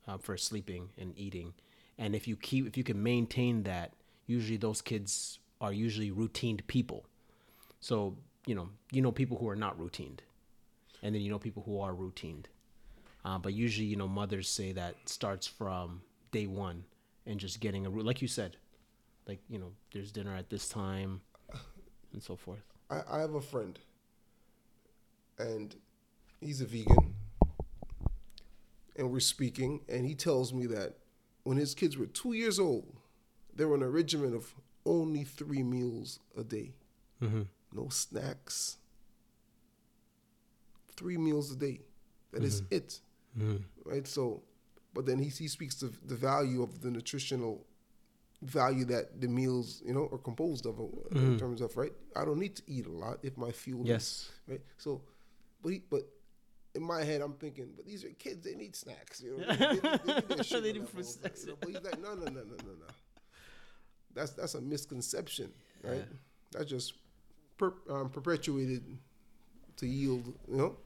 uh, 0.08 0.17
for 0.17 0.36
sleeping 0.36 0.89
and 0.97 1.17
eating, 1.17 1.54
and 1.97 2.15
if 2.15 2.27
you 2.27 2.36
keep 2.36 2.67
if 2.67 2.77
you 2.77 2.84
can 2.84 3.01
maintain 3.01 3.63
that, 3.63 3.93
usually 4.27 4.58
those 4.58 4.81
kids 4.81 5.39
are 5.62 5.73
usually 5.73 6.12
routined 6.12 6.65
people. 6.67 7.05
So 7.79 8.17
you 8.45 8.55
know 8.55 8.69
you 8.91 9.01
know 9.01 9.12
people 9.12 9.38
who 9.38 9.47
are 9.49 9.55
not 9.55 9.79
routined, 9.79 10.19
and 11.01 11.13
then 11.15 11.21
you 11.21 11.29
know 11.29 11.39
people 11.39 11.63
who 11.65 11.79
are 11.79 11.93
routined. 11.93 12.45
Uh, 13.25 13.39
but 13.39 13.53
usually, 13.53 13.88
you 13.88 13.95
know, 13.95 14.08
mothers 14.08 14.47
say 14.47 14.71
that 14.71 14.95
starts 15.08 15.47
from 15.47 16.01
day 16.31 16.45
one 16.45 16.84
and 17.25 17.39
just 17.39 17.60
getting 17.60 17.88
a 17.88 17.89
like 17.89 18.21
you 18.21 18.27
said, 18.27 18.55
like 19.27 19.39
you 19.49 19.58
know, 19.58 19.71
there's 19.91 20.12
dinner 20.12 20.36
at 20.36 20.51
this 20.51 20.69
time, 20.69 21.21
and 22.13 22.21
so 22.21 22.36
forth. 22.36 22.62
I, 22.91 23.01
I 23.10 23.19
have 23.19 23.34
a 23.34 23.41
friend, 23.41 23.79
and 25.39 25.75
he's 26.39 26.62
a 26.62 26.65
vegan, 26.65 27.15
and 28.95 29.12
we're 29.12 29.19
speaking, 29.19 29.81
and 29.89 30.05
he 30.05 30.13
tells 30.13 30.53
me 30.53 30.67
that 30.67 30.93
when 31.45 31.58
his 31.58 31.73
kids 31.73 31.95
were 31.95 32.08
two 32.08 32.34
years 32.34 32.60
old, 32.60 32.91
they 33.55 33.63
were 33.63 33.75
on 33.75 33.84
a 33.84 33.89
regimen 33.89 34.34
of 34.34 34.53
only 34.86 35.23
three 35.23 35.63
meals 35.63 36.19
a 36.38 36.43
day, 36.43 36.73
mm-hmm. 37.21 37.43
no 37.71 37.88
snacks, 37.89 38.77
three 40.97 41.17
meals 41.17 41.51
a 41.51 41.55
day. 41.55 41.79
That 42.34 42.43
is 42.43 42.63
mm-hmm. 42.63 42.75
it, 42.75 42.99
mm-hmm. 43.39 43.89
right? 43.89 44.05
So, 44.08 44.41
but 44.93 45.05
then 45.05 45.19
he 45.19 45.29
he 45.29 45.47
speaks 45.47 45.75
to 45.75 45.93
the 46.05 46.15
value 46.15 46.62
of 46.63 46.81
the 46.81 46.89
nutritional 46.89 47.65
value 48.41 48.86
that 48.86 49.21
the 49.21 49.27
meals 49.27 49.81
you 49.86 49.93
know 49.93 50.10
are 50.12 50.17
composed 50.17 50.65
of 50.65 50.79
uh, 50.79 50.84
in 51.12 51.38
terms 51.39 51.62
of 51.62 51.77
right. 51.77 51.93
I 52.15 52.25
don't 52.25 52.39
need 52.39 52.55
to 52.58 52.63
eat 52.67 52.88
a 52.88 52.91
lot 52.91 53.19
if 53.21 53.38
my 53.38 53.51
fuel 53.51 53.84
is- 53.84 53.88
Yes. 53.88 54.31
right. 54.47 54.62
So, 54.77 55.01
but 55.62 55.73
he, 55.73 55.84
but 55.89 56.01
in 56.75 56.83
my 56.83 57.03
head 57.03 57.21
I'm 57.21 57.33
thinking, 57.33 57.69
but 57.75 57.85
these 57.85 58.03
are 58.03 58.09
kids. 58.09 58.43
They 58.45 58.55
need 58.55 58.75
snacks. 58.75 59.21
You 59.21 59.38
know, 59.38 59.45
they, 59.45 59.55
they, 59.55 59.65
they 59.65 60.35
need 60.35 60.63
They 60.63 60.73
need 60.73 60.88
snacks. 61.03 61.43
you 61.43 61.51
know, 61.51 61.57
But 61.59 61.69
he's 61.69 61.81
like, 61.83 62.01
no, 62.01 62.13
no, 62.13 62.25
no, 62.25 62.31
no, 62.31 62.41
no, 62.41 62.73
no. 62.79 62.88
That's 64.13 64.31
that's 64.31 64.55
a 64.55 64.61
misconception, 64.61 65.51
right? 65.83 66.05
That's 66.51 66.69
just 66.69 66.93
per, 67.57 67.73
um, 67.89 68.09
perpetuated 68.09 68.83
to 69.77 69.88
yield, 69.88 70.33
you 70.49 70.57
know. 70.57 70.77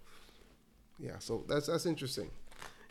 Yeah, 0.99 1.19
so 1.19 1.43
that's 1.47 1.67
that's 1.67 1.85
interesting. 1.85 2.29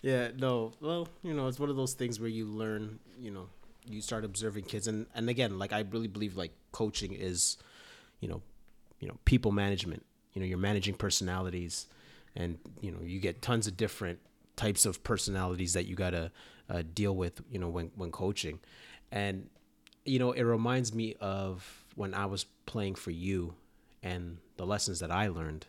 Yeah, 0.02 0.28
no. 0.36 0.72
Well, 0.80 1.08
you 1.22 1.34
know, 1.34 1.48
it's 1.48 1.58
one 1.58 1.70
of 1.70 1.76
those 1.76 1.94
things 1.94 2.20
where 2.20 2.28
you 2.28 2.46
learn, 2.46 3.00
you 3.18 3.32
know, 3.32 3.48
you 3.84 4.00
start 4.00 4.24
observing 4.24 4.64
kids 4.64 4.86
and 4.86 5.06
and 5.14 5.28
again, 5.28 5.58
like 5.58 5.72
I 5.72 5.80
really 5.90 6.06
believe 6.08 6.36
like 6.36 6.52
coaching 6.72 7.12
is, 7.14 7.56
you 8.20 8.28
know, 8.28 8.40
you 9.00 9.08
know, 9.08 9.16
people 9.24 9.50
management. 9.50 10.04
You 10.34 10.40
know, 10.42 10.46
you're 10.46 10.58
managing 10.58 10.94
personalities 10.94 11.86
and 12.38 12.58
you 12.80 12.90
know, 12.90 13.00
you 13.02 13.20
get 13.20 13.42
tons 13.42 13.66
of 13.66 13.76
different 13.76 14.20
types 14.56 14.86
of 14.86 15.04
personalities 15.04 15.74
that 15.74 15.84
you 15.84 15.94
got 15.94 16.10
to 16.10 16.32
uh, 16.70 16.82
deal 16.94 17.14
with, 17.14 17.42
you 17.50 17.58
know, 17.58 17.68
when 17.68 17.90
when 17.96 18.10
coaching. 18.10 18.60
And 19.12 19.50
you 20.06 20.18
know, 20.18 20.32
it 20.32 20.42
reminds 20.42 20.94
me 20.94 21.16
of 21.20 21.84
when 21.94 22.14
I 22.14 22.24
was 22.24 22.46
playing 22.64 22.94
for 22.94 23.10
you 23.10 23.54
and 24.02 24.38
the 24.56 24.64
lessons 24.64 25.00
that 25.00 25.10
I 25.10 25.28
learned, 25.28 25.66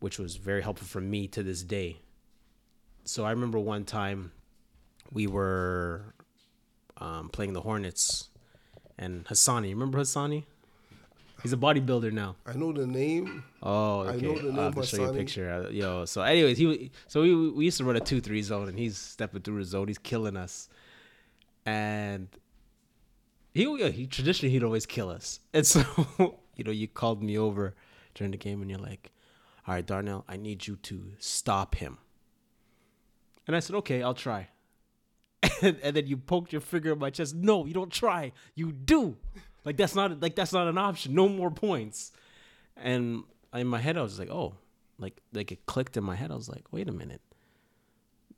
which 0.00 0.18
was 0.18 0.36
very 0.36 0.60
helpful 0.60 0.86
for 0.86 1.00
me 1.00 1.26
to 1.28 1.42
this 1.42 1.62
day 1.62 2.00
so 3.04 3.24
I 3.24 3.30
remember 3.30 3.58
one 3.58 3.84
time 3.84 4.32
we 5.10 5.26
were 5.26 6.14
um, 6.98 7.28
playing 7.30 7.54
the 7.54 7.62
Hornets 7.62 8.28
and 8.98 9.24
Hassani. 9.24 9.70
Remember 9.70 9.98
Hassani? 9.98 10.44
He's 11.42 11.52
a 11.52 11.56
bodybuilder 11.56 12.12
now. 12.12 12.36
I 12.46 12.52
know 12.54 12.72
the 12.72 12.86
name. 12.86 13.44
Oh, 13.62 14.02
I 14.06 14.16
know 14.16 14.36
the 14.36 14.42
name. 14.44 14.58
I'll 14.58 14.64
have 14.66 14.74
to 14.74 14.82
show 14.84 14.96
you 14.98 15.08
a 15.08 15.12
picture. 15.12 15.50
Uh, 15.50 15.70
Yo, 15.70 16.04
so 16.04 16.22
anyways, 16.22 16.58
he 16.58 16.90
so 17.06 17.22
we 17.22 17.50
we 17.50 17.64
used 17.64 17.78
to 17.78 17.84
run 17.84 17.96
a 17.96 18.00
two 18.00 18.20
three 18.20 18.42
zone, 18.42 18.68
and 18.68 18.78
he's 18.78 18.98
stepping 18.98 19.42
through 19.42 19.58
the 19.58 19.64
zone. 19.64 19.88
He's 19.88 19.98
killing 19.98 20.36
us, 20.36 20.68
and 21.64 22.28
he 23.52 23.90
he 23.90 24.06
traditionally 24.06 24.52
he'd 24.52 24.64
always 24.64 24.86
kill 24.86 25.10
us. 25.10 25.40
And 25.54 25.66
so 25.66 25.82
you 26.56 26.64
know, 26.64 26.70
you 26.70 26.88
called 26.88 27.22
me 27.22 27.38
over 27.38 27.74
during 28.14 28.32
the 28.32 28.36
game, 28.38 28.60
and 28.60 28.70
you're 28.70 28.80
like, 28.80 29.10
"All 29.66 29.74
right, 29.74 29.86
Darnell, 29.86 30.24
I 30.28 30.36
need 30.36 30.66
you 30.66 30.76
to 30.76 31.12
stop 31.18 31.76
him." 31.76 31.98
And 33.46 33.56
I 33.56 33.60
said, 33.60 33.76
"Okay, 33.76 34.02
I'll 34.02 34.14
try." 34.14 34.48
And, 35.62 35.76
and 35.82 35.94
then 35.94 36.06
you 36.06 36.16
poked 36.16 36.52
your 36.52 36.62
finger 36.62 36.92
in 36.92 36.98
my 36.98 37.10
chest. 37.10 37.34
No, 37.34 37.66
you 37.66 37.74
don't 37.74 37.92
try. 37.92 38.32
You 38.54 38.72
do. 38.72 39.18
Like 39.64 39.76
that's 39.76 39.94
not 39.94 40.20
like 40.20 40.34
that's 40.34 40.52
not 40.52 40.68
an 40.68 40.78
option. 40.78 41.14
No 41.14 41.28
more 41.28 41.50
points. 41.50 42.12
And 42.76 43.24
in 43.54 43.66
my 43.66 43.78
head, 43.78 43.96
I 43.98 44.02
was 44.02 44.18
like, 44.18 44.30
oh, 44.30 44.54
like 44.98 45.20
like 45.32 45.52
it 45.52 45.66
clicked 45.66 45.96
in 45.96 46.04
my 46.04 46.16
head. 46.16 46.30
I 46.30 46.34
was 46.34 46.48
like, 46.48 46.64
wait 46.70 46.88
a 46.88 46.92
minute. 46.92 47.20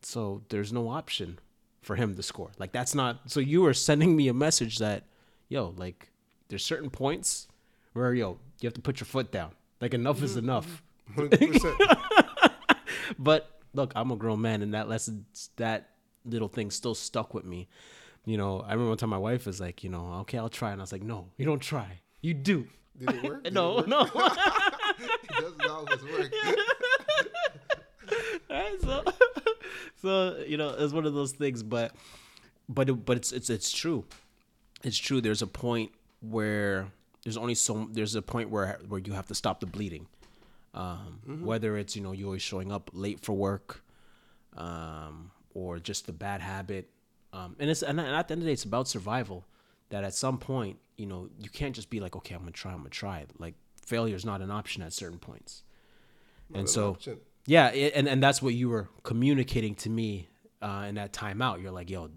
So 0.03 0.43
there's 0.49 0.73
no 0.73 0.89
option 0.89 1.39
for 1.81 1.97
him 1.97 2.15
to 2.17 2.23
score. 2.23 2.51
Like 2.59 2.73
that's 2.73 2.95
not. 2.95 3.31
So 3.31 3.41
you 3.41 3.63
were 3.63 3.75
sending 3.75 4.17
me 4.17 4.29
a 4.29 4.35
message 4.35 4.79
that, 4.79 5.05
yo, 5.49 5.75
like 5.77 6.11
there's 6.49 6.65
certain 6.65 6.91
points 6.91 7.49
where 7.93 8.15
yo 8.15 8.39
you 8.61 8.67
have 8.67 8.75
to 8.75 8.81
put 8.81 9.01
your 9.01 9.07
foot 9.07 9.31
down. 9.31 9.53
Like 9.81 9.95
enough 9.95 10.23
is 10.23 10.37
enough. 10.37 10.83
But 13.19 13.61
look, 13.73 13.93
I'm 13.95 14.11
a 14.11 14.17
grown 14.17 14.41
man, 14.41 14.63
and 14.63 14.75
that 14.75 14.89
lesson, 14.89 15.27
that 15.57 15.91
little 16.25 16.49
thing, 16.49 16.71
still 16.71 16.95
stuck 16.95 17.35
with 17.35 17.45
me. 17.45 17.69
You 18.25 18.37
know, 18.37 18.61
I 18.61 18.73
remember 18.73 18.89
one 18.91 18.99
time 18.99 19.11
my 19.11 19.19
wife 19.19 19.47
was 19.47 19.61
like, 19.61 19.83
you 19.83 19.91
know, 19.91 20.13
okay, 20.21 20.39
I'll 20.39 20.49
try, 20.49 20.71
and 20.71 20.81
I 20.81 20.85
was 20.85 20.93
like, 20.93 21.03
no, 21.03 21.29
you 21.37 21.45
don't 21.45 21.61
try, 21.61 22.01
you 22.21 22.35
do. 22.35 22.67
Did 22.99 23.11
it 23.17 23.23
work? 23.25 23.45
Did 23.45 23.55
No, 23.55 23.79
it 23.79 23.89
work? 23.89 23.89
no. 23.89 24.03
It 24.99 25.41
doesn't 25.41 25.63
always 25.71 26.03
work. 26.05 26.33
Right, 28.51 28.81
so, 28.83 29.05
so 30.03 30.37
you 30.47 30.57
know, 30.59 30.75
it's 30.79 30.93
one 30.93 31.07
of 31.07 31.15
those 31.15 31.33
things, 31.33 31.63
but, 31.63 31.93
but, 32.69 32.89
it, 32.91 32.93
but 33.05 33.17
it's 33.17 33.33
it's 33.33 33.49
it's 33.49 33.73
true. 33.73 34.05
It's 34.85 34.99
true. 34.99 35.21
There's 35.23 35.41
a 35.41 35.47
point 35.47 35.93
where 36.21 36.89
there's 37.25 37.37
only 37.39 37.55
so 37.55 37.89
there's 37.91 38.15
a 38.15 38.21
point 38.23 38.51
where 38.51 38.79
where 38.89 39.01
you 39.01 39.15
have 39.15 39.27
to 39.29 39.35
stop 39.35 39.61
the 39.61 39.67
bleeding. 39.67 40.07
Um, 40.75 41.41
Whether 41.45 41.77
it's 41.79 41.97
you 41.97 42.03
know 42.03 42.13
you 42.13 42.27
always 42.27 42.43
showing 42.43 42.71
up 42.73 42.91
late 42.93 43.21
for 43.21 43.33
work, 43.33 43.83
um, 44.57 45.31
or 45.55 45.79
just 45.79 46.07
the 46.07 46.13
bad 46.13 46.41
habit, 46.43 46.91
um, 47.33 47.57
and 47.59 47.71
it's 47.71 47.83
and 47.83 48.01
at 48.01 48.29
the 48.29 48.33
end 48.33 48.41
of 48.41 48.45
the 48.45 48.47
day, 48.47 48.53
it's 48.53 48.65
about 48.65 48.89
survival. 48.89 49.47
That 49.91 50.05
at 50.05 50.15
some 50.15 50.39
point, 50.39 50.79
you 50.97 51.07
know, 51.07 51.29
you 51.39 51.51
can't 51.51 51.75
just 51.75 51.91
be 51.91 52.01
like, 52.01 52.17
okay, 52.17 52.35
I'm 52.35 52.41
gonna 52.41 52.53
try, 52.53 52.73
I'm 52.73 52.79
gonna 52.79 52.91
try. 52.91 53.27
Like 53.39 53.55
failure 53.85 54.17
is 54.17 54.25
not 54.25 54.41
an 54.41 54.51
option 54.51 54.83
at 54.83 54.93
certain 54.93 55.19
points. 55.19 55.65
and 56.49 56.63
an 56.63 56.67
so, 56.67 56.91
option. 56.91 57.19
yeah, 57.47 57.69
it, 57.71 57.93
and 57.95 58.09
and 58.09 58.23
that's 58.23 58.41
what 58.41 58.55
you 58.55 58.69
were 58.69 58.89
communicating 59.03 59.75
to 59.77 59.91
me 59.91 60.29
uh, 60.63 60.87
in 60.89 60.95
that 60.95 61.13
timeout. 61.13 61.61
You're 61.61 61.73
like, 61.73 61.91
yo, 61.91 62.11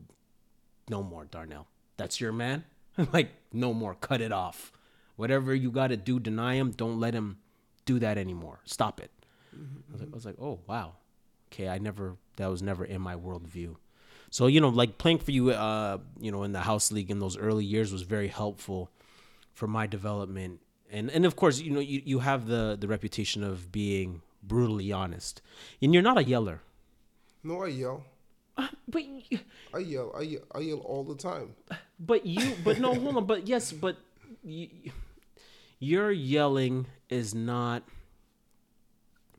no 0.90 1.04
more, 1.04 1.26
Darnell. 1.26 1.68
That's 1.98 2.22
your 2.22 2.32
man. 2.32 2.64
like, 3.14 3.32
no 3.52 3.74
more. 3.74 3.96
Cut 3.96 4.22
it 4.22 4.32
off. 4.32 4.72
Whatever 5.16 5.56
you 5.56 5.72
got 5.72 5.88
to 5.88 5.98
do, 5.98 6.20
deny 6.20 6.56
him. 6.56 6.72
Don't 6.72 7.00
let 7.00 7.14
him 7.14 7.38
do 7.86 8.00
that 8.00 8.18
anymore. 8.18 8.60
Stop 8.66 9.00
it. 9.00 9.12
I 9.54 9.92
was 9.92 10.02
like, 10.02 10.10
I 10.12 10.16
was 10.16 10.26
like, 10.26 10.36
oh 10.42 10.60
wow, 10.68 10.96
okay, 11.52 11.70
I 11.70 11.78
never 11.78 12.18
that 12.38 12.48
was 12.48 12.62
never 12.62 12.84
in 12.84 13.02
my 13.02 13.16
worldview. 13.16 13.76
So 14.30 14.48
you 14.48 14.60
know, 14.62 14.70
like 14.70 14.98
playing 14.98 15.20
for 15.20 15.32
you, 15.32 15.52
uh, 15.52 15.98
you 16.20 16.32
know, 16.32 16.44
in 16.44 16.52
the 16.52 16.62
house 16.62 16.92
league 16.92 17.10
in 17.12 17.20
those 17.20 17.38
early 17.38 17.66
years 17.66 17.92
was 17.94 18.02
very 18.02 18.28
helpful 18.28 18.90
for 19.54 19.68
my 19.68 19.88
development. 19.88 20.60
And 20.92 21.10
and 21.10 21.26
of 21.26 21.36
course, 21.36 21.60
you 21.60 21.72
know, 21.72 21.80
you, 21.80 22.02
you 22.06 22.20
have 22.20 22.48
the 22.48 22.78
the 22.80 22.88
reputation 22.88 23.44
of 23.44 23.72
being 23.72 24.22
brutally 24.44 24.92
honest, 24.92 25.42
and 25.82 25.94
you're 25.94 26.04
not 26.04 26.18
a 26.18 26.24
yeller. 26.24 26.62
No, 27.44 27.64
I 27.64 27.68
yell. 27.68 28.04
But 28.88 29.04
you- 29.06 29.40
I 29.74 29.80
yell. 29.80 30.14
I 30.18 30.22
yell, 30.22 30.42
I 30.54 30.60
yell 30.60 30.80
all 30.80 31.04
the 31.04 31.16
time. 31.16 31.56
but 32.00 32.26
you 32.26 32.56
but 32.64 32.80
no 32.80 32.94
hold 32.94 33.18
on 33.18 33.26
but 33.26 33.48
yes 33.48 33.72
but 33.74 33.98
you, 34.44 34.70
your 35.80 36.12
yelling 36.12 36.86
is 37.10 37.34
not 37.36 37.84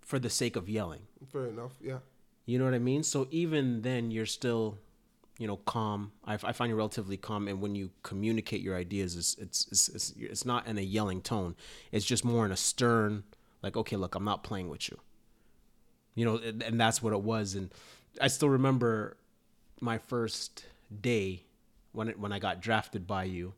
for 0.00 0.18
the 0.18 0.30
sake 0.30 0.56
of 0.56 0.68
yelling. 0.68 1.02
Fair 1.32 1.46
enough. 1.46 1.72
Yeah. 1.82 1.98
You 2.46 2.60
know 2.60 2.64
what 2.64 2.74
I 2.74 2.78
mean? 2.78 3.02
So 3.02 3.26
even 3.32 3.82
then, 3.82 4.12
you're 4.12 4.24
still, 4.24 4.78
you 5.36 5.48
know, 5.48 5.56
calm. 5.56 6.12
I, 6.24 6.34
I 6.34 6.52
find 6.52 6.70
you 6.70 6.76
relatively 6.76 7.16
calm, 7.16 7.48
and 7.48 7.60
when 7.60 7.74
you 7.74 7.90
communicate 8.04 8.60
your 8.60 8.76
ideas, 8.76 9.16
it's, 9.16 9.34
it's 9.38 9.66
it's 9.72 9.88
it's 9.88 10.14
it's 10.16 10.44
not 10.46 10.66
in 10.68 10.78
a 10.78 10.82
yelling 10.82 11.20
tone. 11.20 11.56
It's 11.90 12.06
just 12.06 12.24
more 12.24 12.46
in 12.46 12.52
a 12.52 12.56
stern, 12.56 13.24
like, 13.62 13.76
okay, 13.76 13.96
look, 13.96 14.14
I'm 14.14 14.24
not 14.24 14.44
playing 14.44 14.68
with 14.68 14.88
you. 14.88 14.98
You 16.14 16.24
know, 16.24 16.36
and, 16.36 16.62
and 16.62 16.80
that's 16.80 17.02
what 17.02 17.12
it 17.12 17.20
was. 17.20 17.56
And 17.56 17.70
I 18.20 18.28
still 18.28 18.48
remember 18.48 19.16
my 19.80 19.98
first 19.98 20.64
day 21.00 21.42
when 21.92 22.08
it, 22.08 22.18
when 22.18 22.32
I 22.32 22.38
got 22.38 22.62
drafted 22.62 23.06
by 23.06 23.24
you. 23.24 23.54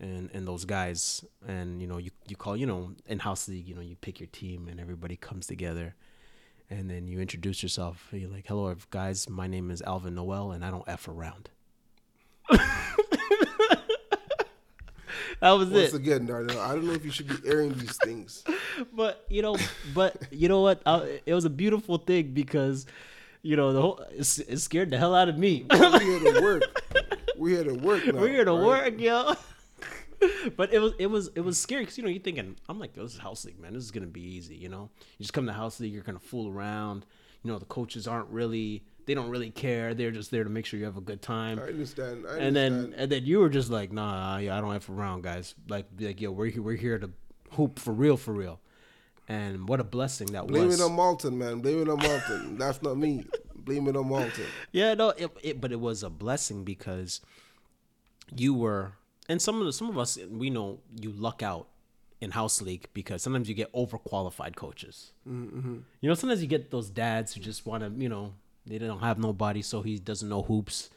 And, 0.00 0.30
and 0.32 0.46
those 0.46 0.64
guys 0.64 1.24
and 1.44 1.80
you 1.82 1.88
know 1.88 1.98
you, 1.98 2.12
you 2.28 2.36
call 2.36 2.56
you 2.56 2.66
know 2.66 2.92
in 3.08 3.18
house 3.18 3.48
league 3.48 3.66
you 3.66 3.74
know 3.74 3.80
you 3.80 3.96
pick 3.96 4.20
your 4.20 4.28
team 4.28 4.68
and 4.68 4.78
everybody 4.78 5.16
comes 5.16 5.48
together 5.48 5.96
and 6.70 6.90
then 6.90 7.06
you 7.08 7.20
introduce 7.20 7.62
yourself. 7.62 8.08
You're 8.12 8.30
like, 8.30 8.46
"Hello, 8.46 8.74
guys. 8.90 9.28
My 9.28 9.46
name 9.46 9.70
is 9.70 9.82
Alvin 9.82 10.14
Noel, 10.14 10.52
and 10.52 10.64
I 10.64 10.70
don't 10.70 10.84
f 10.86 11.08
around." 11.08 11.50
that 15.40 15.50
was 15.52 15.68
Once 15.68 15.70
it. 15.70 15.72
Once 15.72 15.94
again, 15.94 16.26
Darnell, 16.26 16.60
I 16.60 16.74
don't 16.74 16.86
know 16.86 16.92
if 16.92 17.04
you 17.04 17.10
should 17.10 17.28
be 17.28 17.48
airing 17.48 17.72
these 17.74 17.96
things. 17.96 18.44
But 18.92 19.24
you 19.28 19.42
know, 19.42 19.56
but 19.92 20.16
you 20.30 20.48
know 20.48 20.60
what? 20.60 20.80
I, 20.86 21.20
it 21.26 21.34
was 21.34 21.44
a 21.44 21.50
beautiful 21.50 21.98
thing 21.98 22.32
because, 22.32 22.86
you 23.42 23.56
know, 23.56 23.72
the 23.72 23.82
whole 23.82 23.98
it, 24.10 24.38
it 24.48 24.58
scared 24.58 24.90
the 24.90 24.98
hell 24.98 25.16
out 25.16 25.28
of 25.28 25.36
me. 25.36 25.66
We're 25.68 25.98
here 25.98 26.32
to 26.32 26.40
work. 26.40 26.62
We're 27.36 27.48
here 27.48 27.64
to 27.64 27.74
work 27.74 28.06
now. 28.06 28.12
We're 28.20 28.28
here 28.28 28.44
to 28.44 28.52
right? 28.52 28.64
work, 28.64 29.00
yo. 29.00 29.34
but 30.56 30.72
it 30.72 30.78
was 30.80 30.92
it 30.98 31.06
was 31.06 31.30
it 31.34 31.40
was 31.40 31.58
scary 31.58 31.82
because 31.82 31.96
you 31.98 32.04
know 32.04 32.10
you're 32.10 32.22
thinking 32.22 32.56
I'm 32.68 32.78
like 32.78 32.94
this 32.94 33.14
is 33.14 33.18
house 33.18 33.44
league 33.44 33.60
man 33.60 33.74
this 33.74 33.84
is 33.84 33.90
gonna 33.90 34.06
be 34.06 34.22
easy 34.22 34.56
you 34.56 34.68
know 34.68 34.90
you 35.18 35.24
just 35.24 35.32
come 35.32 35.46
to 35.46 35.52
house 35.52 35.80
league 35.80 35.92
you're 35.92 36.02
gonna 36.02 36.18
fool 36.18 36.48
around 36.48 37.06
you 37.42 37.50
know 37.50 37.58
the 37.58 37.66
coaches 37.66 38.06
aren't 38.08 38.28
really 38.28 38.84
they 39.06 39.14
don't 39.14 39.30
really 39.30 39.50
care 39.50 39.94
they're 39.94 40.10
just 40.10 40.30
there 40.30 40.44
to 40.44 40.50
make 40.50 40.66
sure 40.66 40.78
you 40.78 40.86
have 40.86 40.96
a 40.96 41.02
good 41.02 41.22
time 41.22 41.58
I 41.58 41.68
understand. 41.68 42.26
I 42.26 42.30
understand. 42.30 42.42
and 42.42 42.56
then 42.56 42.94
and 42.96 43.12
then 43.12 43.24
you 43.24 43.38
were 43.38 43.48
just 43.48 43.70
like 43.70 43.92
nah 43.92 44.38
yeah 44.38 44.58
I 44.58 44.60
don't 44.60 44.72
have 44.72 44.88
around 44.90 45.22
guys 45.22 45.54
like 45.68 45.86
like 46.00 46.20
yo 46.20 46.30
we're 46.30 46.46
here 46.46 46.62
we're 46.62 46.76
here 46.76 46.98
to 46.98 47.10
hoop 47.52 47.78
for 47.78 47.92
real 47.92 48.16
for 48.16 48.32
real 48.32 48.60
and 49.28 49.68
what 49.68 49.78
a 49.78 49.84
blessing 49.84 50.28
that 50.28 50.46
blame 50.46 50.66
was 50.68 50.80
it 50.80 50.82
on 50.82 50.92
Malton, 50.92 51.36
man. 51.36 51.60
Blame 51.60 51.82
it 51.82 51.88
on 51.90 51.98
Malton. 51.98 52.56
That's 52.56 52.80
not 52.80 52.96
me. 52.96 53.26
Blame 53.54 53.86
it 53.88 53.94
on 53.96 54.08
Malton. 54.08 54.46
Yeah, 54.72 54.94
no, 54.94 55.10
it, 55.10 55.30
it 55.42 55.60
but 55.60 55.70
it 55.70 55.80
was 55.80 56.02
a 56.02 56.08
blessing 56.08 56.64
because 56.64 57.20
you 58.34 58.54
were 58.54 58.92
and 59.28 59.40
some 59.40 59.60
of 59.60 59.66
the, 59.66 59.72
some 59.72 59.88
of 59.88 59.98
us 59.98 60.18
we 60.30 60.50
know 60.50 60.78
you 61.00 61.10
luck 61.12 61.42
out 61.42 61.66
in 62.20 62.32
house 62.32 62.60
league 62.60 62.88
because 62.94 63.22
sometimes 63.22 63.48
you 63.48 63.54
get 63.54 63.72
overqualified 63.72 64.56
coaches. 64.56 65.12
Mm-hmm. 65.28 65.78
You 66.00 66.08
know, 66.08 66.14
sometimes 66.14 66.42
you 66.42 66.48
get 66.48 66.70
those 66.70 66.90
dads 66.90 67.34
who 67.34 67.40
just 67.40 67.64
want 67.64 67.84
to, 67.84 68.02
you 68.02 68.08
know, 68.08 68.34
they 68.66 68.78
don't 68.78 68.98
have 69.00 69.18
nobody, 69.18 69.62
so 69.62 69.82
he 69.82 69.98
doesn't 69.98 70.28
know 70.28 70.42
hoops, 70.42 70.90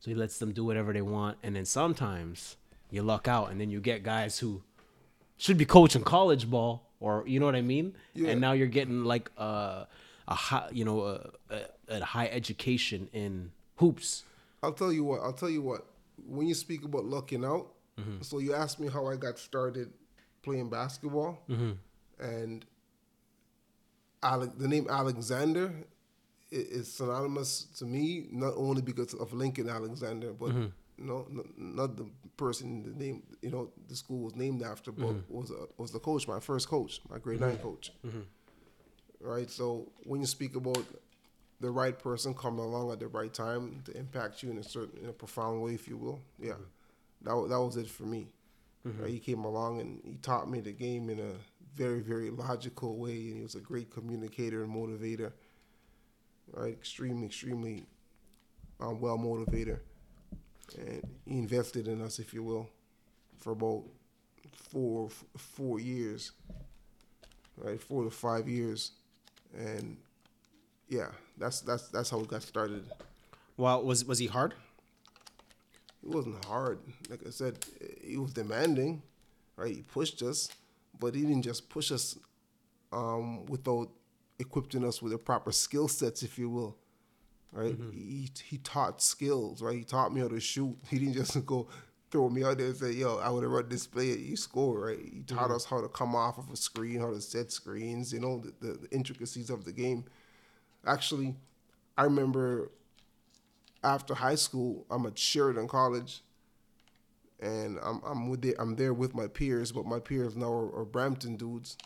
so 0.00 0.10
he 0.10 0.14
lets 0.14 0.38
them 0.38 0.52
do 0.52 0.64
whatever 0.64 0.92
they 0.92 1.02
want, 1.02 1.38
and 1.42 1.56
then 1.56 1.64
sometimes 1.64 2.56
you 2.90 3.02
luck 3.02 3.26
out, 3.26 3.50
and 3.50 3.60
then 3.60 3.70
you 3.70 3.80
get 3.80 4.02
guys 4.02 4.38
who 4.38 4.62
should 5.38 5.56
be 5.58 5.64
coaching 5.64 6.02
college 6.02 6.48
ball, 6.50 6.82
or 7.00 7.24
you 7.26 7.40
know 7.40 7.46
what 7.46 7.56
I 7.56 7.62
mean, 7.62 7.94
Yeah. 8.14 8.30
and 8.30 8.40
now 8.40 8.52
you're 8.52 8.68
getting 8.68 9.04
like 9.04 9.30
a 9.38 9.86
a 10.28 10.34
high, 10.34 10.68
you 10.72 10.84
know, 10.84 11.00
a, 11.04 11.30
a, 11.50 11.60
a 11.88 12.04
high 12.04 12.26
education 12.26 13.08
in 13.12 13.52
hoops. 13.76 14.24
I'll 14.62 14.72
tell 14.72 14.92
you 14.92 15.04
what. 15.04 15.20
I'll 15.22 15.32
tell 15.32 15.50
you 15.50 15.62
what. 15.62 15.86
When 16.26 16.46
you 16.46 16.54
speak 16.54 16.84
about 16.84 17.04
lucking 17.04 17.44
out, 17.44 17.68
Mm-hmm. 17.98 18.20
so 18.22 18.38
you 18.38 18.54
asked 18.54 18.78
me 18.78 18.88
how 18.88 19.06
I 19.06 19.16
got 19.16 19.38
started 19.38 19.90
playing 20.42 20.68
basketball, 20.70 21.42
Mm-hmm. 21.48 21.72
and 22.20 22.64
Ale- 24.24 24.52
the 24.56 24.68
name 24.68 24.86
Alexander 24.90 25.72
is 26.50 26.92
synonymous 26.92 27.64
to 27.78 27.84
me 27.84 28.28
not 28.30 28.54
only 28.56 28.82
because 28.82 29.14
of 29.14 29.32
Lincoln 29.32 29.68
Alexander, 29.68 30.32
but 30.32 30.50
Mm-hmm. 30.50 30.66
you 30.98 31.04
know, 31.04 31.26
n- 31.30 31.52
not 31.56 31.96
the 31.96 32.06
person 32.36 32.82
the 32.82 33.04
name 33.04 33.22
you 33.42 33.50
know 33.50 33.70
the 33.88 33.96
school 33.96 34.20
was 34.26 34.34
named 34.36 34.62
after, 34.62 34.92
but 34.92 35.06
Mm-hmm. 35.06 35.34
was 35.38 35.50
a, 35.50 35.66
was 35.78 35.90
the 35.92 35.98
coach, 35.98 36.28
my 36.28 36.40
first 36.40 36.68
coach, 36.68 37.00
my 37.10 37.18
grade 37.18 37.40
nine 37.40 37.58
coach. 37.58 37.92
Right. 39.20 39.50
So 39.50 39.90
when 40.04 40.20
you 40.20 40.26
speak 40.26 40.54
about 40.56 40.84
the 41.60 41.70
right 41.70 41.98
person 41.98 42.34
coming 42.34 42.60
along 42.60 42.92
at 42.92 43.00
the 43.00 43.08
right 43.08 43.32
time 43.32 43.82
to 43.86 43.96
impact 43.96 44.42
you 44.42 44.50
in 44.50 44.58
a 44.58 44.62
certain, 44.62 45.02
in 45.02 45.08
a 45.08 45.12
profound 45.12 45.62
way, 45.62 45.72
if 45.74 45.88
you 45.88 45.96
will, 45.96 46.20
yeah, 46.38 46.52
that 47.22 47.46
that 47.48 47.60
was 47.60 47.76
it 47.76 47.88
for 47.88 48.04
me. 48.04 48.28
Right? 48.84 49.10
He 49.10 49.18
came 49.18 49.44
along 49.44 49.80
and 49.80 50.00
he 50.04 50.14
taught 50.16 50.48
me 50.48 50.60
the 50.60 50.72
game 50.72 51.10
in 51.10 51.18
a 51.18 51.32
very 51.74 52.00
very 52.00 52.30
logical 52.30 52.96
way, 52.96 53.28
and 53.28 53.36
he 53.36 53.42
was 53.42 53.54
a 53.54 53.60
great 53.60 53.90
communicator 53.90 54.62
and 54.62 54.74
motivator. 54.74 55.32
Right, 56.52 56.72
extremely 56.72 57.26
extremely 57.26 57.86
um, 58.80 59.00
well 59.00 59.18
motivator, 59.18 59.80
and 60.78 61.02
he 61.26 61.38
invested 61.38 61.88
in 61.88 62.00
us, 62.00 62.20
if 62.20 62.32
you 62.32 62.44
will, 62.44 62.68
for 63.38 63.50
about 63.52 63.82
four 64.52 65.10
four 65.36 65.80
years. 65.80 66.32
Right, 67.56 67.80
four 67.80 68.04
to 68.04 68.10
five 68.10 68.48
years, 68.48 68.92
and 69.56 69.96
yeah, 70.88 71.08
that's 71.38 71.62
that's 71.62 71.88
that's 71.88 72.10
how 72.10 72.18
we 72.18 72.26
got 72.26 72.42
started. 72.42 72.84
Well, 73.56 73.82
was 73.82 74.04
was 74.04 74.18
he 74.18 74.26
hard? 74.26 74.54
It 76.06 76.14
wasn't 76.14 76.44
hard. 76.44 76.78
Like 77.10 77.26
I 77.26 77.30
said, 77.30 77.58
he 78.00 78.16
was 78.16 78.32
demanding, 78.32 79.02
right? 79.56 79.74
He 79.74 79.82
pushed 79.82 80.22
us, 80.22 80.48
but 81.00 81.16
he 81.16 81.22
didn't 81.22 81.42
just 81.42 81.68
push 81.68 81.90
us 81.90 82.16
um, 82.92 83.44
without 83.46 83.88
equipping 84.38 84.84
us 84.84 85.02
with 85.02 85.10
the 85.10 85.18
proper 85.18 85.50
skill 85.50 85.88
sets, 85.88 86.22
if 86.22 86.38
you 86.38 86.48
will, 86.48 86.76
right? 87.50 87.76
He 87.92 88.30
he 88.44 88.58
taught 88.58 89.02
skills, 89.02 89.60
right? 89.62 89.76
He 89.78 89.82
taught 89.82 90.14
me 90.14 90.20
how 90.20 90.28
to 90.28 90.38
shoot. 90.38 90.76
He 90.88 91.00
didn't 91.00 91.14
just 91.14 91.44
go 91.44 91.66
throw 92.12 92.28
me 92.28 92.44
out 92.44 92.58
there 92.58 92.68
and 92.68 92.76
say, 92.76 92.92
"Yo, 92.92 93.16
I 93.16 93.28
would 93.28 93.42
have 93.42 93.50
run 93.50 93.68
this 93.68 93.88
play, 93.88 94.16
you 94.16 94.36
score," 94.36 94.86
right? 94.86 95.00
He 95.00 95.22
taught 95.22 95.50
us 95.50 95.64
how 95.64 95.80
to 95.80 95.88
come 95.88 96.14
off 96.14 96.38
of 96.38 96.48
a 96.52 96.56
screen, 96.56 97.00
how 97.00 97.10
to 97.10 97.20
set 97.20 97.50
screens, 97.50 98.12
you 98.12 98.20
know, 98.20 98.38
the, 98.38 98.52
the, 98.64 98.72
the 98.78 98.90
intricacies 98.92 99.50
of 99.50 99.64
the 99.64 99.72
game. 99.72 100.04
Actually, 100.86 101.34
I 101.98 102.04
remember 102.04 102.70
after 103.86 104.14
high 104.14 104.34
school, 104.34 104.84
I'm 104.90 105.06
at 105.06 105.16
Sheridan 105.16 105.68
College, 105.68 106.22
and 107.40 107.78
I'm 107.82 108.00
I'm 108.04 108.28
with 108.28 108.42
the, 108.42 108.56
I'm 108.58 108.74
there 108.74 108.92
with 108.92 109.14
my 109.14 109.28
peers, 109.28 109.70
but 109.70 109.86
my 109.86 110.00
peers 110.00 110.36
now 110.36 110.52
are, 110.52 110.80
are 110.80 110.84
Brampton 110.84 111.36
dudes, 111.36 111.78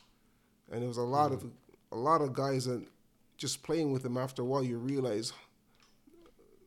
and 0.73 0.81
there 0.81 0.89
was 0.89 0.97
a 0.97 1.03
lot 1.03 1.31
of 1.31 1.45
a 1.93 1.97
lot 1.97 2.23
of 2.23 2.33
guys 2.33 2.65
that 2.65 2.83
just 3.37 3.63
playing 3.63 3.93
with 3.93 4.03
them. 4.03 4.17
After 4.17 4.41
a 4.43 4.45
while, 4.47 4.65
you 4.65 4.79
realize 4.79 5.33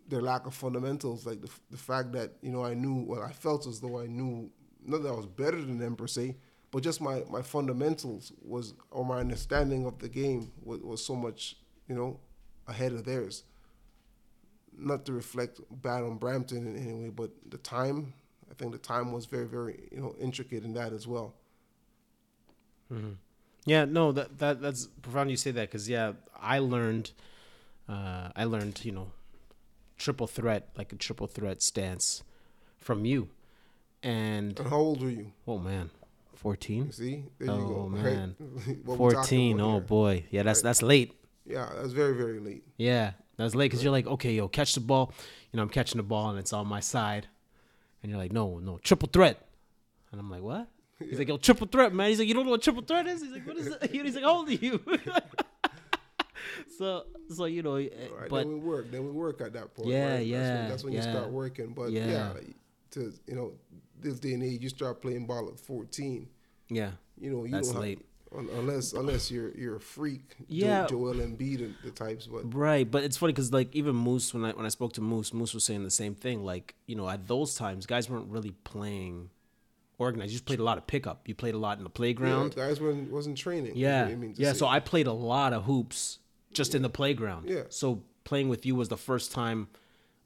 their 0.08 0.22
lack 0.22 0.46
of 0.46 0.54
fundamentals, 0.54 1.26
like 1.26 1.42
the 1.42 1.50
the 1.72 1.78
fact 1.78 2.12
that 2.12 2.34
you 2.44 2.52
know 2.52 2.64
I 2.64 2.76
knew 2.76 3.04
well, 3.08 3.24
I 3.24 3.32
felt 3.32 3.66
as 3.66 3.80
though 3.80 4.00
I 4.00 4.06
knew 4.06 4.52
not 4.86 5.02
that 5.02 5.10
I 5.10 5.16
was 5.16 5.26
better 5.26 5.60
than 5.60 5.80
them 5.80 5.96
per 5.96 6.06
se, 6.06 6.36
but 6.70 6.84
just 6.84 7.02
my 7.02 7.24
my 7.28 7.42
fundamentals 7.42 8.32
was 8.44 8.76
or 8.92 9.04
my 9.04 9.18
understanding 9.20 9.88
of 9.88 9.98
the 9.98 10.10
game 10.10 10.52
was, 10.64 10.80
was 10.82 11.04
so 11.04 11.16
much 11.16 11.58
you 11.88 11.96
know 11.96 12.20
ahead 12.68 12.92
of 12.94 13.04
theirs 13.04 13.44
not 14.78 15.06
to 15.06 15.14
reflect 15.14 15.60
bad 15.82 16.04
on 16.04 16.18
Brampton 16.18 16.68
in 16.68 16.76
any 16.78 16.94
way, 16.94 17.10
but 17.10 17.32
the 17.50 17.58
time, 17.58 18.14
I 18.50 18.54
think 18.56 18.72
the 18.72 18.78
time 18.78 19.12
was 19.12 19.26
very, 19.26 19.46
very, 19.48 19.90
you 19.92 20.00
know, 20.02 20.16
intricate 20.20 20.64
in 20.64 20.74
that 20.74 20.94
as 20.94 21.08
well. 21.08 21.36
Yeah, 23.66 23.86
no, 23.86 24.12
that 24.12 24.38
that 24.40 24.62
that's 24.62 24.88
profound 25.02 25.32
you 25.32 25.38
say 25.38 25.52
that 25.52 25.70
because 25.70 25.90
yeah, 25.90 26.14
I 26.40 26.60
learned, 26.60 27.12
uh, 27.90 28.30
I 28.36 28.44
learned 28.44 28.84
you 28.84 28.92
know, 28.92 29.12
triple 29.98 30.28
threat 30.28 30.70
like 30.78 30.92
a 30.92 30.96
triple 30.98 31.28
threat 31.28 31.62
stance 31.62 32.24
from 32.78 33.06
you, 33.06 33.30
and 34.04 34.60
And 34.60 34.68
how 34.70 34.78
old 34.78 35.02
were 35.02 35.10
you? 35.10 35.32
oh 35.48 35.58
man, 35.58 35.92
fourteen. 36.36 36.92
See, 36.92 37.24
there 37.40 37.48
you 37.48 37.54
Oh 37.54 37.68
go. 37.88 37.88
man, 37.90 38.36
What 38.86 38.98
fourteen. 38.98 39.60
Oh 39.62 39.74
here. 39.74 39.82
boy, 39.82 40.26
yeah, 40.30 40.44
that's 40.44 40.62
that's 40.62 40.82
late. 40.84 41.14
Yeah, 41.46 41.70
that's 41.76 41.94
very, 41.94 42.16
very 42.16 42.40
late. 42.40 42.64
Yeah, 42.78 43.12
that's 43.38 43.56
late 43.56 43.66
because 43.72 43.84
you're 43.84 43.92
like, 43.92 44.08
okay, 44.08 44.34
yo, 44.34 44.48
catch 44.48 44.74
the 44.76 44.80
ball. 44.80 45.14
You 45.52 45.58
know, 45.58 45.64
I'm 45.64 45.70
catching 45.70 45.98
the 45.98 46.04
ball 46.04 46.30
and 46.30 46.40
it's 46.40 46.54
on 46.54 46.68
my 46.68 46.80
side, 46.80 47.28
and 48.02 48.10
you're 48.12 48.20
like, 48.20 48.32
no, 48.32 48.60
no, 48.60 48.78
triple 48.80 49.10
threat, 49.12 49.48
and 50.12 50.20
I'm 50.20 50.30
like, 50.30 50.42
what? 50.42 50.68
He's 51.00 51.20
like, 51.20 51.28
yo, 51.28 51.38
triple 51.38 51.68
threat, 51.68 51.94
man. 51.94 52.10
He's 52.10 52.20
like, 52.20 52.28
you 52.28 52.34
don't 52.34 52.46
know 52.46 52.52
what 52.52 52.62
triple 52.62 52.84
threat 52.84 53.08
is? 53.08 53.22
He's 53.22 53.32
like, 53.32 53.46
what 53.46 53.58
is 53.58 53.68
it? 53.68 53.92
He's 53.92 54.16
like, 54.16 54.24
how 54.24 54.38
old 54.38 54.50
are 54.50 54.54
you? 54.54 54.80
so 56.78 57.04
so 57.30 57.46
you 57.46 57.64
know, 57.64 57.76
eh, 57.76 57.90
right, 58.18 58.30
but 58.30 58.38
then 58.38 58.50
we 58.50 58.56
work. 58.56 58.92
Then 58.92 59.04
we 59.06 59.12
work 59.12 59.42
at 59.42 59.54
that 59.54 59.74
point. 59.74 59.90
Yeah, 59.90 60.04
right? 60.06 60.12
That's 60.18 60.26
yeah, 60.28 60.56
when, 60.60 60.70
that's 60.70 60.84
when 60.84 60.94
yeah. 60.94 61.06
you 61.06 61.12
start 61.12 61.32
working. 61.32 61.74
But 61.74 61.92
Yeah. 61.92 62.08
yeah. 62.08 62.34
to 62.92 63.14
you 63.28 63.36
know, 63.36 63.54
this 64.00 64.20
day 64.20 64.34
and 64.34 64.44
age, 64.44 64.62
you 64.62 64.70
start 64.70 65.02
playing 65.02 65.26
ball 65.26 65.50
at 65.50 65.60
fourteen. 65.60 66.30
yeah, 66.70 66.92
You 67.18 67.32
know, 67.32 67.46
you 67.46 67.52
That's 67.52 67.72
don't 67.72 67.82
late. 67.82 67.98
have 67.98 68.00
un- 68.00 68.13
unless 68.36 68.94
unless 68.94 69.32
you're 69.32 69.52
you're 69.56 69.78
a 69.78 69.80
freak. 69.80 70.36
Yeah. 70.48 70.88
Joel 70.88 71.16
Embiid 71.16 71.60
and 71.60 71.76
the 71.84 71.92
types, 71.92 72.28
but 72.28 72.54
right. 72.54 72.90
But 72.90 73.04
it's 73.04 73.18
funny 73.18 73.34
because 73.34 73.52
like 73.52 73.74
even 73.76 73.96
Moose, 73.96 74.34
when 74.34 74.46
I 74.46 74.52
when 74.52 74.66
I 74.66 74.70
spoke 74.70 74.94
to 74.94 75.02
Moose, 75.02 75.34
Moose 75.34 75.54
was 75.54 75.64
saying 75.64 75.84
the 75.84 75.92
same 75.92 76.16
thing. 76.16 76.44
Like 76.44 76.76
you 76.86 76.96
know, 76.96 77.10
at 77.10 77.28
those 77.28 77.56
times, 77.56 77.86
guys 77.86 78.10
weren't 78.10 78.30
really 78.30 78.52
playing 78.64 79.30
organized. 79.98 80.32
You 80.32 80.36
just 80.36 80.46
played 80.46 80.60
a 80.60 80.64
lot 80.64 80.78
of 80.78 80.88
pickup. 80.88 81.28
You 81.28 81.36
played 81.36 81.54
a 81.54 81.58
lot 81.58 81.78
in 81.78 81.84
the 81.84 81.90
yeah, 81.90 81.96
playground. 81.96 82.56
guys 82.56 82.80
wasn't 82.80 83.12
wasn't 83.12 83.38
training. 83.38 83.74
Yeah, 83.76 84.06
I 84.06 84.16
mean 84.16 84.34
yeah. 84.38 84.54
say. 84.54 84.60
So 84.60 84.68
I 84.68 84.80
played 84.80 85.08
a 85.08 85.14
lot 85.14 85.54
of 85.54 85.64
hoops 85.64 86.20
just 86.52 86.76
in 86.76 86.82
the 86.82 86.90
playground. 86.90 87.50
Yeah. 87.50 87.64
So 87.70 88.04
playing 88.24 88.50
with 88.50 88.66
you 88.66 88.76
was 88.76 88.90
the 88.90 88.98
first 88.98 89.32
time. 89.32 89.68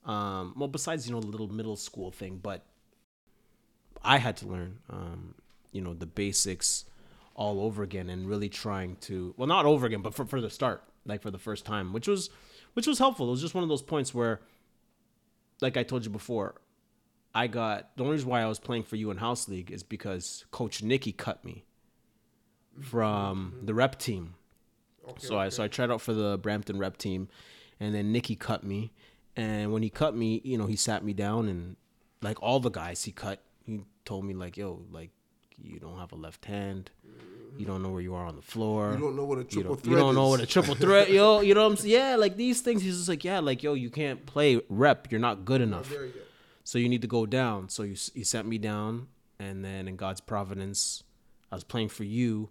Um, 0.06 0.54
well, 0.56 0.70
besides 0.70 1.08
you 1.08 1.14
know 1.14 1.22
the 1.22 1.28
little 1.28 1.52
middle 1.52 1.76
school 1.76 2.12
thing, 2.12 2.40
but 2.42 2.64
I 4.04 4.18
had 4.18 4.38
to 4.38 4.48
learn, 4.48 4.80
um, 4.90 5.36
you 5.72 5.82
know, 5.82 5.94
the 5.94 6.06
basics 6.06 6.86
all 7.38 7.62
over 7.62 7.84
again, 7.84 8.10
and 8.10 8.28
really 8.28 8.50
trying 8.50 8.98
to 8.98 9.34
well, 9.38 9.48
not 9.48 9.66
over 9.66 9.86
again, 9.86 10.02
but 10.02 10.14
for 10.14 10.26
for 10.26 10.42
the 10.42 10.50
start, 10.50 10.84
like 11.06 11.22
for 11.22 11.32
the 11.32 11.38
first 11.38 11.66
time, 11.66 11.94
which 11.94 12.08
was 12.08 12.30
which 12.74 12.88
was 12.88 13.00
helpful. 13.00 13.28
It 13.28 13.32
was 13.32 13.42
just 13.42 13.54
one 13.54 13.64
of 13.64 13.70
those 13.70 13.82
points 13.82 14.14
where, 14.14 14.42
like 15.62 15.78
I 15.78 15.84
told 15.84 16.04
you 16.04 16.12
before, 16.12 16.56
I 17.34 17.48
got 17.48 17.96
the 17.96 18.04
only 18.04 18.16
reason 18.16 18.30
why 18.30 18.42
I 18.42 18.48
was 18.48 18.60
playing 18.60 18.84
for 18.84 18.96
you 18.98 19.12
in 19.12 19.18
house 19.18 19.48
league 19.48 19.72
is 19.72 19.84
because 19.84 20.46
Coach 20.52 20.84
Nicky 20.84 21.12
cut 21.12 21.46
me 21.46 21.64
from 22.82 23.60
the 23.64 23.74
rep 23.74 23.98
team. 24.00 24.34
okay, 25.08 25.26
so 25.26 25.38
I 25.38 25.50
so 25.50 25.64
I 25.64 25.68
tried 25.68 25.92
out 25.92 26.02
for 26.02 26.14
the 26.14 26.38
Brampton 26.38 26.80
rep 26.80 26.98
team, 26.98 27.30
and 27.80 27.94
then 27.96 28.12
Nicky 28.12 28.36
cut 28.36 28.64
me. 28.64 28.92
And 29.36 29.72
when 29.72 29.84
he 29.84 29.92
cut 29.92 30.16
me, 30.16 30.42
you 30.44 30.58
know, 30.58 30.66
he 30.66 30.76
sat 30.76 31.04
me 31.04 31.14
down 31.14 31.48
and 31.48 31.76
like 32.24 32.42
all 32.42 32.60
the 32.60 32.72
guys 32.72 33.04
he 33.04 33.12
cut, 33.12 33.44
he 33.64 33.82
told 34.04 34.26
me 34.26 34.34
like, 34.34 34.58
"Yo, 34.58 34.82
like 34.92 35.12
you 35.62 35.80
don't 35.80 35.98
have 35.98 36.12
a 36.12 36.16
left 36.16 36.46
hand, 36.46 36.92
you 37.58 37.66
don't 37.66 37.82
know 37.82 37.90
where 37.90 38.02
you 38.02 38.14
are 38.16 38.26
on 38.26 38.36
the 38.36 38.42
floor, 38.42 38.94
You 38.94 39.00
don't 39.00 39.16
know 39.16 39.26
what 39.26 39.40
a 39.40 39.44
triple 39.44 39.76
don't, 39.76 39.84
threat 39.84 39.92
you 39.92 39.98
don't 39.98 40.16
know 40.16 40.28
what 40.28 40.42
a 40.42 40.46
triple 40.46 40.76
threat, 40.76 41.10
yo, 41.18 41.42
you 41.42 41.54
know 41.54 41.64
what 41.64 41.72
I'm 41.72 41.78
saying? 41.78 41.94
Yeah, 41.94 42.16
like 42.16 42.36
these 42.36 42.62
things. 42.62 42.82
He's 42.84 42.98
just 42.98 43.10
like, 43.10 43.24
yeah, 43.24 43.40
like 43.40 43.64
yo, 43.64 43.74
you 43.74 43.90
can't 43.90 44.26
play 44.26 44.62
rep, 44.70 45.12
you're 45.12 45.20
not 45.20 45.46
good 45.46 45.62
enough." 45.62 45.92
You 45.92 45.98
go. 45.98 46.20
So 46.64 46.78
you 46.78 46.90
need 46.90 47.02
to 47.02 47.08
go 47.08 47.26
down. 47.26 47.70
So 47.70 47.84
you 47.84 47.96
he 48.14 48.24
sent 48.24 48.48
me 48.48 48.58
down, 48.58 49.08
and 49.40 49.64
then 49.64 49.88
in 49.88 49.96
God's 49.96 50.22
providence, 50.22 51.04
I 51.52 51.56
was 51.56 51.64
playing 51.64 51.90
for 51.90 52.04
you, 52.04 52.50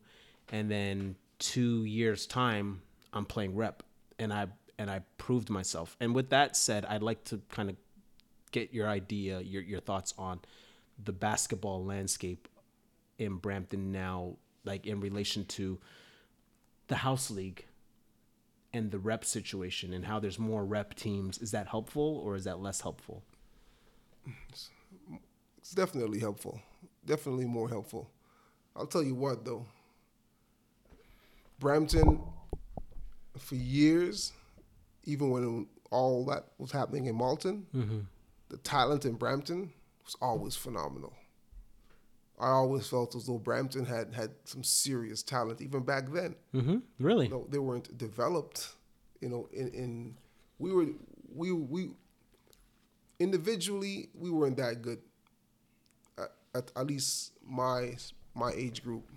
and 0.51 0.71
then 0.71 1.17
two 1.39 1.85
years 1.85 2.27
time, 2.27 2.81
I'm 3.13 3.27
playing 3.27 3.55
rep, 3.55 3.83
and 4.19 4.33
I 4.33 4.47
and 4.79 4.91
I 4.91 5.03
proved 5.19 5.51
myself. 5.51 5.97
And 6.01 6.15
with 6.15 6.31
that 6.31 6.57
said, 6.57 6.85
I'd 6.87 7.03
like 7.03 7.25
to 7.25 7.41
kind 7.51 7.71
of 7.71 7.77
get 8.53 8.73
your 8.73 8.89
idea, 8.89 9.41
your 9.41 9.63
your 9.63 9.81
thoughts 9.81 10.15
on 10.19 10.41
the 11.03 11.13
basketball 11.13 11.85
landscape 11.85 12.49
in 13.19 13.37
Brampton 13.37 13.93
now, 13.93 14.37
like 14.65 14.87
in 14.87 15.01
relation 15.01 15.45
to 15.47 15.79
the 16.89 16.97
house 16.97 17.31
league 17.31 17.65
and 18.73 18.91
the 18.91 18.99
rep 18.99 19.25
situation, 19.25 19.93
and 19.93 20.05
how 20.05 20.19
there's 20.19 20.39
more 20.39 20.65
rep 20.65 20.95
teams. 20.95 21.39
Is 21.39 21.51
that 21.53 21.67
helpful 21.67 22.21
or 22.25 22.37
is 22.37 22.45
that 22.45 22.61
less 22.61 22.81
helpful? 22.81 23.23
It's 24.51 24.71
definitely 25.75 26.21
helpful. 26.21 26.61
Definitely 27.05 27.47
more 27.47 27.69
helpful. 27.69 28.11
I'll 28.75 28.87
tell 28.87 29.03
you 29.03 29.15
what 29.15 29.45
though. 29.45 29.67
Brampton, 31.59 32.21
for 33.39 33.55
years, 33.55 34.33
even 35.05 35.31
when 35.31 35.67
all 35.91 36.27
that 36.27 36.47
was 36.59 36.73
happening 36.73 37.07
in 37.07 37.15
Malton, 37.15 37.67
mm-hmm. 37.75 38.01
the 38.49 38.59
talent 38.59 39.05
in 39.05 39.15
Brampton 39.15 39.73
was 40.05 40.17
always 40.21 40.55
phenomenal. 40.55 41.15
I 42.39 42.49
always 42.49 42.87
felt 42.87 43.15
as 43.15 43.27
though 43.27 43.39
Brampton 43.39 43.87
had 43.87 44.13
had 44.15 44.31
some 44.45 44.63
serious 44.63 45.23
talent 45.23 45.61
even 45.63 45.83
back 45.83 46.11
then. 46.13 46.35
Mm-hmm. 46.55 46.79
Really? 46.99 47.27
You 47.27 47.33
know, 47.33 47.47
they 47.49 47.59
weren't 47.59 47.97
developed. 47.97 48.73
You 49.21 49.31
know, 49.31 49.49
in, 49.53 49.69
in 49.69 50.17
we 50.59 50.73
were 50.73 50.87
we 51.35 51.53
we 51.53 51.91
individually 53.19 54.11
we 54.15 54.31
weren't 54.31 54.59
that 54.59 54.83
good. 54.83 54.99
At, 56.19 56.33
at, 56.55 56.73
at 56.77 56.87
least 56.87 57.33
my 57.47 57.97
my 58.35 58.53
age 58.53 58.83
group. 58.83 59.09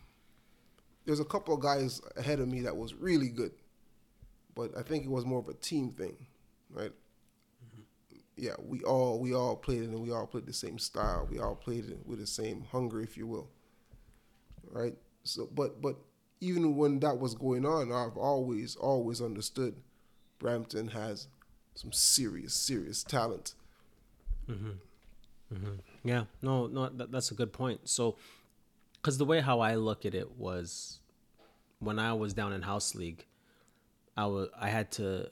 There's 1.05 1.19
a 1.19 1.25
couple 1.25 1.53
of 1.53 1.59
guys 1.61 2.01
ahead 2.15 2.39
of 2.39 2.47
me 2.47 2.61
that 2.61 2.77
was 2.77 2.93
really 2.93 3.29
good, 3.29 3.51
but 4.55 4.77
I 4.77 4.83
think 4.83 5.03
it 5.03 5.09
was 5.09 5.25
more 5.25 5.39
of 5.39 5.49
a 5.49 5.53
team 5.55 5.91
thing, 5.91 6.15
right? 6.69 6.91
Yeah, 8.39 8.55
we 8.63 8.81
all 8.81 9.19
we 9.19 9.33
all 9.33 9.55
played 9.55 9.83
it 9.83 9.89
and 9.89 9.99
we 9.99 10.11
all 10.11 10.27
played 10.27 10.45
the 10.45 10.53
same 10.53 10.79
style. 10.79 11.27
We 11.29 11.39
all 11.39 11.55
played 11.55 11.89
it 11.89 11.99
with 12.05 12.19
the 12.19 12.27
same 12.27 12.65
hunger, 12.71 13.01
if 13.01 13.17
you 13.17 13.27
will. 13.27 13.49
Right? 14.71 14.95
So 15.23 15.49
but 15.53 15.81
but 15.81 15.97
even 16.41 16.75
when 16.75 16.99
that 16.99 17.19
was 17.19 17.35
going 17.35 17.65
on, 17.65 17.91
I've 17.91 18.17
always, 18.17 18.75
always 18.75 19.21
understood 19.21 19.75
Brampton 20.39 20.89
has 20.89 21.27
some 21.75 21.91
serious, 21.91 22.53
serious 22.53 23.03
talent. 23.03 23.55
Mm-hmm. 24.49 24.71
Mm-hmm. 25.53 25.75
Yeah. 26.03 26.23
No. 26.41 26.67
No. 26.67 26.89
That, 26.89 27.11
that's 27.11 27.31
a 27.31 27.35
good 27.35 27.51
point. 27.51 27.89
So, 27.89 28.15
because 28.93 29.17
the 29.17 29.25
way 29.25 29.41
how 29.41 29.59
I 29.59 29.75
look 29.75 30.05
at 30.05 30.15
it 30.15 30.37
was, 30.37 30.99
when 31.79 31.99
I 31.99 32.13
was 32.13 32.33
down 32.33 32.53
in 32.53 32.61
house 32.61 32.95
league, 32.95 33.25
I 34.15 34.25
was 34.25 34.49
I 34.59 34.69
had 34.69 34.91
to, 34.93 35.29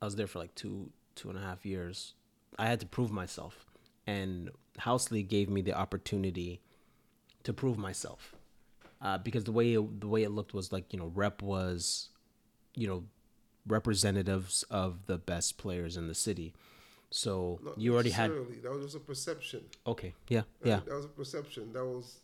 I 0.00 0.04
was 0.04 0.16
there 0.16 0.26
for 0.26 0.38
like 0.38 0.54
two 0.54 0.90
two 1.14 1.28
and 1.30 1.38
a 1.38 1.42
half 1.42 1.66
years. 1.66 2.14
I 2.60 2.66
had 2.66 2.80
to 2.80 2.86
prove 2.86 3.10
myself, 3.10 3.64
and 4.06 4.50
house 4.78 5.10
league 5.10 5.28
gave 5.28 5.48
me 5.48 5.62
the 5.62 5.72
opportunity 5.72 6.60
to 7.44 7.54
prove 7.54 7.78
myself, 7.78 8.34
uh, 9.00 9.16
because 9.16 9.44
the 9.44 9.52
way 9.52 9.72
it, 9.74 10.00
the 10.00 10.06
way 10.06 10.22
it 10.24 10.30
looked 10.30 10.52
was 10.52 10.70
like 10.70 10.92
you 10.92 10.98
know 10.98 11.10
rep 11.14 11.40
was, 11.40 12.10
you 12.74 12.86
know, 12.86 13.04
representatives 13.66 14.62
of 14.70 15.06
the 15.06 15.16
best 15.16 15.56
players 15.56 15.96
in 15.96 16.06
the 16.06 16.14
city. 16.14 16.52
So 17.10 17.58
Not 17.64 17.80
you 17.80 17.94
already 17.94 18.10
had 18.10 18.30
that 18.30 18.70
was 18.70 18.84
just 18.84 18.96
a 18.96 19.00
perception. 19.00 19.64
okay, 19.86 20.14
yeah, 20.28 20.42
yeah, 20.62 20.80
That 20.86 20.94
was 20.94 21.06
a 21.06 21.08
perception. 21.08 21.72
That 21.72 21.84
was 21.84 22.20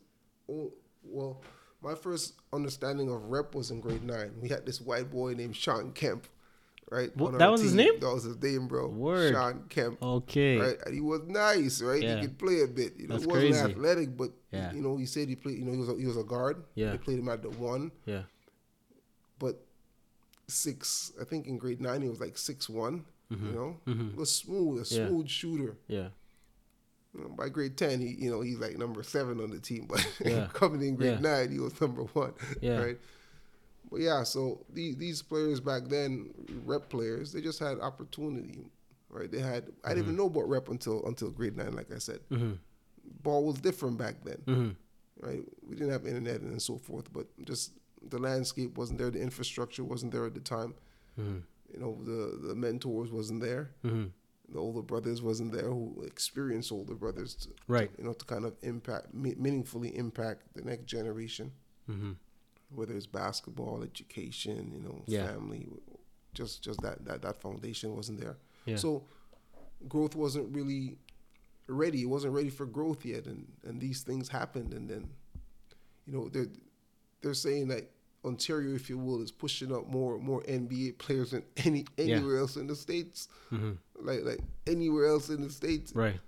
oh, 0.51 0.70
well, 1.03 1.43
my 1.82 1.95
first 1.95 2.34
understanding 2.53 3.11
of 3.11 3.24
rep 3.30 3.55
was 3.55 3.70
in 3.70 3.80
grade 3.80 4.05
nine. 4.05 4.32
We 4.41 4.51
had 4.51 4.66
this 4.66 4.82
white 4.82 5.11
boy 5.11 5.32
named 5.32 5.57
Sean 5.57 5.93
Kemp, 5.93 6.26
right? 6.91 7.11
Our 7.20 7.32
that 7.39 7.51
was 7.51 7.61
his 7.62 7.74
name? 7.74 7.99
That 8.01 8.12
was 8.14 8.24
his 8.24 8.41
name, 8.43 8.68
bro. 8.68 8.89
Word. 8.89 9.32
Sean 9.34 9.64
Kemp. 9.68 10.03
Okay. 10.03 10.59
Right, 10.59 10.76
and 10.87 10.95
he 10.95 11.01
was 11.01 11.22
nice, 11.26 11.80
right? 11.82 12.03
Yeah. 12.03 12.16
He 12.16 12.22
could 12.22 12.39
play 12.39 12.62
a 12.62 12.66
bit. 12.66 12.95
You 12.99 13.09
know, 13.09 13.14
That's 13.14 13.24
he 13.24 13.30
wasn't 13.30 13.53
crazy. 13.55 13.70
athletic, 13.72 14.16
but 14.16 14.30
Yeah. 14.53 14.72
you 14.72 14.82
know, 14.82 14.97
he 14.97 15.07
said 15.07 15.28
he 15.28 15.37
played. 15.37 15.59
You 15.59 15.64
know, 15.64 15.72
he 15.72 15.78
was 15.78 15.89
a, 15.89 15.97
he 15.97 16.07
was 16.07 16.16
a 16.16 16.24
guard. 16.24 16.62
Yeah. 16.74 16.91
They 16.93 16.99
played 16.99 17.18
him 17.18 17.28
at 17.28 17.43
the 17.43 17.51
one. 17.51 17.91
Yeah. 18.05 18.22
but 19.39 19.62
six. 20.49 21.12
I 21.20 21.24
think 21.24 21.47
in 21.47 21.59
grade 21.59 21.80
nine 21.80 22.03
he 22.03 22.09
was 22.09 22.20
like 22.20 22.39
six 22.39 22.68
one. 22.68 23.05
Mm-hmm. 23.32 23.47
You 23.47 23.53
know, 23.53 24.11
was 24.16 24.32
smooth, 24.34 24.78
a 24.91 24.95
Yeah. 24.95 25.09
smooth 25.09 25.28
shooter. 25.28 25.76
Yeah. 25.89 26.09
You 27.14 27.22
know, 27.22 27.28
by 27.30 27.49
grade 27.49 27.76
ten, 27.76 28.01
he 28.01 28.14
you 28.18 28.30
know 28.30 28.41
he's 28.43 28.59
like 28.59 28.78
number 28.78 29.03
seven 29.03 29.41
on 29.41 29.51
the 29.51 29.59
team, 29.59 29.87
but 29.89 30.07
Yeah. 30.24 30.47
coming 30.53 30.82
in 30.82 30.95
grade 30.95 31.18
Yeah. 31.22 31.30
nine, 31.39 31.51
he 31.51 31.59
was 31.59 31.78
number 31.80 32.03
one. 32.05 32.34
Yeah. 32.61 32.78
Right. 32.78 32.99
But 33.91 34.01
yeah, 34.01 34.22
so 34.24 34.64
these 34.72 34.97
these 34.97 35.22
players 35.22 35.61
back 35.61 35.84
then, 35.84 36.30
rep 36.64 36.89
players, 36.89 37.32
they 37.32 37.41
just 37.41 37.59
had 37.61 37.78
opportunity, 37.80 38.59
right? 39.11 39.30
They 39.30 39.41
had 39.41 39.64
I 39.84 39.91
didn't 39.91 40.05
Mm-hmm. 40.05 40.12
even 40.12 40.16
know 40.16 40.26
about 40.26 40.49
rep 40.49 40.68
until 40.68 41.05
until 41.07 41.30
grade 41.30 41.57
nine, 41.57 41.74
like 41.74 41.93
I 41.93 41.99
said. 41.99 42.20
Ball 43.22 43.45
was 43.45 43.57
different 43.57 43.97
back 43.99 44.16
then, 44.24 44.43
Mm-hmm. 44.47 45.26
right? 45.26 45.43
We 45.68 45.76
didn't 45.76 45.93
have 45.93 46.07
internet 46.07 46.41
and 46.41 46.61
so 46.61 46.76
forth, 46.78 47.12
but 47.12 47.26
just 47.45 47.72
the 48.09 48.18
landscape 48.18 48.76
wasn't 48.76 48.99
there, 48.99 49.11
the 49.11 49.20
infrastructure 49.20 49.84
wasn't 49.84 50.12
there 50.12 50.26
at 50.26 50.34
the 50.34 50.41
time. 50.41 50.74
Mm-hmm. 51.20 51.39
You 51.72 51.80
know, 51.80 51.99
the 52.05 52.49
the 52.49 52.55
mentors 52.55 53.11
wasn't 53.12 53.41
there. 53.41 53.70
The 53.82 54.61
older 54.61 54.82
brothers 54.82 55.22
wasn't 55.22 55.51
there 55.53 55.68
who 55.70 56.05
experienced 56.07 56.70
older 56.70 56.95
brothers, 56.95 57.34
to, 57.34 57.49
Right. 57.66 57.91
you 57.99 58.05
know, 58.05 58.12
to 58.12 58.24
kind 58.24 58.45
of 58.45 58.55
impact, 58.62 59.12
meaningfully 59.12 59.97
impact 59.97 60.43
the 60.55 60.62
next 60.62 60.84
generation. 60.87 61.51
Whether 62.70 62.94
it's 62.96 63.06
basketball, 63.06 63.82
education, 63.82 64.72
you 64.74 64.80
know, 64.80 65.02
Yeah. 65.06 65.26
family, 65.28 65.68
just 66.34 66.62
just 66.62 66.80
that 66.82 67.04
that 67.04 67.22
that 67.22 67.36
foundation 67.40 67.94
wasn't 67.96 68.20
there. 68.20 68.36
Yeah. 68.66 68.76
So 68.76 69.04
growth 69.88 70.14
wasn't 70.16 70.54
really 70.54 70.98
ready. 71.68 72.02
It 72.02 72.06
wasn't 72.06 72.34
ready 72.34 72.50
for 72.50 72.66
growth 72.66 73.04
yet, 73.04 73.26
and 73.26 73.46
and 73.64 73.80
these 73.80 74.02
things 74.02 74.28
happened, 74.28 74.74
and 74.74 74.88
then 74.90 75.08
you 76.06 76.12
know 76.12 76.28
they're 76.28 76.48
they're 77.22 77.34
saying 77.34 77.68
that 77.68 77.90
Ontario, 78.24 78.74
if 78.74 78.90
you 78.90 78.98
will, 78.98 79.22
is 79.22 79.30
pushing 79.30 79.72
up 79.72 79.86
more 79.88 80.18
more 80.18 80.42
NBA 80.42 80.98
players 80.98 81.30
than 81.30 81.44
any 81.58 81.84
Yeah. 81.96 82.16
anywhere 82.16 82.38
else 82.38 82.56
in 82.56 82.66
the 82.66 82.74
states, 82.76 83.28
mm-hmm. 83.52 83.72
like 84.04 84.24
like 84.24 84.40
anywhere 84.66 85.06
else 85.06 85.30
in 85.30 85.40
the 85.40 85.50
states. 85.50 85.94
Right. 85.94 86.18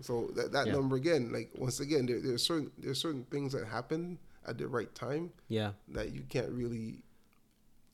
So 0.00 0.30
that 0.34 0.52
that 0.52 0.66
Yeah. 0.66 0.72
number 0.72 0.96
again, 0.96 1.30
like 1.32 1.52
once 1.56 1.80
again, 1.80 2.06
there 2.06 2.20
there's 2.20 2.42
certain 2.42 2.72
there's 2.78 2.98
certain 3.00 3.24
things 3.24 3.52
that 3.52 3.66
happen 3.66 4.18
at 4.46 4.58
the 4.58 4.66
right 4.68 4.92
time 4.94 5.30
Yeah. 5.48 5.72
that 5.88 6.12
you 6.12 6.22
can't 6.28 6.50
really 6.50 7.02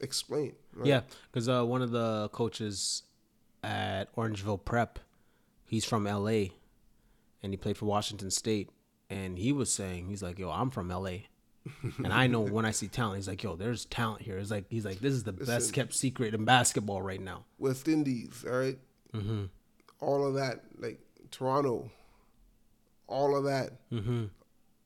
explain. 0.01 0.55
Right? 0.74 0.86
Yeah, 0.86 1.01
because 1.30 1.49
uh, 1.49 1.64
one 1.64 1.82
of 1.82 1.90
the 1.90 2.28
coaches 2.30 3.03
at 3.62 4.14
Orangeville 4.16 4.64
Prep, 4.64 4.99
he's 5.66 5.84
from 5.84 6.05
LA, 6.05 6.51
and 7.42 7.53
he 7.53 7.57
played 7.57 7.76
for 7.76 7.86
Washington 7.86 8.30
State, 8.30 8.70
and 9.11 9.38
he 9.38 9.53
was 9.53 9.70
saying 9.72 10.09
he's 10.09 10.22
like, 10.22 10.38
"Yo, 10.38 10.51
I'm 10.51 10.70
from 10.70 10.88
LA." 10.88 11.18
and 11.99 12.12
I 12.12 12.26
know 12.28 12.40
when 12.40 12.64
I 12.64 12.70
see 12.70 12.88
talent, 12.88 13.16
he's 13.16 13.28
like, 13.28 13.42
"Yo, 13.42 13.57
there's 13.57 13.84
talent 13.86 14.22
here." 14.22 14.38
It's 14.38 14.51
like 14.51 14.66
he's 14.70 14.84
like, 14.84 15.01
"This 15.01 15.12
is 15.12 15.24
the 15.24 15.32
best 15.32 15.72
kept 15.72 15.92
secret 15.94 16.34
in 16.34 16.44
basketball 16.44 17.03
right 17.03 17.20
now." 17.20 17.44
West 17.59 17.88
Indies, 17.88 18.44
all 18.49 18.57
right? 18.57 18.78
Mm-hmm. 19.14 19.44
all 20.01 20.26
of 20.26 20.34
that, 20.34 20.61
like 20.78 21.01
Toronto, 21.30 21.90
all 23.07 23.36
of 23.36 23.44
that, 23.44 23.70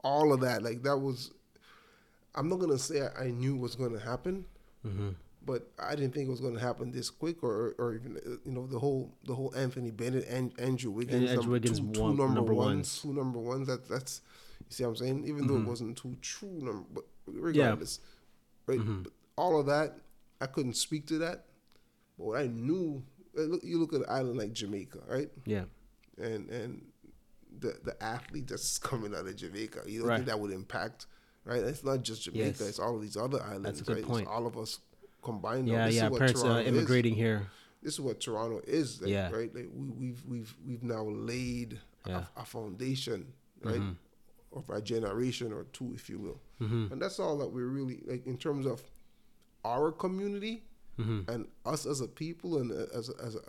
all 0.03 0.33
of 0.33 0.41
that, 0.41 0.63
like 0.63 0.83
that 0.85 0.97
was. 0.97 1.31
I'm 2.35 2.49
not 2.49 2.59
gonna 2.61 2.79
say 2.79 3.03
I, 3.03 3.25
I 3.25 3.31
knew 3.31 3.57
was 3.57 3.75
gonna 3.75 4.01
happen, 4.01 4.45
but 5.45 5.71
I 5.79 5.95
didn't 5.95 6.15
think 6.15 6.29
it 6.29 6.31
was 6.31 6.41
gonna 6.41 6.61
happen 6.61 6.91
this 6.91 7.11
quick, 7.11 7.43
or 7.43 7.75
or 7.79 7.95
even 7.95 8.17
uh, 8.17 8.31
you 8.45 8.53
know 8.53 8.67
the 8.67 8.79
whole 8.79 9.13
the 9.25 9.35
whole 9.35 9.53
Anthony 9.57 9.91
Bennett 9.91 10.27
and 10.29 10.53
Andrew 10.59 10.91
Wiggins, 10.91 11.31
Andrew 11.31 11.37
number 11.37 11.51
Wiggins 11.53 11.81
two, 11.81 11.93
two 11.93 12.01
one- 12.01 12.17
number, 12.17 12.35
number 12.35 12.55
ones, 12.55 12.75
ones. 12.77 13.01
two 13.03 13.13
number 13.13 13.39
ones. 13.39 13.67
That 13.67 13.89
that's 13.89 14.23
you 14.61 14.67
see 14.71 14.83
what 14.85 14.91
I'm 14.91 14.97
saying. 14.97 15.25
Even 15.27 15.47
though 15.47 15.57
it 15.57 15.65
wasn't 15.67 15.97
two 15.99 16.17
true 16.23 16.59
number, 16.61 16.85
but 16.95 17.05
regardless, 17.27 18.01
right? 18.67 18.81
But 19.03 19.13
all 19.37 19.59
of 19.61 19.67
that, 19.67 19.99
I 20.41 20.47
couldn't 20.47 20.75
speak 20.75 21.07
to 21.09 21.19
that. 21.19 21.45
But 22.19 22.25
what 22.27 22.41
I 22.41 22.47
knew, 22.47 23.03
uh, 23.39 23.43
look, 23.43 23.63
you 23.65 23.79
look 23.79 23.93
at 23.95 24.01
an 24.01 24.07
island 24.09 24.39
like 24.39 24.53
Jamaica, 24.53 25.01
right? 25.09 25.31
Yeah, 25.47 25.65
And 26.19 26.49
and 26.51 26.87
the 27.59 27.77
the 27.85 28.03
athlete 28.03 28.49
that's 28.49 28.79
coming 28.91 29.15
out 29.15 29.27
of 29.27 29.37
Jamaica, 29.37 29.81
you 29.87 30.01
don't 30.01 30.09
Right. 30.09 30.17
think 30.17 30.29
that 30.29 30.39
would 30.41 30.53
impact, 30.53 31.07
right? 31.45 31.63
It's 31.63 31.85
not 31.85 32.03
just 32.03 32.23
Jamaica; 32.25 32.45
Yes. 32.47 32.61
it's 32.61 32.79
all 32.79 32.97
of 32.97 33.03
these 33.03 33.17
other 33.17 33.43
islands. 33.43 33.81
a 33.81 33.85
good 33.85 33.97
right? 33.97 34.05
point. 34.07 34.23
It's 34.23 34.31
all 34.31 34.47
of 34.47 34.57
us 34.57 34.81
combined. 35.23 35.69
yeah, 35.69 35.87
This 35.87 35.97
is 35.97 36.03
yeah. 36.03 36.09
what 36.09 36.19
Parents 36.19 36.41
uh, 36.41 36.45
Toronto 36.45 36.61
is. 36.63 36.69
immigrating 36.69 37.15
here. 37.15 37.47
This 37.83 37.95
is 37.95 38.01
what 38.01 38.21
Toronto 38.21 38.61
is, 38.67 39.01
like, 39.03 39.11
Yeah. 39.11 39.31
right? 39.31 39.53
Like 39.55 39.69
we, 39.75 39.89
we've 39.89 40.23
we've 40.27 40.55
we've 40.67 40.83
now 40.83 41.03
laid 41.05 41.81
Yeah. 42.07 42.13
Mm-hmm. 42.21 42.39
a, 42.39 42.43
a 42.43 42.45
foundation, 42.45 43.27
right, 43.63 43.81
of 44.53 44.69
a 44.71 44.81
generation 44.81 45.53
or 45.53 45.65
two, 45.73 45.93
if 45.95 46.09
you 46.11 46.19
will, 46.19 46.41
and 46.61 47.01
that's 47.03 47.19
all 47.19 47.37
that 47.39 47.49
we're 47.53 47.67
really 47.67 48.01
like 48.07 48.27
in 48.27 48.37
terms 48.37 48.67
of 48.67 48.83
our 49.65 49.91
community 49.93 50.63
Mm-hmm. 51.01 51.31
and 51.31 51.47
us 51.65 51.87
as 51.87 52.03
a 52.03 52.07
people 52.07 52.59
and 52.59 52.71
uh, 52.71 52.85
as 52.95 53.09
a, 53.09 53.15
as 53.25 53.35
a, 53.35 53.41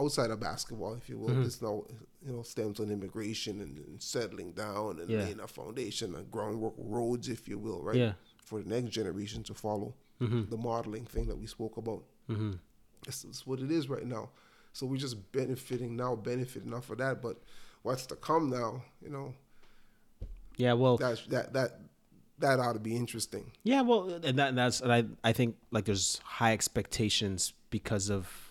outside 0.00 0.30
of 0.30 0.40
basketball, 0.40 0.94
if 0.94 1.08
you 1.08 1.18
will. 1.18 1.30
Mm-hmm. 1.30 1.44
This 1.44 1.60
now 1.62 1.84
you 2.26 2.32
know 2.32 2.42
stems 2.42 2.80
on 2.80 2.90
immigration 2.90 3.60
and, 3.60 3.78
and 3.78 4.02
settling 4.02 4.52
down 4.52 4.98
and 5.00 5.08
Yeah. 5.10 5.20
laying 5.24 5.40
a 5.40 5.46
foundation 5.48 6.14
and 6.14 6.30
groundwork 6.30 6.74
roads, 6.76 7.28
if 7.28 7.48
you 7.48 7.58
will, 7.58 7.82
right, 7.82 7.96
Yeah. 7.96 8.12
for 8.44 8.62
the 8.62 8.68
next 8.68 8.90
generation 8.94 9.42
to 9.44 9.54
follow 9.54 9.94
the 10.18 10.56
modeling 10.58 11.06
thing 11.06 11.26
that 11.28 11.38
we 11.38 11.46
spoke 11.46 11.78
about. 11.78 12.02
Mm-hmm. 12.28 12.52
This 13.06 13.24
is 13.24 13.46
what 13.46 13.58
it 13.60 13.70
is 13.70 13.88
right 13.88 14.04
now. 14.04 14.28
So 14.74 14.84
we're 14.84 14.98
just 14.98 15.16
benefiting 15.32 15.96
now, 15.96 16.14
benefiting 16.14 16.74
off 16.74 16.90
of 16.90 16.98
that. 16.98 17.22
But 17.22 17.38
what's 17.82 18.04
to 18.06 18.16
come 18.16 18.50
now, 18.50 18.82
you 19.02 19.08
know, 19.08 19.32
Yeah, 20.58 20.74
well, 20.74 20.98
that's 20.98 21.24
that 21.28 21.54
that 21.54 21.80
that 22.38 22.60
ought 22.60 22.74
to 22.74 22.78
be 22.80 22.94
interesting. 22.96 23.50
Yeah, 23.62 23.80
well, 23.80 24.10
and 24.22 24.38
that, 24.38 24.54
that's 24.54 24.80
and 24.82 24.92
I 24.92 25.04
I 25.24 25.32
think 25.32 25.56
like 25.70 25.86
there's 25.86 26.20
high 26.22 26.52
expectations 26.52 27.54
because 27.70 28.10
of 28.10 28.49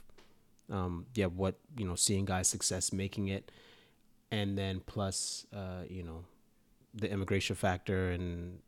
um 0.72 1.06
yeah 1.16 1.26
what 1.26 1.56
you 1.78 1.86
know 1.86 1.96
seeing 1.96 2.26
guys 2.26 2.48
success 2.48 2.94
making 2.94 3.28
it, 3.28 3.52
and 4.32 4.58
then 4.58 4.82
plus 4.86 5.46
uh 5.54 5.84
you 5.88 6.04
know 6.04 6.24
the 6.94 7.12
immigration 7.12 7.56
factor 7.56 8.12
and 8.12 8.60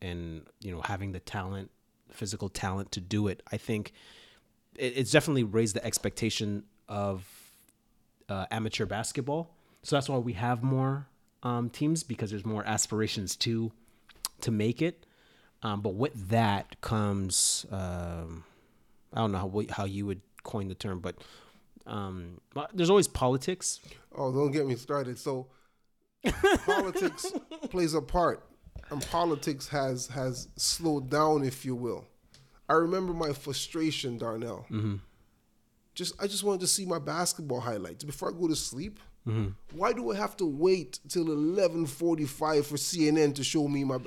and 0.00 0.42
you 0.60 0.72
know 0.72 0.80
having 0.82 1.12
the 1.12 1.20
talent 1.20 1.70
physical 2.10 2.48
talent 2.48 2.92
to 2.92 3.00
do 3.00 3.28
it. 3.28 3.42
I 3.52 3.56
think 3.56 3.92
it, 4.76 4.94
it's 4.96 5.10
definitely 5.10 5.44
raised 5.44 5.74
the 5.74 5.84
expectation 5.84 6.64
of 6.88 7.26
uh, 8.28 8.46
amateur 8.50 8.86
basketball. 8.86 9.54
So 9.82 9.96
that's 9.96 10.08
why 10.08 10.18
we 10.18 10.34
have 10.34 10.62
more 10.62 11.06
um, 11.42 11.70
teams 11.70 12.02
because 12.02 12.30
there's 12.30 12.46
more 12.46 12.64
aspirations 12.66 13.36
to 13.36 13.72
to 14.40 14.50
make 14.50 14.82
it. 14.82 15.04
Um, 15.62 15.80
but 15.80 15.94
with 15.94 16.28
that 16.28 16.80
comes 16.80 17.66
um, 17.70 18.44
I 19.12 19.18
don't 19.20 19.32
know 19.32 19.38
how 19.38 19.62
how 19.70 19.84
you 19.84 20.06
would 20.06 20.20
coin 20.42 20.68
the 20.68 20.74
term, 20.74 21.00
but 21.00 21.16
um, 21.88 22.40
there's 22.74 22.90
always 22.90 23.08
politics. 23.08 23.80
Oh, 24.14 24.32
don't 24.32 24.52
get 24.52 24.66
me 24.66 24.76
started. 24.76 25.18
So 25.18 25.48
politics 26.66 27.32
plays 27.70 27.94
a 27.94 28.02
part, 28.02 28.46
and 28.90 29.04
politics 29.10 29.68
has 29.68 30.06
has 30.08 30.48
slowed 30.56 31.10
down, 31.10 31.44
if 31.44 31.64
you 31.64 31.74
will. 31.74 32.06
I 32.68 32.74
remember 32.74 33.14
my 33.14 33.32
frustration, 33.32 34.18
Darnell. 34.18 34.66
Mm-hmm. 34.70 34.96
Just 35.94 36.20
I 36.22 36.26
just 36.26 36.44
wanted 36.44 36.60
to 36.60 36.66
see 36.66 36.84
my 36.84 36.98
basketball 36.98 37.60
highlights 37.60 38.04
before 38.04 38.28
I 38.28 38.38
go 38.38 38.48
to 38.48 38.56
sleep. 38.56 39.00
Mm-hmm. 39.26 39.48
Why 39.76 39.92
do 39.92 40.12
I 40.12 40.16
have 40.16 40.36
to 40.38 40.46
wait 40.46 41.00
till 41.08 41.30
eleven 41.32 41.86
forty 41.86 42.26
five 42.26 42.66
for 42.66 42.76
CNN 42.76 43.34
to 43.36 43.44
show 43.44 43.66
me 43.66 43.84
my? 43.84 43.98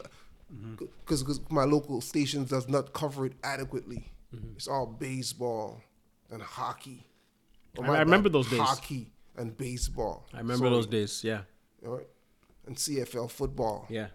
Because 0.99 1.23
mm-hmm. 1.23 1.55
my 1.55 1.63
local 1.63 2.01
station 2.01 2.43
does 2.43 2.67
not 2.67 2.93
cover 2.93 3.25
it 3.25 3.33
adequately. 3.43 4.11
It's 4.55 4.67
all 4.67 4.85
baseball 4.85 5.81
and 6.31 6.41
hockey. 6.41 7.05
Oh, 7.77 7.83
I- 7.83 7.97
I 7.97 7.99
remember 7.99 8.29
those 8.29 8.49
days. 8.49 8.59
Hockey 8.59 9.11
and 9.37 9.55
baseball. 9.57 10.25
I 10.33 10.37
remember 10.39 10.65
Sorry. 10.65 10.69
those 10.71 10.87
days. 10.87 11.23
Yeah, 11.23 11.41
All 11.85 11.97
right. 11.97 12.07
And 12.65 12.75
CFL 12.75 13.29
football. 13.29 13.85
yeah, 13.89 14.07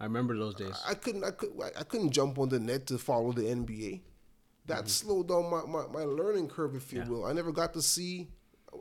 I 0.00 0.04
remember 0.04 0.36
those 0.36 0.54
days. 0.54 0.80
I 0.86 0.94
couldn't 0.94 1.24
I 1.24 1.30
could 1.30 1.50
I 1.78 1.82
couldn't 1.82 2.10
jump 2.10 2.38
on 2.38 2.48
the 2.48 2.58
net 2.60 2.86
to 2.88 2.98
follow 2.98 3.32
the 3.32 3.42
NBA. 3.42 4.02
That 4.66 4.88
slowed 4.88 5.28
down 5.28 5.48
my, 5.48 5.62
my, 5.64 5.86
my 5.86 6.02
learning 6.04 6.48
curve, 6.48 6.74
if 6.74 6.92
you 6.92 7.00
Mm-hmm. 7.00 7.12
Yeah. 7.12 7.18
will. 7.18 7.24
I 7.26 7.32
never 7.32 7.52
got 7.52 7.72
to 7.74 7.82
see 7.82 8.28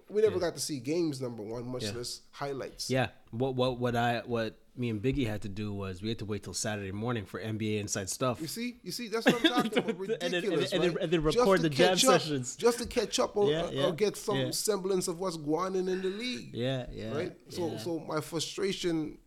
we 0.09 0.21
never 0.21 0.39
got 0.39 0.55
to 0.55 0.61
see 0.61 0.79
games 0.79 1.21
number 1.21 1.41
one, 1.43 1.65
much 1.67 1.83
Yeah. 1.83 1.91
less 1.93 2.21
highlights. 2.31 2.89
Yeah. 2.89 3.07
What 3.31 3.55
what 3.55 3.79
what 3.79 3.95
I 3.95 4.21
what 4.25 4.57
me 4.77 4.89
and 4.89 5.01
Biggie 5.01 5.25
had 5.25 5.41
to 5.43 5.47
do 5.49 5.73
was 5.73 6.01
we 6.01 6.09
had 6.09 6.19
to 6.19 6.25
wait 6.25 6.43
till 6.43 6.53
Saturday 6.53 6.91
morning 6.91 7.25
for 7.25 7.39
NBA 7.39 7.79
inside 7.79 8.09
stuff. 8.09 8.41
You 8.41 8.47
see, 8.47 8.77
you 8.83 8.91
see, 8.91 9.07
that's 9.07 9.25
what 9.25 9.35
I'm 9.55 9.69
talking 9.69 9.89
about. 9.89 10.09
And 10.09 10.09
then- 10.09 10.19
and 10.21 10.33
Ridiculous, 10.33 10.73
and 10.73 10.83
then- 10.83 10.93
right? 10.95 11.03
and 11.03 11.11
then 11.13 11.23
record 11.23 11.61
the 11.61 11.69
jam 11.69 11.93
up- 11.93 11.99
sessions. 11.99 12.55
just 12.57 12.79
to 12.79 12.85
catch 12.85 13.17
up 13.19 13.37
or, 13.37 13.49
Yeah, 13.49 13.67
or 13.67 13.71
yeah, 13.71 13.91
get 13.91 14.17
some 14.17 14.35
yeah. 14.37 14.51
semblance 14.51 15.07
of 15.07 15.17
what's 15.19 15.37
going 15.37 15.77
on 15.77 15.87
in 15.87 16.01
the 16.01 16.09
league. 16.09 16.49
Yeah, 16.53 16.87
yeah. 16.91 17.13
right? 17.15 17.33
So 17.49 17.71
yeah. 17.71 17.77
so 17.77 17.99
my 17.99 18.19
frustration, 18.19 19.17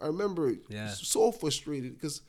I 0.00 0.06
remember 0.06 0.54
Yeah. 0.70 0.88
so 0.88 1.32
frustrated 1.32 1.92
because 1.94 2.22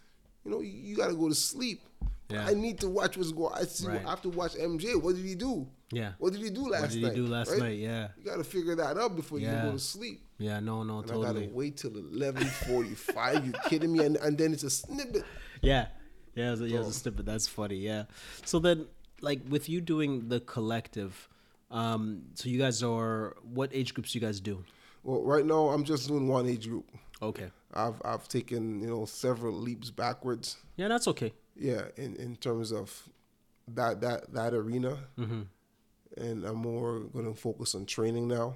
you 0.43 0.51
know 0.51 0.60
you, 0.60 0.72
you 0.72 0.95
got 0.97 1.08
to 1.08 1.16
go 1.16 1.30
to 1.30 1.36
sleep. 1.36 1.82
Yeah. 2.30 2.45
I 2.45 2.54
need 2.56 2.80
to 2.82 2.89
watch 2.89 3.16
what's 3.16 3.32
going. 3.32 3.54
I 3.54 3.64
see. 3.64 3.88
Right. 3.88 4.06
I 4.06 4.10
have 4.10 4.22
to 4.24 4.30
watch 4.30 4.56
MJ. 4.56 4.99
What 5.01 5.16
did 5.16 5.24
he 5.26 5.36
do? 5.36 5.68
Yeah. 5.96 6.12
What 6.18 6.34
did 6.34 6.41
he 6.41 6.50
do 6.50 6.68
last 6.68 6.94
night? 6.96 7.04
What 7.04 7.10
did 7.10 7.18
he 7.20 7.26
do 7.26 7.28
last 7.28 7.52
right? 7.52 7.60
night? 7.60 7.78
Yeah. 7.80 8.08
You 8.18 8.24
got 8.26 8.38
to 8.38 8.44
figure 8.44 8.76
that 8.76 8.98
out 8.98 9.16
before 9.16 9.39
you 9.39 9.48
Yeah. 9.48 9.56
can 9.62 9.66
go 9.68 9.72
to 9.74 9.80
sleep. 9.80 10.26
Yeah, 10.38 10.60
no, 10.60 10.84
no, 10.84 11.00
And 11.00 11.12
I 11.12 11.16
gotta 11.16 11.50
wait 11.54 11.78
till 11.78 11.96
eleven 11.96 12.46
forty-five. 12.46 13.46
you 13.46 13.54
kidding 13.70 13.94
me? 13.94 14.04
And, 14.04 14.18
and 14.18 14.38
then 14.38 14.52
it's 14.54 14.64
a 14.64 14.70
snippet. 14.70 15.24
Yeah, 15.62 15.88
yeah, 16.36 16.48
it 16.48 16.52
was 16.52 16.62
a, 16.62 16.68
yeah, 16.68 16.76
it 16.76 16.80
was 16.80 16.88
a 16.89 16.94
snippet. 16.94 17.26
That's 17.26 17.48
funny. 17.48 17.76
Yeah. 17.78 18.04
So 18.44 18.60
then, 18.60 18.88
like 19.22 19.41
with 19.48 19.70
you 19.70 19.80
doing 19.80 20.28
the 20.28 20.41
collective, 20.41 21.30
um, 21.72 22.24
so 22.34 22.50
you 22.50 22.58
guys 22.60 22.84
are 22.84 23.38
what 23.44 23.70
age 23.74 23.94
groups 23.94 24.14
you 24.14 24.20
guys 24.22 24.39
do? 24.41 24.64
Well, 25.04 25.22
right 25.24 25.46
now 25.46 25.70
I'm 25.70 25.84
just 25.86 26.08
doing 26.08 26.28
one 26.28 26.48
age 26.48 26.68
group. 26.68 26.89
Okay. 27.22 27.50
I've 27.74 28.02
I've 28.04 28.28
taken 28.28 28.82
you 28.82 28.88
know 28.88 29.06
several 29.06 29.54
leaps 29.54 29.89
backwards. 29.91 30.58
Yeah, 30.76 30.88
that's 30.89 31.08
okay. 31.08 31.32
yeah 31.56 31.84
in, 31.98 32.16
in 32.18 32.36
terms 32.36 32.72
of 32.72 32.91
that 33.68 34.02
that 34.02 34.34
that 34.34 34.54
arena 34.54 34.98
Mm-hmm. 35.18 35.41
And 36.18 36.45
i'm 36.45 36.57
more 36.57 36.99
going 37.14 37.26
to 37.26 37.39
focus 37.39 37.76
on 37.76 37.86
training 37.86 38.28
now 38.28 38.55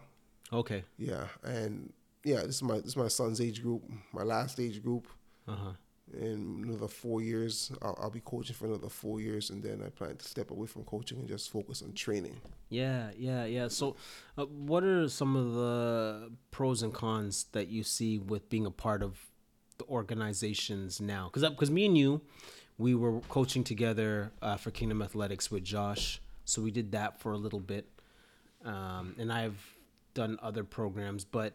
Okay. 0.53 0.83
yeah 0.97 1.27
and 1.43 1.91
yeah 2.23 2.41
this 2.41 2.55
is 2.57 2.63
my 2.63 2.75
this 2.75 2.85
is 2.87 2.97
my 2.97 3.07
son's 3.09 3.41
age 3.41 3.61
group 3.61 3.83
my 4.13 4.23
last 4.23 4.59
age 4.59 4.81
group 4.83 5.07
Uh 5.47 5.55
huh. 5.55 5.71
in 6.13 6.63
another 6.65 6.87
four 6.87 7.21
years 7.21 7.71
I'll, 7.81 7.97
I'll 8.01 8.09
be 8.09 8.21
coaching 8.21 8.55
for 8.55 8.65
another 8.67 8.89
four 8.89 9.19
years 9.19 9.49
and 9.49 9.61
then 9.61 9.81
i 9.85 9.89
plan 9.89 10.15
to 10.15 10.25
step 10.25 10.51
away 10.51 10.67
from 10.67 10.83
coaching 10.85 11.19
and 11.19 11.27
just 11.27 11.49
focus 11.51 11.81
on 11.81 11.93
training 11.93 12.35
Yeah, 12.69 13.11
yeah, 13.17 13.45
yeah. 13.45 13.69
So, 13.69 13.95
uh, 14.37 14.45
what 14.45 14.83
are 14.83 15.07
some 15.09 15.35
of 15.37 15.53
the 15.53 16.31
pros 16.51 16.83
and 16.83 16.93
cons 16.93 17.45
that 17.53 17.67
you 17.69 17.81
see 17.83 18.19
with 18.19 18.49
being 18.49 18.65
a 18.65 18.71
part 18.85 19.01
of 19.03 19.11
the 19.79 19.85
organizations 19.85 20.99
now? 20.99 21.29
Because 21.31 21.49
because 21.49 21.71
me 21.71 21.85
and 21.85 21.97
you, 21.97 22.21
we 22.77 22.93
were 22.93 23.21
coaching 23.29 23.63
together 23.63 24.31
uh, 24.41 24.57
for 24.57 24.71
Kingdom 24.71 25.01
Athletics 25.01 25.49
with 25.49 25.63
Josh, 25.63 26.19
so 26.47 26.61
we 26.61 26.71
did 26.71 26.93
that 26.93 27.19
for 27.19 27.33
a 27.33 27.37
little 27.37 27.59
bit, 27.59 27.85
um, 28.65 29.15
and 29.19 29.31
I've 29.31 29.61
done 30.13 30.39
other 30.41 30.63
programs, 30.63 31.25
but 31.25 31.53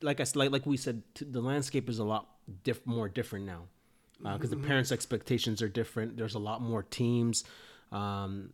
like 0.00 0.20
I 0.20 0.24
like 0.34 0.50
like 0.50 0.64
we 0.64 0.76
said, 0.76 1.02
t- 1.14 1.26
the 1.28 1.40
landscape 1.40 1.88
is 1.90 1.98
a 1.98 2.04
lot 2.04 2.28
diff- 2.64 2.86
more 2.86 3.08
different 3.08 3.44
now 3.44 3.64
because 4.34 4.50
the 4.50 4.56
parents' 4.56 4.92
expectations 4.92 5.60
are 5.60 5.68
different. 5.68 6.16
There's 6.16 6.34
a 6.34 6.38
lot 6.38 6.62
more 6.62 6.82
teams. 6.84 7.44
Um, 7.92 8.52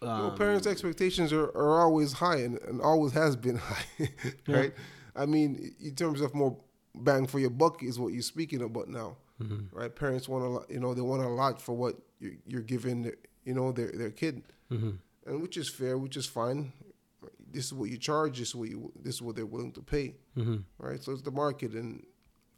you 0.00 0.08
know, 0.08 0.30
parents 0.30 0.66
expectations 0.66 1.32
are, 1.32 1.46
are 1.46 1.80
always 1.80 2.12
high 2.12 2.36
and, 2.38 2.58
and 2.62 2.80
always 2.80 3.12
has 3.12 3.36
been 3.36 3.56
high 3.68 3.84
right 4.48 4.72
i 5.14 5.24
mean 5.26 5.72
in 5.80 5.94
terms 5.94 6.20
of 6.20 6.34
more 6.34 6.56
bang 6.94 7.24
for 7.26 7.38
your 7.38 7.50
buck 7.50 7.82
is 7.82 7.98
what 8.00 8.12
you're 8.12 8.22
speaking 8.22 8.62
about 8.62 8.88
now 8.88 9.16
right? 9.72 9.94
Parents 9.94 10.28
want 10.28 10.44
a 10.44 10.48
lot, 10.48 10.70
you 10.70 10.78
know, 10.78 10.94
they 10.94 11.00
want 11.00 11.22
a 11.22 11.28
lot 11.28 11.60
for 11.60 11.72
what 11.74 11.96
you're, 12.20 12.34
you're 12.46 12.62
giving, 12.62 13.10
you 13.44 13.54
know, 13.54 13.72
their 13.72 13.92
their 13.92 14.10
kid, 14.10 14.42
mm-hmm. 14.70 14.90
and 15.26 15.42
which 15.42 15.56
is 15.56 15.68
fair, 15.68 15.98
which 15.98 16.16
is 16.16 16.26
fine. 16.26 16.72
This 17.50 17.66
is 17.66 17.74
what 17.74 17.90
you 17.90 17.98
charge. 17.98 18.38
This 18.38 18.48
is 18.48 18.54
what 18.54 18.68
you. 18.68 18.92
This 19.02 19.16
is 19.16 19.22
what 19.22 19.36
they're 19.36 19.46
willing 19.46 19.72
to 19.72 19.82
pay, 19.82 20.14
mm-hmm. 20.36 20.56
right? 20.78 21.02
So 21.02 21.12
it's 21.12 21.22
the 21.22 21.30
market, 21.30 21.72
and 21.72 22.04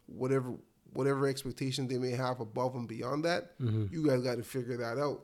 whatever 0.07 0.55
whatever 0.93 1.27
expectation 1.27 1.89
they 1.89 1.99
may 1.99 2.13
have 2.13 2.41
above 2.41 2.77
and 2.77 2.87
beyond 2.87 3.25
that, 3.25 3.59
mm-hmm. 3.59 3.87
you 3.91 4.07
guys 4.07 4.23
got 4.23 4.37
to 4.37 4.45
figure 4.45 4.77
that 4.77 4.97
out 4.97 5.23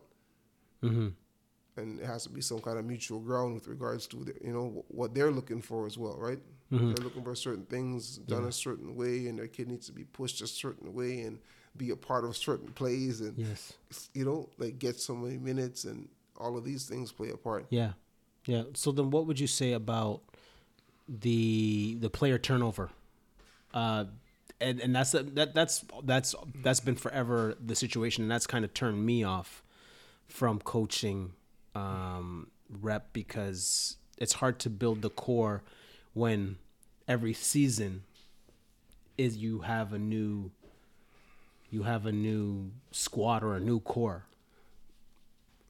and 1.76 2.00
it 2.00 2.06
has 2.06 2.24
to 2.24 2.28
be 2.30 2.40
some 2.40 2.60
kind 2.60 2.78
of 2.78 2.84
mutual 2.84 3.20
ground 3.20 3.54
with 3.54 3.66
regards 3.66 4.06
to 4.08 4.16
the, 4.24 4.34
you 4.44 4.52
know 4.52 4.84
what 4.88 5.14
they're 5.14 5.30
looking 5.30 5.62
for 5.62 5.86
as 5.86 5.98
well, 5.98 6.16
right? 6.18 6.38
Mm-hmm. 6.72 6.92
They're 6.92 7.04
looking 7.04 7.24
for 7.24 7.34
certain 7.34 7.64
things 7.64 8.18
done 8.18 8.44
a 8.44 8.52
certain 8.52 8.94
way, 8.94 9.26
and 9.26 9.38
their 9.38 9.48
kid 9.48 9.68
needs 9.68 9.86
to 9.86 9.92
be 9.92 10.04
pushed 10.04 10.40
a 10.40 10.46
certain 10.46 10.92
way 10.94 11.22
and 11.22 11.38
be 11.76 11.90
a 11.90 11.96
part 11.96 12.24
of 12.24 12.36
certain 12.36 12.68
plays, 12.72 13.20
and 13.20 13.36
Yes. 13.38 13.72
you 14.14 14.24
know, 14.24 14.48
like 14.58 14.78
get 14.78 14.98
so 15.00 15.14
many 15.14 15.38
minutes, 15.38 15.84
and 15.84 16.08
all 16.36 16.56
of 16.56 16.64
these 16.64 16.86
things 16.88 17.12
play 17.12 17.30
a 17.30 17.36
part. 17.36 17.66
Yeah, 17.70 17.92
yeah. 18.46 18.64
So 18.74 18.92
then, 18.92 19.10
what 19.10 19.26
would 19.26 19.38
you 19.40 19.46
say 19.46 19.72
about 19.72 20.22
the 21.08 21.96
the 22.00 22.10
player 22.10 22.38
turnover? 22.38 22.90
Uh, 23.72 24.06
and 24.60 24.80
and 24.80 24.94
that's 24.94 25.12
that 25.12 25.54
that's 25.54 25.84
that's 26.04 26.34
that's 26.62 26.80
been 26.80 26.96
forever 26.96 27.56
the 27.64 27.74
situation, 27.74 28.22
and 28.24 28.30
that's 28.30 28.46
kind 28.46 28.64
of 28.64 28.74
turned 28.74 29.04
me 29.04 29.24
off 29.24 29.62
from 30.28 30.60
coaching 30.60 31.32
um, 31.74 32.48
rep 32.80 33.12
because 33.12 33.96
it's 34.18 34.34
hard 34.34 34.58
to 34.60 34.70
build 34.70 35.02
the 35.02 35.10
core 35.10 35.62
when 36.12 36.56
every 37.08 37.32
season 37.32 38.02
is 39.16 39.36
you 39.36 39.60
have 39.60 39.92
a 39.92 39.98
new 39.98 40.50
you 41.70 41.82
have 41.84 42.06
a 42.06 42.12
new 42.12 42.72
squad 42.90 43.42
or 43.42 43.56
a 43.56 43.60
new 43.60 43.80
core. 43.80 44.26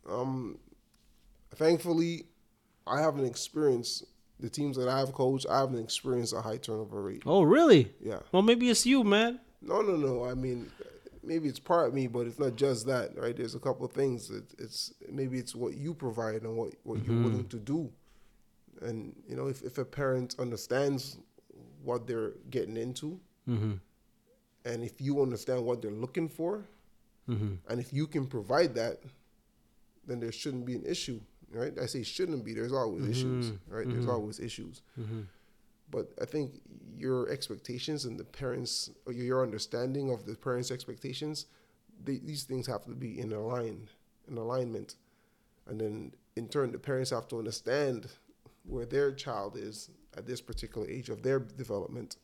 Um, 0.08 0.58
thankfully, 1.54 2.26
I 2.86 3.00
haven't 3.00 3.24
experienced 3.26 4.04
the 4.38 4.48
teams 4.48 4.76
that 4.76 4.88
I've 4.88 5.12
coached. 5.12 5.46
I 5.48 5.60
haven't 5.60 5.78
experienced 5.78 6.32
a 6.32 6.40
high 6.40 6.56
turnover 6.56 7.02
rate. 7.02 7.22
Oh, 7.26 7.42
really? 7.42 7.92
Yeah. 8.02 8.20
Well, 8.32 8.42
maybe 8.42 8.70
it's 8.70 8.86
you, 8.86 9.04
man. 9.04 9.40
No, 9.62 9.82
no, 9.82 9.96
no. 9.96 10.24
I 10.24 10.34
mean, 10.34 10.70
maybe 11.22 11.48
it's 11.48 11.58
part 11.58 11.88
of 11.88 11.94
me, 11.94 12.06
but 12.06 12.26
it's 12.26 12.38
not 12.38 12.56
just 12.56 12.86
that, 12.86 13.16
right? 13.16 13.36
There's 13.36 13.54
a 13.54 13.60
couple 13.60 13.84
of 13.84 13.92
things. 13.92 14.30
It, 14.30 14.44
it's 14.58 14.94
maybe 15.10 15.38
it's 15.38 15.54
what 15.54 15.74
you 15.76 15.92
provide 15.94 16.42
and 16.42 16.56
what, 16.56 16.72
what 16.82 17.04
you're 17.04 17.22
willing 17.22 17.46
to 17.48 17.58
do. 17.58 17.92
And 18.80 19.14
you 19.28 19.36
know, 19.36 19.48
if, 19.48 19.62
if 19.62 19.76
a 19.76 19.84
parent 19.84 20.36
understands 20.38 21.18
what 21.84 22.06
they're 22.06 22.32
getting 22.48 22.76
into, 22.78 23.20
and 24.64 24.82
if 24.82 25.00
you 25.00 25.22
understand 25.22 25.64
what 25.64 25.82
they're 25.82 25.90
looking 25.90 26.28
for, 26.28 26.64
mm-hmm. 27.28 27.54
and 27.68 27.80
if 27.80 27.92
you 27.92 28.06
can 28.06 28.26
provide 28.26 28.74
that, 28.74 29.00
then 30.06 30.20
there 30.20 30.32
shouldn't 30.32 30.66
be 30.66 30.74
an 30.74 30.84
issue, 30.84 31.20
right? 31.52 31.72
I 31.80 31.86
say 31.86 32.02
shouldn't 32.02 32.44
be. 32.44 32.54
There's 32.54 32.72
always 32.72 33.02
mm-hmm. 33.02 33.10
issues, 33.10 33.52
right? 33.68 33.88
There's 33.88 34.04
mm-hmm. 34.04 34.10
always 34.10 34.40
issues. 34.40 34.82
But 35.90 36.12
I 36.20 36.24
think 36.24 36.60
your 36.96 37.28
expectations 37.30 38.04
and 38.04 38.18
the 38.18 38.24
parents, 38.24 38.90
or 39.06 39.12
your 39.12 39.42
understanding 39.42 40.10
of 40.10 40.24
the 40.24 40.34
parents' 40.34 40.70
expectations, 40.70 41.46
they, 42.04 42.18
these 42.18 42.44
things 42.44 42.66
have 42.66 42.84
to 42.84 42.90
be 42.90 43.18
in 43.18 43.32
align, 43.32 43.88
in 44.28 44.36
alignment, 44.36 44.94
and 45.66 45.80
then 45.80 46.12
in 46.36 46.48
turn, 46.48 46.72
the 46.72 46.78
parents 46.78 47.10
have 47.10 47.28
to 47.28 47.38
understand 47.38 48.06
where 48.64 48.86
their 48.86 49.12
child 49.12 49.56
is 49.56 49.90
at 50.16 50.26
this 50.26 50.40
particular 50.40 50.88
age 50.88 51.08
of 51.08 51.22
their 51.22 51.38
development, 51.38 52.16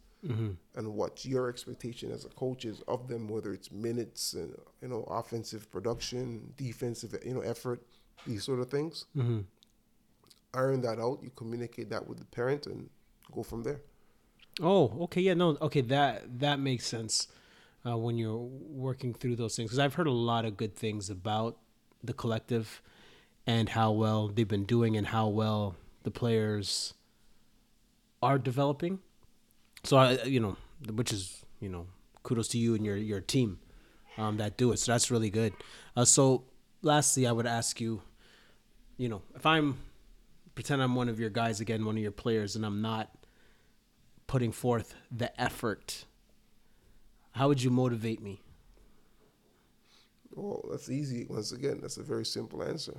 and 0.75 0.95
what 0.95 1.25
your 1.25 1.49
expectation 1.49 2.11
as 2.11 2.25
a 2.25 2.29
coach 2.31 2.65
is 2.65 2.83
of 2.89 3.09
them, 3.09 3.29
whether 3.29 3.53
it's 3.53 3.71
minutes 3.71 4.33
and 4.35 4.55
you 4.83 4.89
know 4.89 5.03
offensive 5.11 5.71
production, 5.71 6.53
defensive 6.57 7.15
you 7.25 7.35
know 7.35 7.41
effort, 7.41 7.83
these 8.27 8.45
sort 8.45 8.61
of 8.61 8.71
things. 8.71 9.07
Iron 10.55 10.81
that 10.83 10.99
out. 10.99 11.19
You 11.23 11.31
communicate 11.37 11.91
that 11.91 12.07
with 12.09 12.19
the 12.19 12.25
parent 12.25 12.67
and 12.67 12.89
go 13.33 13.43
from 13.43 13.63
there. 13.63 13.81
Oh, 14.63 14.97
okay, 15.03 15.21
yeah, 15.21 15.35
no, 15.35 15.57
okay, 15.61 15.83
that 15.83 16.39
that 16.41 16.59
makes 16.59 16.87
sense 16.87 17.29
uh, 17.87 17.97
when 17.97 18.17
you're 18.17 18.37
working 18.37 19.13
through 19.15 19.37
those 19.37 19.55
things 19.55 19.69
because 19.69 19.79
I've 19.79 19.95
heard 19.95 20.07
a 20.07 20.13
lot 20.13 20.45
of 20.45 20.57
good 20.57 20.75
things 20.75 21.11
about 21.11 21.59
the 22.03 22.13
collective 22.13 22.83
and 23.47 23.69
how 23.69 23.93
well 23.93 24.29
they've 24.29 24.49
been 24.49 24.65
doing 24.65 24.97
and 24.97 25.09
how 25.09 25.29
well 25.29 25.77
the 26.03 26.11
players 26.11 26.95
are 28.23 28.39
developing. 28.39 29.01
So 29.87 29.97
I, 29.97 30.23
you 30.25 30.41
know, 30.41 30.57
which 30.93 31.13
is 31.13 31.45
you 31.61 31.69
know, 31.69 31.87
kudos 32.23 32.49
to 32.49 32.59
you 32.59 32.75
and 32.75 32.85
your 32.85 32.97
your 32.97 33.21
team 33.21 33.59
um, 34.19 34.37
that 34.39 34.57
do 34.57 34.73
it. 34.73 34.79
So 34.79 34.93
that's 34.93 35.11
really 35.11 35.31
good. 35.31 35.53
Uh, 35.97 36.05
so 36.05 36.45
lastly, 36.83 37.27
I 37.27 37.33
would 37.33 37.47
ask 37.47 37.81
you, 37.81 38.03
you 38.97 39.09
know, 39.09 39.23
if 39.35 39.47
I'm 39.47 39.79
pretend 40.55 40.83
I'm 40.83 40.95
one 40.95 41.09
of 41.09 41.21
your 41.21 41.31
guys 41.31 41.61
again, 41.61 41.85
one 41.85 41.97
of 41.97 42.03
your 42.03 42.11
players, 42.13 42.57
and 42.57 42.65
I'm 42.67 42.83
not 42.83 43.11
putting 44.27 44.51
forth 44.53 44.95
the 45.11 45.39
effort, 45.41 46.05
how 47.33 47.49
would 47.49 47.63
you 47.63 47.71
motivate 47.71 48.21
me? 48.21 48.41
Well, 50.35 50.65
that's 50.71 50.91
easy. 50.91 51.27
Once 51.29 51.53
again, 51.53 51.79
that's 51.81 51.97
a 51.97 52.03
very 52.03 52.25
simple 52.25 52.63
answer. 52.63 52.97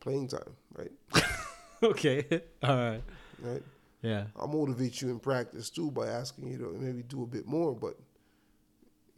Playing 0.00 0.28
time, 0.28 0.56
right? 0.76 0.92
okay. 1.82 2.24
All 2.62 2.76
right. 2.76 3.02
Right. 3.40 3.62
Yeah. 4.02 4.24
I'll 4.36 4.48
motivate 4.48 5.00
you 5.02 5.10
in 5.10 5.18
practice 5.18 5.70
too 5.70 5.90
by 5.90 6.06
asking 6.06 6.50
you 6.50 6.58
to 6.58 6.76
maybe 6.78 7.02
do 7.02 7.22
a 7.22 7.26
bit 7.26 7.46
more. 7.46 7.74
But 7.74 7.94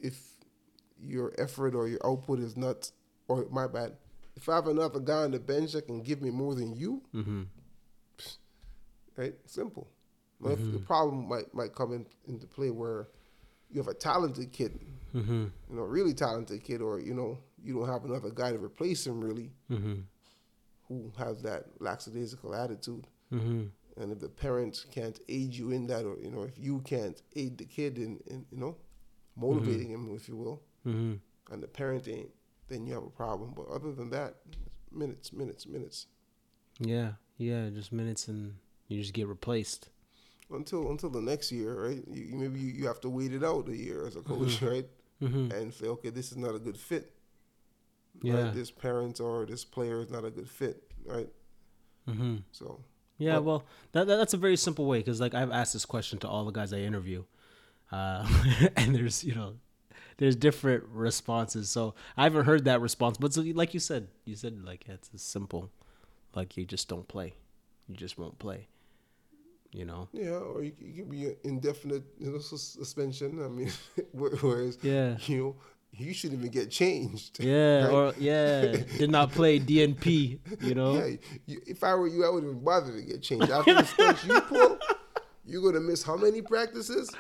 if 0.01 0.19
your 0.99 1.33
effort 1.39 1.75
or 1.75 1.89
your 1.89 2.01
output 2.05 2.41
is 2.41 2.57
not, 2.57 2.91
or 3.29 3.47
my 3.51 3.67
bad, 3.67 3.93
if 4.37 4.49
I 4.49 4.55
have 4.55 4.69
another 4.69 5.01
guy 5.01 5.25
on 5.25 5.33
the 5.33 5.39
bench 5.39 5.73
that 5.73 5.87
can 5.87 6.03
give 6.03 6.23
me 6.23 6.31
more 6.31 6.55
than 6.55 6.75
you, 6.75 7.03
mm-hmm. 7.15 7.43
right? 9.17 9.35
Simple. 9.47 9.89
If 10.43 10.59
mm-hmm. 10.59 10.73
the 10.73 10.79
problem 10.79 11.29
might 11.29 11.53
might 11.53 11.75
come 11.75 11.93
in, 11.93 12.07
into 12.27 12.47
play 12.47 12.71
where 12.71 13.09
you 13.71 13.79
have 13.79 13.89
a 13.89 13.95
talented 13.95 14.53
kid, 14.53 14.81
mm-hmm. 15.15 15.45
you 15.69 15.77
know, 15.77 15.83
really 15.83 16.15
talented 16.15 16.65
kid, 16.65 16.81
or 16.81 16.99
you 16.99 17.13
know, 17.13 17.39
you 17.63 17.75
don't 17.75 17.89
have 17.89 18.05
another 18.07 18.31
guy 18.31 18.51
to 18.51 18.59
replace 18.59 19.07
him 19.07 19.21
really, 19.21 19.51
who 20.89 21.13
has 21.19 21.43
that 21.43 21.67
lackadaisical 21.79 22.55
attitude. 22.55 23.07
And 23.97 24.13
if 24.13 24.21
the 24.21 24.29
parents 24.29 24.87
can't 24.91 25.19
aid 25.29 25.55
you 25.55 25.71
in 25.71 25.87
that, 25.89 26.05
or 26.05 26.19
you 26.21 26.31
know, 26.31 26.43
if 26.43 26.59
you 26.59 26.81
can't 26.81 27.21
aid 27.37 27.59
the 27.59 27.65
kid 27.65 27.99
in, 27.99 28.21
in 28.27 28.47
you 28.51 28.59
know, 28.59 28.77
motivating 29.37 29.91
him, 29.91 30.11
if 30.15 30.29
you 30.29 30.37
will, 30.37 30.63
mm-hmm. 30.87 31.15
and 31.53 31.63
the 31.63 31.69
parent 31.69 32.09
ain't, 32.09 32.31
then 32.69 32.87
you 32.87 32.95
have 32.95 33.03
a 33.03 33.11
problem. 33.11 33.53
But 33.55 33.69
other 33.69 33.93
than 33.93 34.11
that, 34.11 34.37
minutes, 34.93 35.33
minutes, 35.33 35.67
minutes 35.67 36.07
Yeah. 36.79 37.13
Yeah. 37.37 37.69
Just 37.71 37.93
minutes 37.93 38.29
and 38.29 38.55
you 38.89 39.01
just 39.01 39.15
get 39.15 39.29
replaced. 39.29 39.91
until 40.53 40.91
until 40.91 41.11
the 41.11 41.21
next 41.21 41.53
year, 41.53 41.75
right? 41.87 42.03
You, 42.09 42.23
you- 42.23 42.37
maybe 42.37 42.61
you, 42.61 42.73
you 42.73 42.87
have 42.87 43.01
to 43.01 43.09
wait 43.09 43.33
it 43.33 43.45
out 43.45 43.69
a 43.69 43.77
year 43.77 44.07
as 44.07 44.17
a 44.17 44.23
coach, 44.23 44.57
mm-hmm. 44.57 44.67
right? 44.67 44.87
Mm-hmm. 45.23 45.53
And 45.53 45.75
say, 45.75 45.87
okay, 45.87 46.11
this 46.11 46.33
is 46.33 46.39
not 46.39 46.55
a 46.55 46.59
good 46.59 46.79
fit. 46.79 47.13
Yeah. 48.23 48.45
Right? 48.45 48.55
This 48.55 48.71
parent 48.71 49.21
or 49.21 49.47
this 49.47 49.65
player 49.65 50.01
is 50.01 50.11
not 50.11 50.25
a 50.25 50.31
good 50.31 50.49
fit, 50.49 50.83
right? 51.05 51.29
Mm-hmm. 52.09 52.37
So 52.53 52.81
Yeah, 53.21 53.39
well, 53.39 53.65
that, 53.93 54.07
that 54.09 54.17
that's 54.17 54.35
a 54.35 54.39
very 54.39 54.57
simple 54.57 54.87
way 54.87 54.99
because 54.99 55.21
like 55.21 55.35
I've 55.35 55.53
asked 55.53 55.73
this 55.73 55.85
question 55.85 56.19
to 56.21 56.29
all 56.29 56.45
the 56.45 56.51
guys 56.53 56.73
I 56.73 56.79
interview, 56.79 57.25
uh, 57.93 58.27
and 58.77 58.95
there's 58.95 59.23
you 59.23 59.35
know, 59.35 59.55
there's 60.17 60.35
different 60.37 60.85
responses. 60.91 61.71
So 61.71 61.95
I 62.17 62.25
haven't 62.25 62.47
heard 62.47 62.65
that 62.65 62.81
response, 62.81 63.19
but 63.19 63.33
so, 63.33 63.43
like 63.55 63.75
you 63.75 63.81
said, 63.81 64.09
you 64.25 64.37
said 64.37 64.65
like 64.65 64.89
it's 64.89 65.11
as 65.15 65.23
simple, 65.23 65.71
like 66.35 66.57
you 66.57 66.65
just 66.65 66.89
don't 66.89 67.07
play, 67.07 67.35
you 67.89 67.97
just 67.97 68.19
won't 68.19 68.39
play, 68.39 68.69
you 69.73 69.85
know. 69.85 70.09
yeah, 70.13 70.31
or 70.31 70.63
you, 70.65 70.73
you 70.81 71.03
could 71.03 71.11
be 71.11 71.27
an 71.27 71.37
indefinite, 71.45 72.05
you 72.19 72.31
know, 72.33 72.39
suspension. 72.39 73.45
I 73.45 73.49
mean, 73.49 73.71
whereas 74.13 74.79
Yeah. 74.83 75.17
you 75.27 75.37
know, 75.39 75.57
you 75.93 76.15
shouldn't 76.15 76.41
even 76.41 76.51
get 76.53 76.71
changed. 76.71 77.43
Yeah, 77.43 77.85
right? 77.85 77.93
or 77.93 78.15
yeah, 78.19 78.63
did 78.99 79.11
not 79.11 79.33
play 79.33 79.59
DNP, 79.59 80.39
you 80.63 80.75
know. 80.75 80.95
Yeah, 80.97 81.17
you, 81.47 81.61
if 81.67 81.85
I 81.85 81.95
were 81.95 82.09
you, 82.09 82.25
I 82.25 82.31
wouldn't 82.31 82.51
even 82.51 82.65
bother 82.65 82.93
to 82.93 83.03
get 83.03 83.23
changed. 83.23 83.51
After 83.51 83.75
the 83.75 83.85
stunts 83.85 84.25
you 84.25 84.41
pull, 84.41 84.79
you're 85.45 85.63
gonna 85.63 85.81
miss 85.85 86.03
how 86.03 86.17
many 86.17 86.43
practices? 86.43 87.11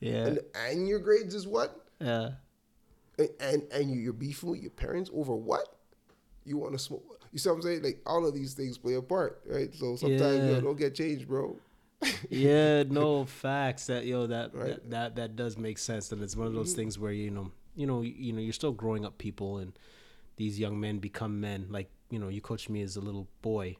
Yeah, 0.00 0.26
And 0.26 0.38
and 0.54 0.88
your 0.88 0.98
grades 1.00 1.34
is 1.34 1.46
what? 1.46 1.84
yeah, 2.00 2.30
and 3.18 3.28
and, 3.40 3.62
and 3.72 3.90
you- 3.90 4.00
you're 4.00 4.12
beefing 4.12 4.50
with 4.50 4.60
your 4.60 4.70
parents 4.70 5.10
over 5.14 5.34
what? 5.34 5.66
You 6.44 6.56
want 6.58 6.72
to 6.72 6.78
smoke? 6.78 7.04
You 7.32 7.38
see 7.38 7.48
what 7.50 7.56
I'm 7.56 7.62
saying? 7.62 7.82
Like 7.82 8.00
all 8.06 8.26
of 8.26 8.34
these 8.34 8.54
things 8.54 8.78
play 8.78 8.94
a 8.94 9.02
part, 9.02 9.42
right? 9.46 9.74
So 9.74 9.96
sometimes 9.96 10.38
Yeah. 10.38 10.50
yo, 10.50 10.60
don't 10.60 10.78
get 10.78 10.94
changed, 10.94 11.28
bro. 11.28 11.58
yeah. 12.30 12.84
No 12.84 13.24
facts. 13.24 13.86
That 13.86 14.06
yo, 14.06 14.26
that, 14.28 14.54
Right. 14.54 14.66
that 14.68 14.90
that 14.90 15.16
that 15.16 15.36
does 15.36 15.58
make 15.58 15.78
sense, 15.78 16.10
and 16.12 16.22
it's 16.22 16.36
one 16.36 16.46
of 16.46 16.54
those 16.54 16.70
mm-hmm. 16.70 16.76
things 16.76 16.98
where 16.98 17.12
you 17.12 17.30
know, 17.30 17.50
you 17.78 17.86
know, 17.86 18.02
you, 18.02 18.14
you 18.16 18.32
know, 18.34 18.40
you're 18.40 18.52
still 18.52 18.72
growing 18.72 19.04
up 19.06 19.18
people, 19.18 19.58
and 19.58 19.72
these 20.36 20.58
young 20.58 20.78
men 20.80 20.98
become 20.98 21.40
men. 21.40 21.66
Like 21.70 21.90
you 22.10 22.18
know, 22.18 22.28
you 22.28 22.40
coached 22.40 22.68
me 22.68 22.82
as 22.82 22.96
a 22.96 23.00
little 23.00 23.28
boy, 23.42 23.76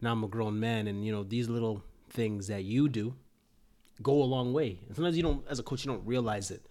now 0.00 0.12
I'm 0.12 0.24
a 0.24 0.28
grown 0.28 0.60
man, 0.60 0.86
and 0.86 1.04
you 1.04 1.12
know, 1.12 1.24
these 1.24 1.48
little 1.48 1.82
things 2.10 2.46
that 2.46 2.64
you 2.64 2.88
do 2.88 3.14
go 4.02 4.22
a 4.22 4.24
long 4.36 4.52
way. 4.52 4.80
And 4.86 4.94
sometimes 4.96 5.16
you 5.16 5.22
don't, 5.22 5.44
as 5.48 5.58
a 5.58 5.62
coach, 5.62 5.84
you 5.84 5.90
don't 5.90 6.06
realize 6.06 6.50
it. 6.50 6.66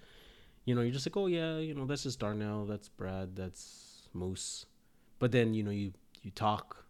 you 0.65 0.73
know, 0.75 0.81
you're 0.81 0.91
just 0.91 1.05
like, 1.07 1.17
oh 1.17 1.27
yeah, 1.27 1.57
you 1.57 1.73
know, 1.75 1.85
that's 1.85 2.03
just 2.03 2.19
Darnell, 2.19 2.65
that's 2.65 2.89
Brad, 2.89 3.35
that's 3.35 4.09
Moose. 4.13 4.65
But 5.19 5.31
then 5.31 5.53
you 5.53 5.63
know 5.63 5.71
you 5.71 5.93
you 6.23 6.31
talk 6.31 6.85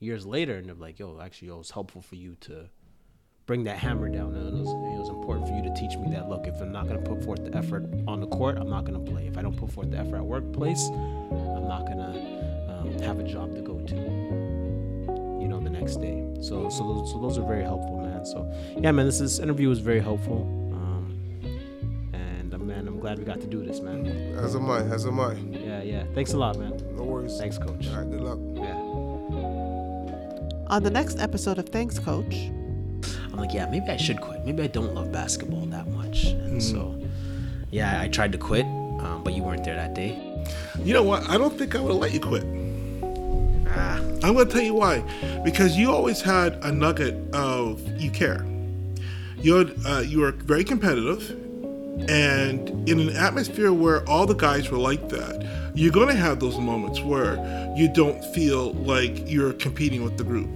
years 0.00 0.24
later 0.26 0.56
and 0.56 0.68
they're 0.68 0.74
like, 0.74 0.98
yo, 0.98 1.20
actually, 1.20 1.48
yo, 1.48 1.56
it 1.56 1.58
was 1.58 1.70
helpful 1.72 2.02
for 2.02 2.16
you 2.16 2.36
to 2.40 2.68
bring 3.48 3.64
that 3.64 3.78
hammer 3.78 4.10
down. 4.10 4.34
And 4.36 4.46
it 4.46 4.52
was, 4.52 4.68
it 4.68 4.98
was 5.00 5.08
important 5.08 5.48
for 5.48 5.54
you 5.54 5.62
to 5.62 5.74
teach 5.74 5.96
me 5.96 6.10
that. 6.10 6.28
Look, 6.28 6.46
if 6.46 6.60
I'm 6.60 6.70
not 6.70 6.86
gonna 6.86 7.00
put 7.00 7.24
forth 7.24 7.42
the 7.44 7.56
effort 7.56 7.86
on 8.06 8.20
the 8.20 8.26
court, 8.26 8.58
I'm 8.58 8.68
not 8.68 8.84
gonna 8.84 9.00
play. 9.00 9.26
If 9.26 9.38
I 9.38 9.42
don't 9.42 9.56
put 9.56 9.72
forth 9.72 9.90
the 9.90 9.96
effort 9.96 10.16
at 10.16 10.24
workplace, 10.24 10.88
I'm 10.90 11.66
not 11.66 11.86
gonna 11.86 12.12
um, 12.68 12.98
have 13.00 13.18
a 13.18 13.24
job 13.24 13.54
to 13.56 13.62
go 13.62 13.80
to. 13.80 13.94
You 15.40 15.48
know, 15.48 15.60
the 15.60 15.70
next 15.70 15.96
day. 15.96 16.22
So 16.42 16.68
so 16.68 16.92
those, 16.92 17.10
so 17.10 17.18
those 17.18 17.38
are 17.38 17.46
very 17.46 17.62
helpful, 17.62 17.98
man. 17.98 18.26
So 18.26 18.52
yeah, 18.78 18.92
man, 18.92 19.06
this 19.06 19.18
this 19.18 19.38
interview 19.38 19.70
was 19.70 19.78
very 19.78 20.00
helpful. 20.00 20.42
Um, 20.74 21.18
and 22.12 22.52
uh, 22.52 22.58
man, 22.58 22.86
I'm 22.86 23.00
glad 23.00 23.18
we 23.18 23.24
got 23.24 23.40
to 23.40 23.46
do 23.46 23.64
this, 23.64 23.80
man. 23.80 24.06
As 24.36 24.54
am 24.56 24.70
I. 24.70 24.80
As 24.80 25.06
am 25.06 25.18
I. 25.18 25.32
Yeah, 25.32 25.82
yeah. 25.82 26.04
Thanks 26.14 26.34
a 26.34 26.36
lot, 26.36 26.58
man. 26.58 26.76
No 26.94 27.04
worries. 27.04 27.38
Thanks, 27.38 27.56
coach. 27.56 27.88
All 27.88 27.96
right. 27.96 28.10
Good 28.10 28.20
luck. 28.20 28.38
Yeah. 28.54 28.76
On 30.68 30.82
the 30.82 30.90
next 30.90 31.18
episode 31.18 31.58
of 31.58 31.70
Thanks 31.70 31.98
Coach, 31.98 32.50
I'm 33.38 33.44
like, 33.44 33.54
yeah, 33.54 33.66
maybe 33.66 33.88
I 33.88 33.96
should 33.96 34.20
quit. 34.20 34.44
Maybe 34.44 34.64
I 34.64 34.66
don't 34.66 34.94
love 34.94 35.12
basketball 35.12 35.64
that 35.66 35.86
much. 35.86 36.24
And 36.24 36.60
so, 36.60 37.00
yeah, 37.70 38.00
I 38.00 38.08
tried 38.08 38.32
to 38.32 38.38
quit, 38.38 38.64
um, 38.64 39.22
but 39.22 39.32
you 39.32 39.44
weren't 39.44 39.62
there 39.62 39.76
that 39.76 39.94
day. 39.94 40.18
You 40.82 40.92
know 40.92 41.04
what? 41.04 41.30
I 41.30 41.38
don't 41.38 41.56
think 41.56 41.76
I 41.76 41.80
would 41.80 41.92
have 41.92 42.00
let 42.00 42.12
you 42.12 42.18
quit. 42.18 42.42
Ah, 43.68 43.98
I'm 44.24 44.34
going 44.34 44.48
to 44.48 44.52
tell 44.52 44.60
you 44.60 44.74
why. 44.74 45.04
Because 45.44 45.76
you 45.76 45.92
always 45.92 46.20
had 46.20 46.54
a 46.64 46.72
nugget 46.72 47.14
of 47.32 47.80
you 48.00 48.10
care. 48.10 48.44
You 49.36 49.54
had, 49.54 49.74
uh, 49.86 50.00
you 50.00 50.18
were 50.18 50.32
very 50.32 50.64
competitive, 50.64 51.30
and 52.10 52.88
in 52.88 52.98
an 52.98 53.14
atmosphere 53.14 53.72
where 53.72 54.04
all 54.08 54.26
the 54.26 54.34
guys 54.34 54.68
were 54.68 54.78
like 54.78 55.10
that, 55.10 55.70
you're 55.76 55.92
going 55.92 56.08
to 56.08 56.16
have 56.16 56.40
those 56.40 56.58
moments 56.58 57.00
where 57.02 57.36
you 57.76 57.86
don't 57.86 58.20
feel 58.34 58.72
like 58.72 59.30
you're 59.30 59.52
competing 59.52 60.02
with 60.02 60.18
the 60.18 60.24
group. 60.24 60.50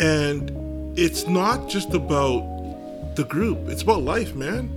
And 0.00 0.63
it's 0.96 1.26
not 1.26 1.68
just 1.68 1.92
about 1.92 2.42
the 3.16 3.24
group, 3.24 3.68
it's 3.68 3.82
about 3.82 4.02
life, 4.02 4.34
man. 4.34 4.68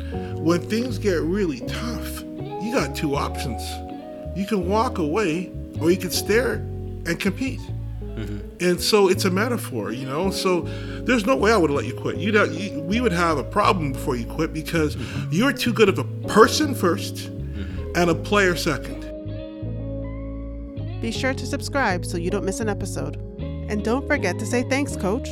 When 0.43 0.61
things 0.61 0.97
get 0.97 1.22
really 1.22 1.61
tough, 1.61 2.22
you 2.22 2.72
got 2.74 2.95
two 2.95 3.15
options. 3.15 3.63
You 4.38 4.45
can 4.45 4.68
walk 4.68 4.97
away 4.97 5.51
or 5.80 5.91
you 5.91 5.97
can 5.97 6.11
stare 6.11 6.53
and 6.53 7.20
compete. 7.20 7.59
Mm-hmm. 8.18 8.39
And 8.59 8.82
so 8.82 9.09
it's 9.09 9.26
a 9.26 9.30
metaphor, 9.30 9.91
you 9.91 10.07
know. 10.07 10.32
So 10.32 10.61
there's 11.01 11.26
no 11.26 11.36
way 11.36 11.51
I 11.51 11.57
would 11.57 11.70
let 11.72 11.86
you 11.86 11.93
quit. 11.93 12.18
You'd 12.18 12.36
have, 12.36 12.53
you, 12.53 12.82
we 12.82 12.99
would 12.99 13.11
have 13.11 13.38
a 13.38 13.43
problem 13.43 13.93
before 13.93 14.15
you 14.15 14.26
quit 14.26 14.53
because 14.53 14.95
mm-hmm. 14.95 15.32
you're 15.32 15.53
too 15.53 15.74
good 15.74 15.89
of 15.89 15.99
a 15.99 16.03
person 16.28 16.74
1st 16.74 17.30
mm-hmm. 17.30 17.91
and 17.95 18.09
a 18.09 18.15
player 18.15 18.55
second. 18.55 19.01
be 21.01 21.11
sure 21.11 21.34
to 21.34 21.45
subscribe 21.45 22.05
so 22.05 22.18
you 22.18 22.32
don't 22.32 22.45
miss 22.45 22.59
an 22.59 22.70
episode. 22.70 23.18
And 23.39 23.84
don't 23.84 24.07
forget 24.07 24.39
to 24.39 24.45
say 24.45 24.63
thanks, 24.63 24.95
Coach. 24.95 25.30